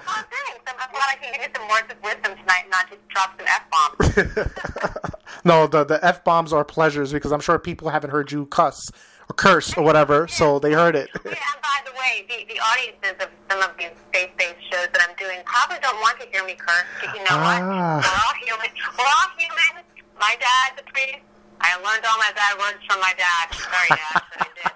I'm, 0.68 0.92
glad 0.92 1.10
I 1.10 1.18
can 1.20 1.34
give 1.34 1.42
you 1.42 1.50
some 1.56 1.68
words 1.68 1.92
of 1.92 1.98
wisdom 2.04 2.38
tonight, 2.38 2.66
not 2.70 2.90
just 2.90 3.08
drop 3.10 3.38
some 3.38 3.48
f 3.48 3.64
bombs. 3.72 5.16
no, 5.46 5.68
the 5.68 5.84
the 5.84 6.04
f 6.06 6.24
bombs 6.24 6.54
are 6.54 6.64
pleasures 6.64 7.12
because 7.12 7.32
I'm 7.32 7.40
sure 7.40 7.58
people 7.58 7.90
haven't 7.90 8.12
heard 8.12 8.32
you 8.32 8.46
cuss 8.48 8.92
or 9.30 9.34
curse 9.34 9.76
or 9.78 9.84
whatever, 9.84 10.28
so 10.40 10.60
they 10.60 10.74
heard 10.74 10.96
it. 10.96 11.10
yeah, 11.26 11.32
and 11.32 11.62
by 11.62 11.80
the 11.86 11.92
way, 11.92 12.26
the, 12.30 12.54
the 12.54 12.60
audiences 12.60 13.26
of 13.26 13.30
some 13.50 13.62
of 13.62 13.76
these 13.78 13.96
faith-based 14.14 14.62
shows 14.72 14.88
that 14.94 15.02
I'm 15.08 15.16
doing 15.16 15.40
probably 15.46 15.80
don't 15.82 16.00
want 16.02 16.20
to 16.20 16.28
hear 16.32 16.46
me 16.46 16.56
curse, 16.56 16.86
because 17.00 17.16
you 17.16 17.24
know 17.26 17.38
what? 17.38 17.62
Ah. 17.62 18.02
We're 18.04 18.22
all 18.22 18.36
human. 18.46 18.72
We're 18.98 19.06
all 19.06 19.30
human. 19.38 19.84
My 20.20 20.36
dad's 20.40 20.82
a 20.82 20.92
priest. 20.92 21.26
I 21.62 21.76
learned 21.78 22.06
all 22.06 22.18
my 22.18 22.32
bad 22.36 22.58
words 22.60 22.84
from 22.88 23.00
my 23.00 23.14
dad. 23.18 23.54
Sorry, 23.54 23.90
Dad, 23.90 24.22
but 24.38 24.48
I 24.48 24.50
did. 24.56 24.72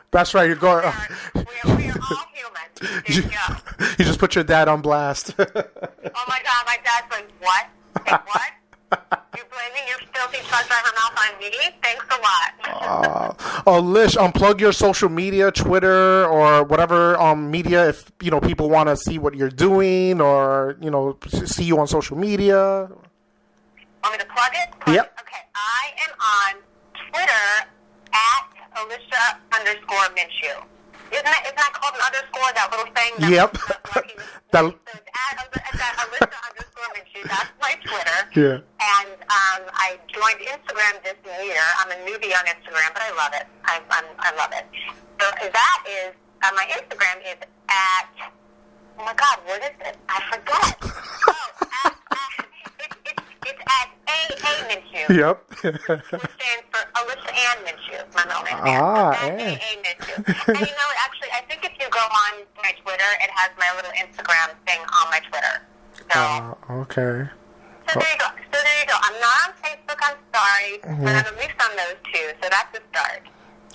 That's 0.10 0.34
right. 0.34 0.46
You're 0.46 0.56
going. 0.56 0.84
we, 1.34 1.40
are, 1.40 1.76
we 1.76 1.88
are 1.90 1.98
all 2.10 2.26
human. 2.32 3.04
You 3.06 3.22
you 3.98 4.04
just 4.04 4.18
put 4.18 4.34
your 4.34 4.44
dad 4.44 4.68
on 4.68 4.80
blast. 4.82 5.34
Oh 5.38 5.44
my 5.46 6.40
God, 6.42 6.64
my 6.66 6.78
dad's 6.84 7.10
like, 7.10 7.30
what? 7.40 7.66
Like, 8.06 8.26
what? 8.26 8.52
You're 9.36 9.44
blaming 9.46 9.88
your 9.88 9.98
filthy 10.14 10.38
truck 10.48 10.66
driver 10.68 10.92
mouth 10.94 11.18
on 11.18 11.40
me? 11.40 11.50
Thanks 11.82 12.04
a 12.10 12.20
lot. 12.22 13.36
uh, 13.38 13.62
oh, 13.66 13.80
Lish, 13.80 14.14
unplug 14.14 14.60
your 14.60 14.72
social 14.72 15.08
media, 15.08 15.50
Twitter 15.50 16.24
or 16.26 16.62
whatever 16.64 17.18
um 17.20 17.50
media. 17.50 17.88
If 17.88 18.10
you 18.22 18.30
know 18.30 18.40
people 18.40 18.70
want 18.70 18.88
to 18.88 18.96
see 18.96 19.18
what 19.18 19.34
you're 19.34 19.50
doing 19.50 20.20
or 20.20 20.76
you 20.80 20.90
know 20.90 21.18
see 21.44 21.64
you 21.64 21.78
on 21.78 21.86
social 21.88 22.16
media. 22.16 22.88
Want 24.06 24.22
me 24.22 24.22
to 24.22 24.30
plug 24.30 24.54
it? 24.54 24.70
Plug 24.86 24.94
Yep. 24.94 25.02
it? 25.02 25.18
Okay, 25.18 25.42
I 25.58 25.82
am 26.06 26.12
on 26.14 26.52
Twitter 27.10 27.46
at 28.14 28.46
Alicia 28.78 29.24
underscore 29.50 30.06
Minshew. 30.14 30.62
Isn't 31.10 31.26
that, 31.26 31.42
isn't 31.42 31.58
that 31.58 31.74
called 31.74 31.98
an 31.98 32.06
underscore, 32.06 32.46
that 32.54 32.70
little 32.70 32.86
thing? 32.94 33.10
That 33.18 33.34
Yep. 33.34 33.50
That- 33.66 33.82
so 34.54 34.78
it's 34.78 35.10
at, 35.10 35.42
it's 35.42 35.82
at 35.82 35.94
Alicia 36.06 36.38
underscore 36.38 36.86
Minshew. 36.94 37.26
That's 37.26 37.50
my 37.58 37.74
Twitter. 37.82 38.18
Yeah. 38.38 38.62
And 38.78 39.10
um, 39.26 39.62
I 39.74 39.98
joined 40.06 40.38
Instagram 40.54 41.02
this 41.02 41.18
year. 41.42 41.58
I'm 41.82 41.90
a 41.90 41.98
newbie 42.06 42.30
on 42.30 42.46
Instagram, 42.46 42.94
but 42.94 43.02
I 43.02 43.10
love 43.18 43.34
it. 43.34 43.50
I, 43.66 43.82
I'm, 43.90 44.06
I 44.22 44.30
love 44.38 44.54
it. 44.54 44.70
So 45.18 45.26
that 45.50 45.78
is, 45.90 46.14
uh, 46.46 46.54
my 46.54 46.62
Instagram 46.78 47.26
is 47.26 47.42
at, 47.42 48.06
oh 48.22 49.02
my 49.02 49.14
God, 49.18 49.42
what 49.50 49.66
is 49.66 49.74
it? 49.82 49.98
I 50.08 50.22
forgot. 50.30 50.78
oh, 51.26 51.66
at, 51.90 51.95
it's, 53.66 54.30
it's 54.30 54.42
AA 54.42 54.68
Minshew 54.70 55.06
Yep. 55.16 55.36
which 55.50 55.82
stands 55.82 56.66
for 56.70 56.82
Alyssa 56.94 57.30
Ann 57.30 57.58
Minshew, 57.66 58.00
my 58.14 58.24
middle 58.26 58.42
name. 58.44 58.58
Ah, 58.62 59.12
Ann. 59.24 59.40
A.A. 59.40 59.70
Minshew. 59.82 60.16
and 60.48 60.58
you 60.60 60.74
know, 60.74 60.90
actually, 61.04 61.30
I 61.34 61.42
think 61.48 61.64
if 61.64 61.72
you 61.80 61.88
go 61.90 62.00
on 62.00 62.44
my 62.62 62.72
Twitter, 62.82 63.10
it 63.22 63.30
has 63.34 63.50
my 63.58 63.70
little 63.76 63.92
Instagram 63.98 64.54
thing 64.66 64.80
on 64.80 65.10
my 65.10 65.20
Twitter. 65.28 65.62
So, 66.12 66.20
Uh, 66.20 66.54
okay. 66.86 67.28
so 67.88 67.98
there 68.00 68.10
you 68.12 68.18
go. 68.18 68.28
So 68.52 68.58
there 68.62 68.78
you 68.80 68.86
go. 68.86 68.96
I'm 69.00 69.20
not 69.20 69.36
on 69.46 69.50
Facebook. 69.62 69.98
I'm 70.02 70.18
sorry, 70.34 70.78
but 71.04 71.12
I'm 71.16 71.26
at 71.26 71.36
least 71.36 71.56
on 71.62 71.72
those 71.76 71.98
two. 72.12 72.26
So 72.42 72.48
that's 72.50 72.78
a 72.78 72.82
start. 72.92 73.22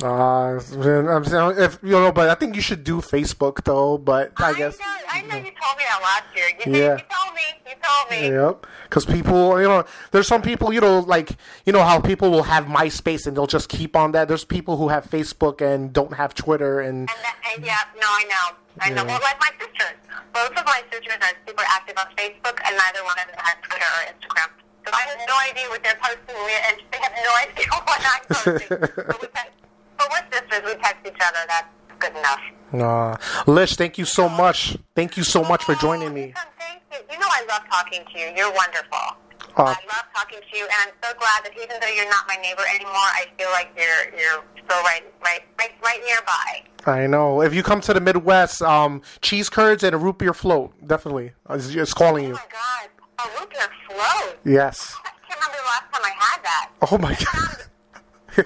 Uh, 0.03 0.57
I'm 0.57 1.25
saying 1.25 1.55
if 1.57 1.77
you 1.83 1.91
know, 1.91 2.11
but 2.11 2.29
I 2.29 2.35
think 2.35 2.55
you 2.55 2.61
should 2.61 2.83
do 2.83 3.01
Facebook 3.01 3.63
though. 3.63 3.97
But 3.97 4.33
I, 4.37 4.53
guess 4.53 4.79
know, 4.79 4.85
I 5.09 5.21
know 5.21 5.35
you 5.35 5.51
told 5.61 5.77
me 5.77 5.83
that 5.85 5.99
last 6.01 6.35
year. 6.35 6.45
You, 6.65 6.81
Yeah. 6.81 6.97
you 6.97 7.03
told 7.09 7.35
me. 7.35 7.41
You 7.67 7.75
told 7.83 8.09
me. 8.11 8.35
Yep. 8.35 8.65
Because 8.83 9.05
people, 9.05 9.61
you 9.61 9.67
know, 9.67 9.85
there's 10.11 10.27
some 10.27 10.41
people, 10.41 10.73
you 10.73 10.81
know, 10.81 10.99
like, 10.99 11.31
you 11.65 11.71
know, 11.71 11.83
how 11.83 11.99
people 12.01 12.29
will 12.31 12.43
have 12.43 12.65
MySpace 12.65 13.27
and 13.27 13.37
they'll 13.37 13.47
just 13.47 13.69
keep 13.69 13.95
on 13.95 14.11
that. 14.13 14.27
There's 14.27 14.43
people 14.43 14.75
who 14.77 14.89
have 14.89 15.05
Facebook 15.09 15.61
and 15.61 15.93
don't 15.93 16.13
have 16.13 16.33
Twitter 16.33 16.81
and. 16.81 16.99
And, 17.01 17.07
that, 17.07 17.35
and 17.55 17.65
yeah, 17.65 17.77
no, 17.95 18.07
I 18.07 18.23
know. 18.23 18.57
I 18.81 18.89
know. 18.89 19.05
Well, 19.05 19.19
like 19.21 19.39
my 19.39 19.51
sisters. 19.59 19.97
Both 20.33 20.51
of 20.57 20.65
my 20.65 20.81
sisters 20.91 21.17
are 21.21 21.35
super 21.45 21.63
active 21.67 21.95
on 21.99 22.07
Facebook, 22.17 22.57
and 22.65 22.75
neither 22.75 23.03
one 23.03 23.15
of 23.19 23.27
them 23.27 23.35
has 23.37 23.55
Twitter 23.61 23.85
or 23.85 24.03
Instagram. 24.11 24.49
So 24.85 24.91
I 24.93 25.01
have 25.11 25.19
no 25.27 25.35
idea 25.51 25.69
what 25.69 25.83
they're 25.83 25.99
posting, 26.01 26.35
and 26.35 26.77
they 26.91 26.97
have 26.97 27.13
no 27.21 27.31
idea 27.43 27.67
what 27.69 28.01
I'm 28.01 28.23
posting. 28.31 29.51
but, 30.09 30.23
we 30.23 30.29
text, 30.31 30.49
but 30.49 30.63
we're 30.63 30.71
sisters. 30.71 30.75
We 30.75 30.81
text 30.83 31.07
each 31.07 31.21
other. 31.21 31.39
That's 31.47 31.67
good 31.99 32.15
enough. 32.17 32.41
Uh, 32.73 33.17
Lish, 33.51 33.75
thank 33.75 33.97
you 33.97 34.05
so 34.05 34.29
much. 34.29 34.77
Thank 34.95 35.17
you 35.17 35.23
so 35.23 35.43
much 35.43 35.63
for 35.63 35.75
joining 35.75 36.13
me. 36.13 36.33
Oh, 36.35 36.41
Thank 36.57 36.81
you. 36.91 36.97
You 37.13 37.19
know 37.19 37.27
I 37.29 37.45
love 37.49 37.61
talking 37.69 38.03
to 38.13 38.19
you. 38.19 38.31
You're 38.35 38.53
wonderful. 38.53 39.17
Uh, 39.57 39.63
I 39.63 39.67
love 39.67 40.05
talking 40.15 40.39
to 40.39 40.57
you, 40.57 40.63
and 40.63 40.73
I'm 40.87 40.93
so 41.03 41.17
glad 41.17 41.43
that 41.43 41.51
even 41.61 41.75
though 41.81 41.87
you're 41.89 42.09
not 42.09 42.25
my 42.27 42.35
neighbor 42.35 42.63
anymore, 42.73 42.93
I 42.95 43.25
feel 43.37 43.49
like 43.51 43.69
you're 43.75 44.17
you're 44.17 44.43
still 44.63 44.81
right 44.83 45.03
right 45.25 45.41
right, 45.59 45.71
right 45.83 45.99
nearby. 46.07 46.63
I 46.89 47.05
know. 47.07 47.41
If 47.41 47.53
you 47.53 47.61
come 47.61 47.81
to 47.81 47.93
the 47.93 47.99
Midwest, 47.99 48.61
um, 48.61 49.01
cheese 49.21 49.49
curds 49.49 49.83
and 49.83 49.93
a 49.93 49.97
root 49.97 50.19
beer 50.19 50.33
float, 50.33 50.73
definitely. 50.87 51.33
It's, 51.49 51.93
calling 51.93 52.25
Oh 52.25 52.27
you. 52.29 52.33
my 52.35 52.39
God, 52.49 52.89
a 53.27 53.39
root 53.41 53.49
beer 53.49 53.67
float. 53.89 54.37
Yes. 54.45 54.95
I 55.03 55.09
can't 55.27 55.39
remember 55.41 55.57
the 55.57 55.65
last 55.65 55.93
time 55.93 56.01
I 56.05 56.13
had 56.17 56.43
that. 56.43 56.71
Oh 56.89 56.97
my 56.97 57.15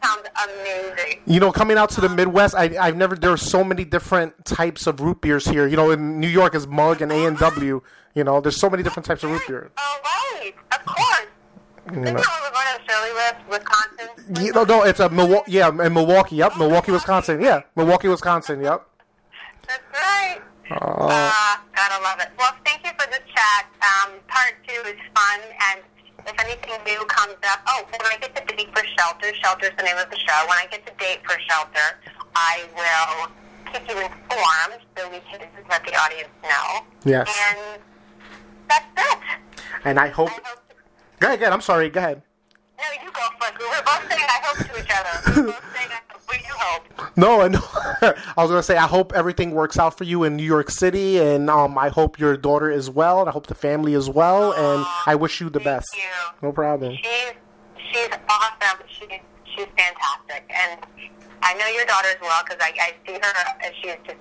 That 0.00 0.04
sounds 0.04 0.28
amazing. 0.44 1.20
You 1.26 1.40
know, 1.40 1.52
coming 1.52 1.76
out 1.76 1.90
to 1.90 2.00
the 2.00 2.08
Midwest, 2.08 2.54
I, 2.54 2.76
I've 2.80 2.96
never. 2.96 3.16
There 3.16 3.32
are 3.32 3.36
so 3.36 3.64
many 3.64 3.84
different 3.84 4.44
types 4.44 4.86
of 4.86 5.00
root 5.00 5.20
beers 5.20 5.46
here. 5.46 5.66
You 5.66 5.76
know, 5.76 5.90
in 5.90 6.20
New 6.20 6.28
York 6.28 6.54
is 6.54 6.66
Mug 6.66 7.02
and 7.02 7.12
A 7.12 7.26
and 7.26 7.38
W. 7.38 7.82
You 8.14 8.24
know, 8.24 8.40
there's 8.40 8.58
so 8.58 8.68
many 8.68 8.82
different 8.82 9.06
types 9.06 9.24
of 9.24 9.30
root 9.30 9.42
beer. 9.46 9.70
Oh, 9.76 10.00
right. 10.04 10.52
Of 10.72 10.84
course. 10.84 11.26
Isn't 11.90 12.04
that 12.04 12.14
where 12.14 12.22
we're 12.22 12.50
going 12.52 12.66
to 12.78 12.92
Shirley 12.92 13.12
lives, 13.14 13.38
Wisconsin? 13.50 14.44
You 14.44 14.52
know, 14.52 14.64
no, 14.64 14.82
it's 14.84 15.00
a 15.00 15.08
Milwaukee. 15.08 15.52
Yeah, 15.52 15.68
in 15.68 15.92
Milwaukee. 15.92 16.36
Yep, 16.36 16.56
Milwaukee, 16.58 16.92
Wisconsin. 16.92 17.40
Yeah, 17.40 17.62
Milwaukee, 17.74 18.08
Wisconsin. 18.08 18.62
Yep. 18.62 18.86
That's 19.66 19.82
right. 19.92 20.40
Oh. 20.70 21.08
Uh, 21.10 21.56
gotta 21.74 22.02
love 22.02 22.20
it. 22.20 22.28
Well, 22.38 22.54
thank 22.64 22.84
you 22.84 22.92
for 22.98 23.10
the 23.10 23.18
chat. 23.34 23.66
Um, 23.82 24.12
part 24.28 24.54
two 24.66 24.80
is 24.88 24.96
fun, 25.14 25.40
and 25.72 25.82
if 26.26 26.38
anything 26.40 26.72
new 26.84 27.04
comes 27.06 27.36
up, 27.50 27.60
oh, 27.68 27.84
when 27.90 28.00
I 28.12 28.16
get 28.20 28.34
the 28.34 28.42
date 28.54 28.68
for 28.76 28.84
Shelter, 28.98 29.34
Shelter's 29.42 29.70
the 29.76 29.82
name 29.84 29.96
of 29.98 30.10
the 30.10 30.16
show. 30.18 30.38
When 30.48 30.58
I 30.58 30.66
get 30.70 30.84
the 30.86 30.92
date 30.98 31.20
for 31.24 31.36
Shelter, 31.48 31.98
I 32.34 32.64
will 32.76 33.28
keep 33.72 33.88
you 33.88 33.96
informed 33.98 34.82
so 34.96 35.10
we 35.10 35.20
can 35.30 35.40
let 35.68 35.84
the 35.84 35.94
audience 35.96 36.28
know. 36.42 36.84
Yes. 37.04 37.28
And 37.50 37.80
that's 38.68 38.84
it. 38.96 39.18
And 39.84 39.98
I 39.98 40.08
hope. 40.08 40.30
I 40.30 40.32
hope 40.32 40.68
to, 40.68 40.74
Go 41.20 41.26
ahead, 41.28 41.38
go 41.38 41.44
ahead. 41.44 41.52
I'm 41.52 41.60
sorry. 41.60 41.88
Go 41.90 42.00
ahead. 42.00 42.22
no, 42.78 42.84
you 43.04 43.10
go 43.12 43.20
first. 43.40 43.58
We 43.58 43.66
We're 43.66 43.82
both 43.82 44.10
saying 44.10 44.26
I 44.28 44.40
hope 44.42 44.58
to 44.66 44.80
each 44.80 44.90
other. 44.90 45.42
We're 45.42 45.52
both 45.52 45.76
saying 45.76 45.90
I 45.90 46.00
hope. 46.12 46.22
We 46.30 46.38
do 46.38 46.44
hope. 46.48 47.11
No, 47.22 47.40
I. 47.40 47.46
I 48.36 48.42
was 48.42 48.50
gonna 48.50 48.64
say 48.64 48.76
I 48.76 48.88
hope 48.88 49.12
everything 49.14 49.52
works 49.52 49.78
out 49.78 49.96
for 49.96 50.02
you 50.02 50.24
in 50.24 50.34
New 50.34 50.42
York 50.42 50.70
City, 50.70 51.18
and 51.18 51.48
um, 51.48 51.78
I 51.78 51.88
hope 51.88 52.18
your 52.18 52.36
daughter 52.36 52.68
is 52.68 52.90
well, 52.90 53.20
and 53.20 53.28
I 53.28 53.32
hope 53.32 53.46
the 53.46 53.54
family 53.54 53.94
is 53.94 54.10
well, 54.10 54.52
and 54.52 54.84
I 55.06 55.14
wish 55.14 55.40
you 55.40 55.48
the 55.48 55.60
best. 55.60 55.94
you. 55.94 56.02
No 56.42 56.50
problem. 56.50 56.96
She's 56.96 57.32
she's 57.92 58.08
awesome. 58.28 58.84
She's 58.88 59.20
she's 59.54 59.66
fantastic, 59.78 60.50
and 60.50 60.80
I 61.42 61.54
know 61.54 61.66
your 61.68 61.84
daughter 61.86 62.08
as 62.08 62.20
well 62.20 62.42
because 62.44 62.58
I, 62.60 62.72
I 62.80 62.94
see 63.06 63.14
her 63.14 63.34
and 63.64 63.74
she's 63.80 63.96
just 64.04 64.18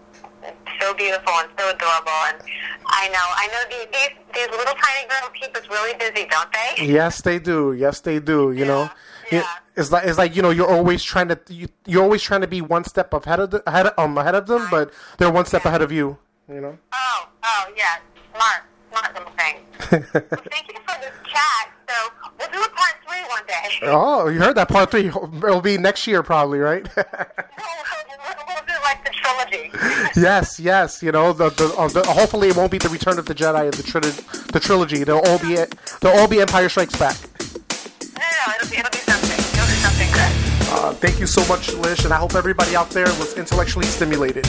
so 0.80 0.94
beautiful 0.94 1.34
and 1.38 1.50
so 1.58 1.70
adorable. 1.70 2.22
And 2.30 2.38
I 2.86 3.08
know 3.10 3.28
I 3.34 3.48
know 3.48 3.64
these 3.70 3.88
these, 3.94 4.18
these 4.34 4.50
little 4.50 4.76
tiny 4.76 5.08
girls 5.08 5.32
keep 5.40 5.56
us 5.56 5.64
really 5.70 5.98
busy, 5.98 6.28
don't 6.30 6.50
they? 6.54 6.86
Yes, 6.86 7.22
they 7.22 7.40
do. 7.40 7.74
Yes, 7.74 8.02
they 8.02 8.20
do. 8.20 8.52
You 8.52 8.66
know, 8.66 8.90
yeah. 9.32 9.48
It's 9.76 9.92
like 9.92 10.06
it's 10.06 10.18
like 10.18 10.36
you 10.36 10.42
know 10.42 10.50
you're 10.50 10.70
always 10.70 11.04
trying 11.04 11.30
to 11.30 11.40
you, 11.50 11.68
you're 11.86 12.04
always 12.04 12.22
trying 12.22 12.42
to 12.42 12.48
be 12.48 12.62
one 12.62 12.84
step 12.84 13.14
ahead 13.14 13.40
of 13.40 13.52
the, 13.52 13.68
ahead 13.68 13.88
of, 13.88 13.94
um 13.98 14.18
ahead 14.18 14.36
of 14.36 14.48
them, 14.48 14.68
but 14.70 14.92
they're 15.18 15.32
one 15.32 15.46
step 15.46 15.66
ahead 15.66 15.82
of 15.82 15.92
you. 15.92 16.18
You 16.50 16.62
know. 16.62 16.78
Oh 16.94 17.30
oh 17.44 17.74
yeah, 17.78 17.98
smart 18.34 18.64
smart 18.92 19.14
little 19.14 19.32
thing. 19.32 19.56
well, 20.14 20.42
thank 20.52 20.68
you 20.68 20.80
for 20.86 21.00
this 21.00 21.14
chat. 21.26 21.72
So 21.88 22.12
we'll 22.40 22.50
do 22.50 22.62
a 22.62 22.70
part 22.70 22.96
three 23.08 23.22
one 23.28 23.46
day. 23.48 23.80
Oh, 23.84 24.28
you 24.28 24.40
heard 24.40 24.56
that 24.56 24.70
part 24.70 24.92
three? 24.92 25.08
It'll 25.08 25.62
be 25.62 25.78
next 25.78 26.08
year, 26.08 26.24
probably, 26.24 26.60
right? 26.60 26.88
we'll, 26.96 27.06
we'll, 27.16 28.36
we'll 28.48 28.66
do 28.68 28.74
like 28.84 29.04
the 29.04 29.12
trilogy. 29.12 29.72
yes, 30.16 30.60
yes. 30.60 31.02
You 31.04 31.12
know, 31.12 31.34
the, 31.34 31.50
the, 31.50 31.74
uh, 31.78 31.88
the 31.88 32.04
hopefully 32.04 32.50
it 32.50 32.56
won't 32.56 32.72
be 32.72 32.78
the 32.78 32.90
Return 32.90 33.20
of 33.20 33.26
the 33.26 33.36
Jedi 33.36 33.68
of 33.68 33.76
the, 33.76 33.84
tri- 33.84 34.02
the 34.52 34.60
trilogy. 34.60 35.04
They'll 35.04 35.20
all 35.26 35.40
be 35.40 35.56
they'll 36.02 36.18
all 36.20 36.28
be 36.28 36.42
Empire 36.42 36.70
Strikes 36.70 36.98
Back. 36.98 37.18
No, 38.16 38.22
no, 38.22 38.54
it'll 38.56 38.70
be 38.70 38.78
it'll 38.78 38.92
be 38.92 39.01
Uh, 40.82 40.92
thank 40.94 41.20
you 41.20 41.28
so 41.28 41.48
much, 41.48 41.72
Lish, 41.76 42.06
and 42.06 42.12
I 42.12 42.18
hope 42.18 42.34
everybody 42.34 42.76
out 42.76 42.90
there 42.90 43.06
was 43.06 43.38
intellectually 43.38 43.86
stimulated. 43.86 44.48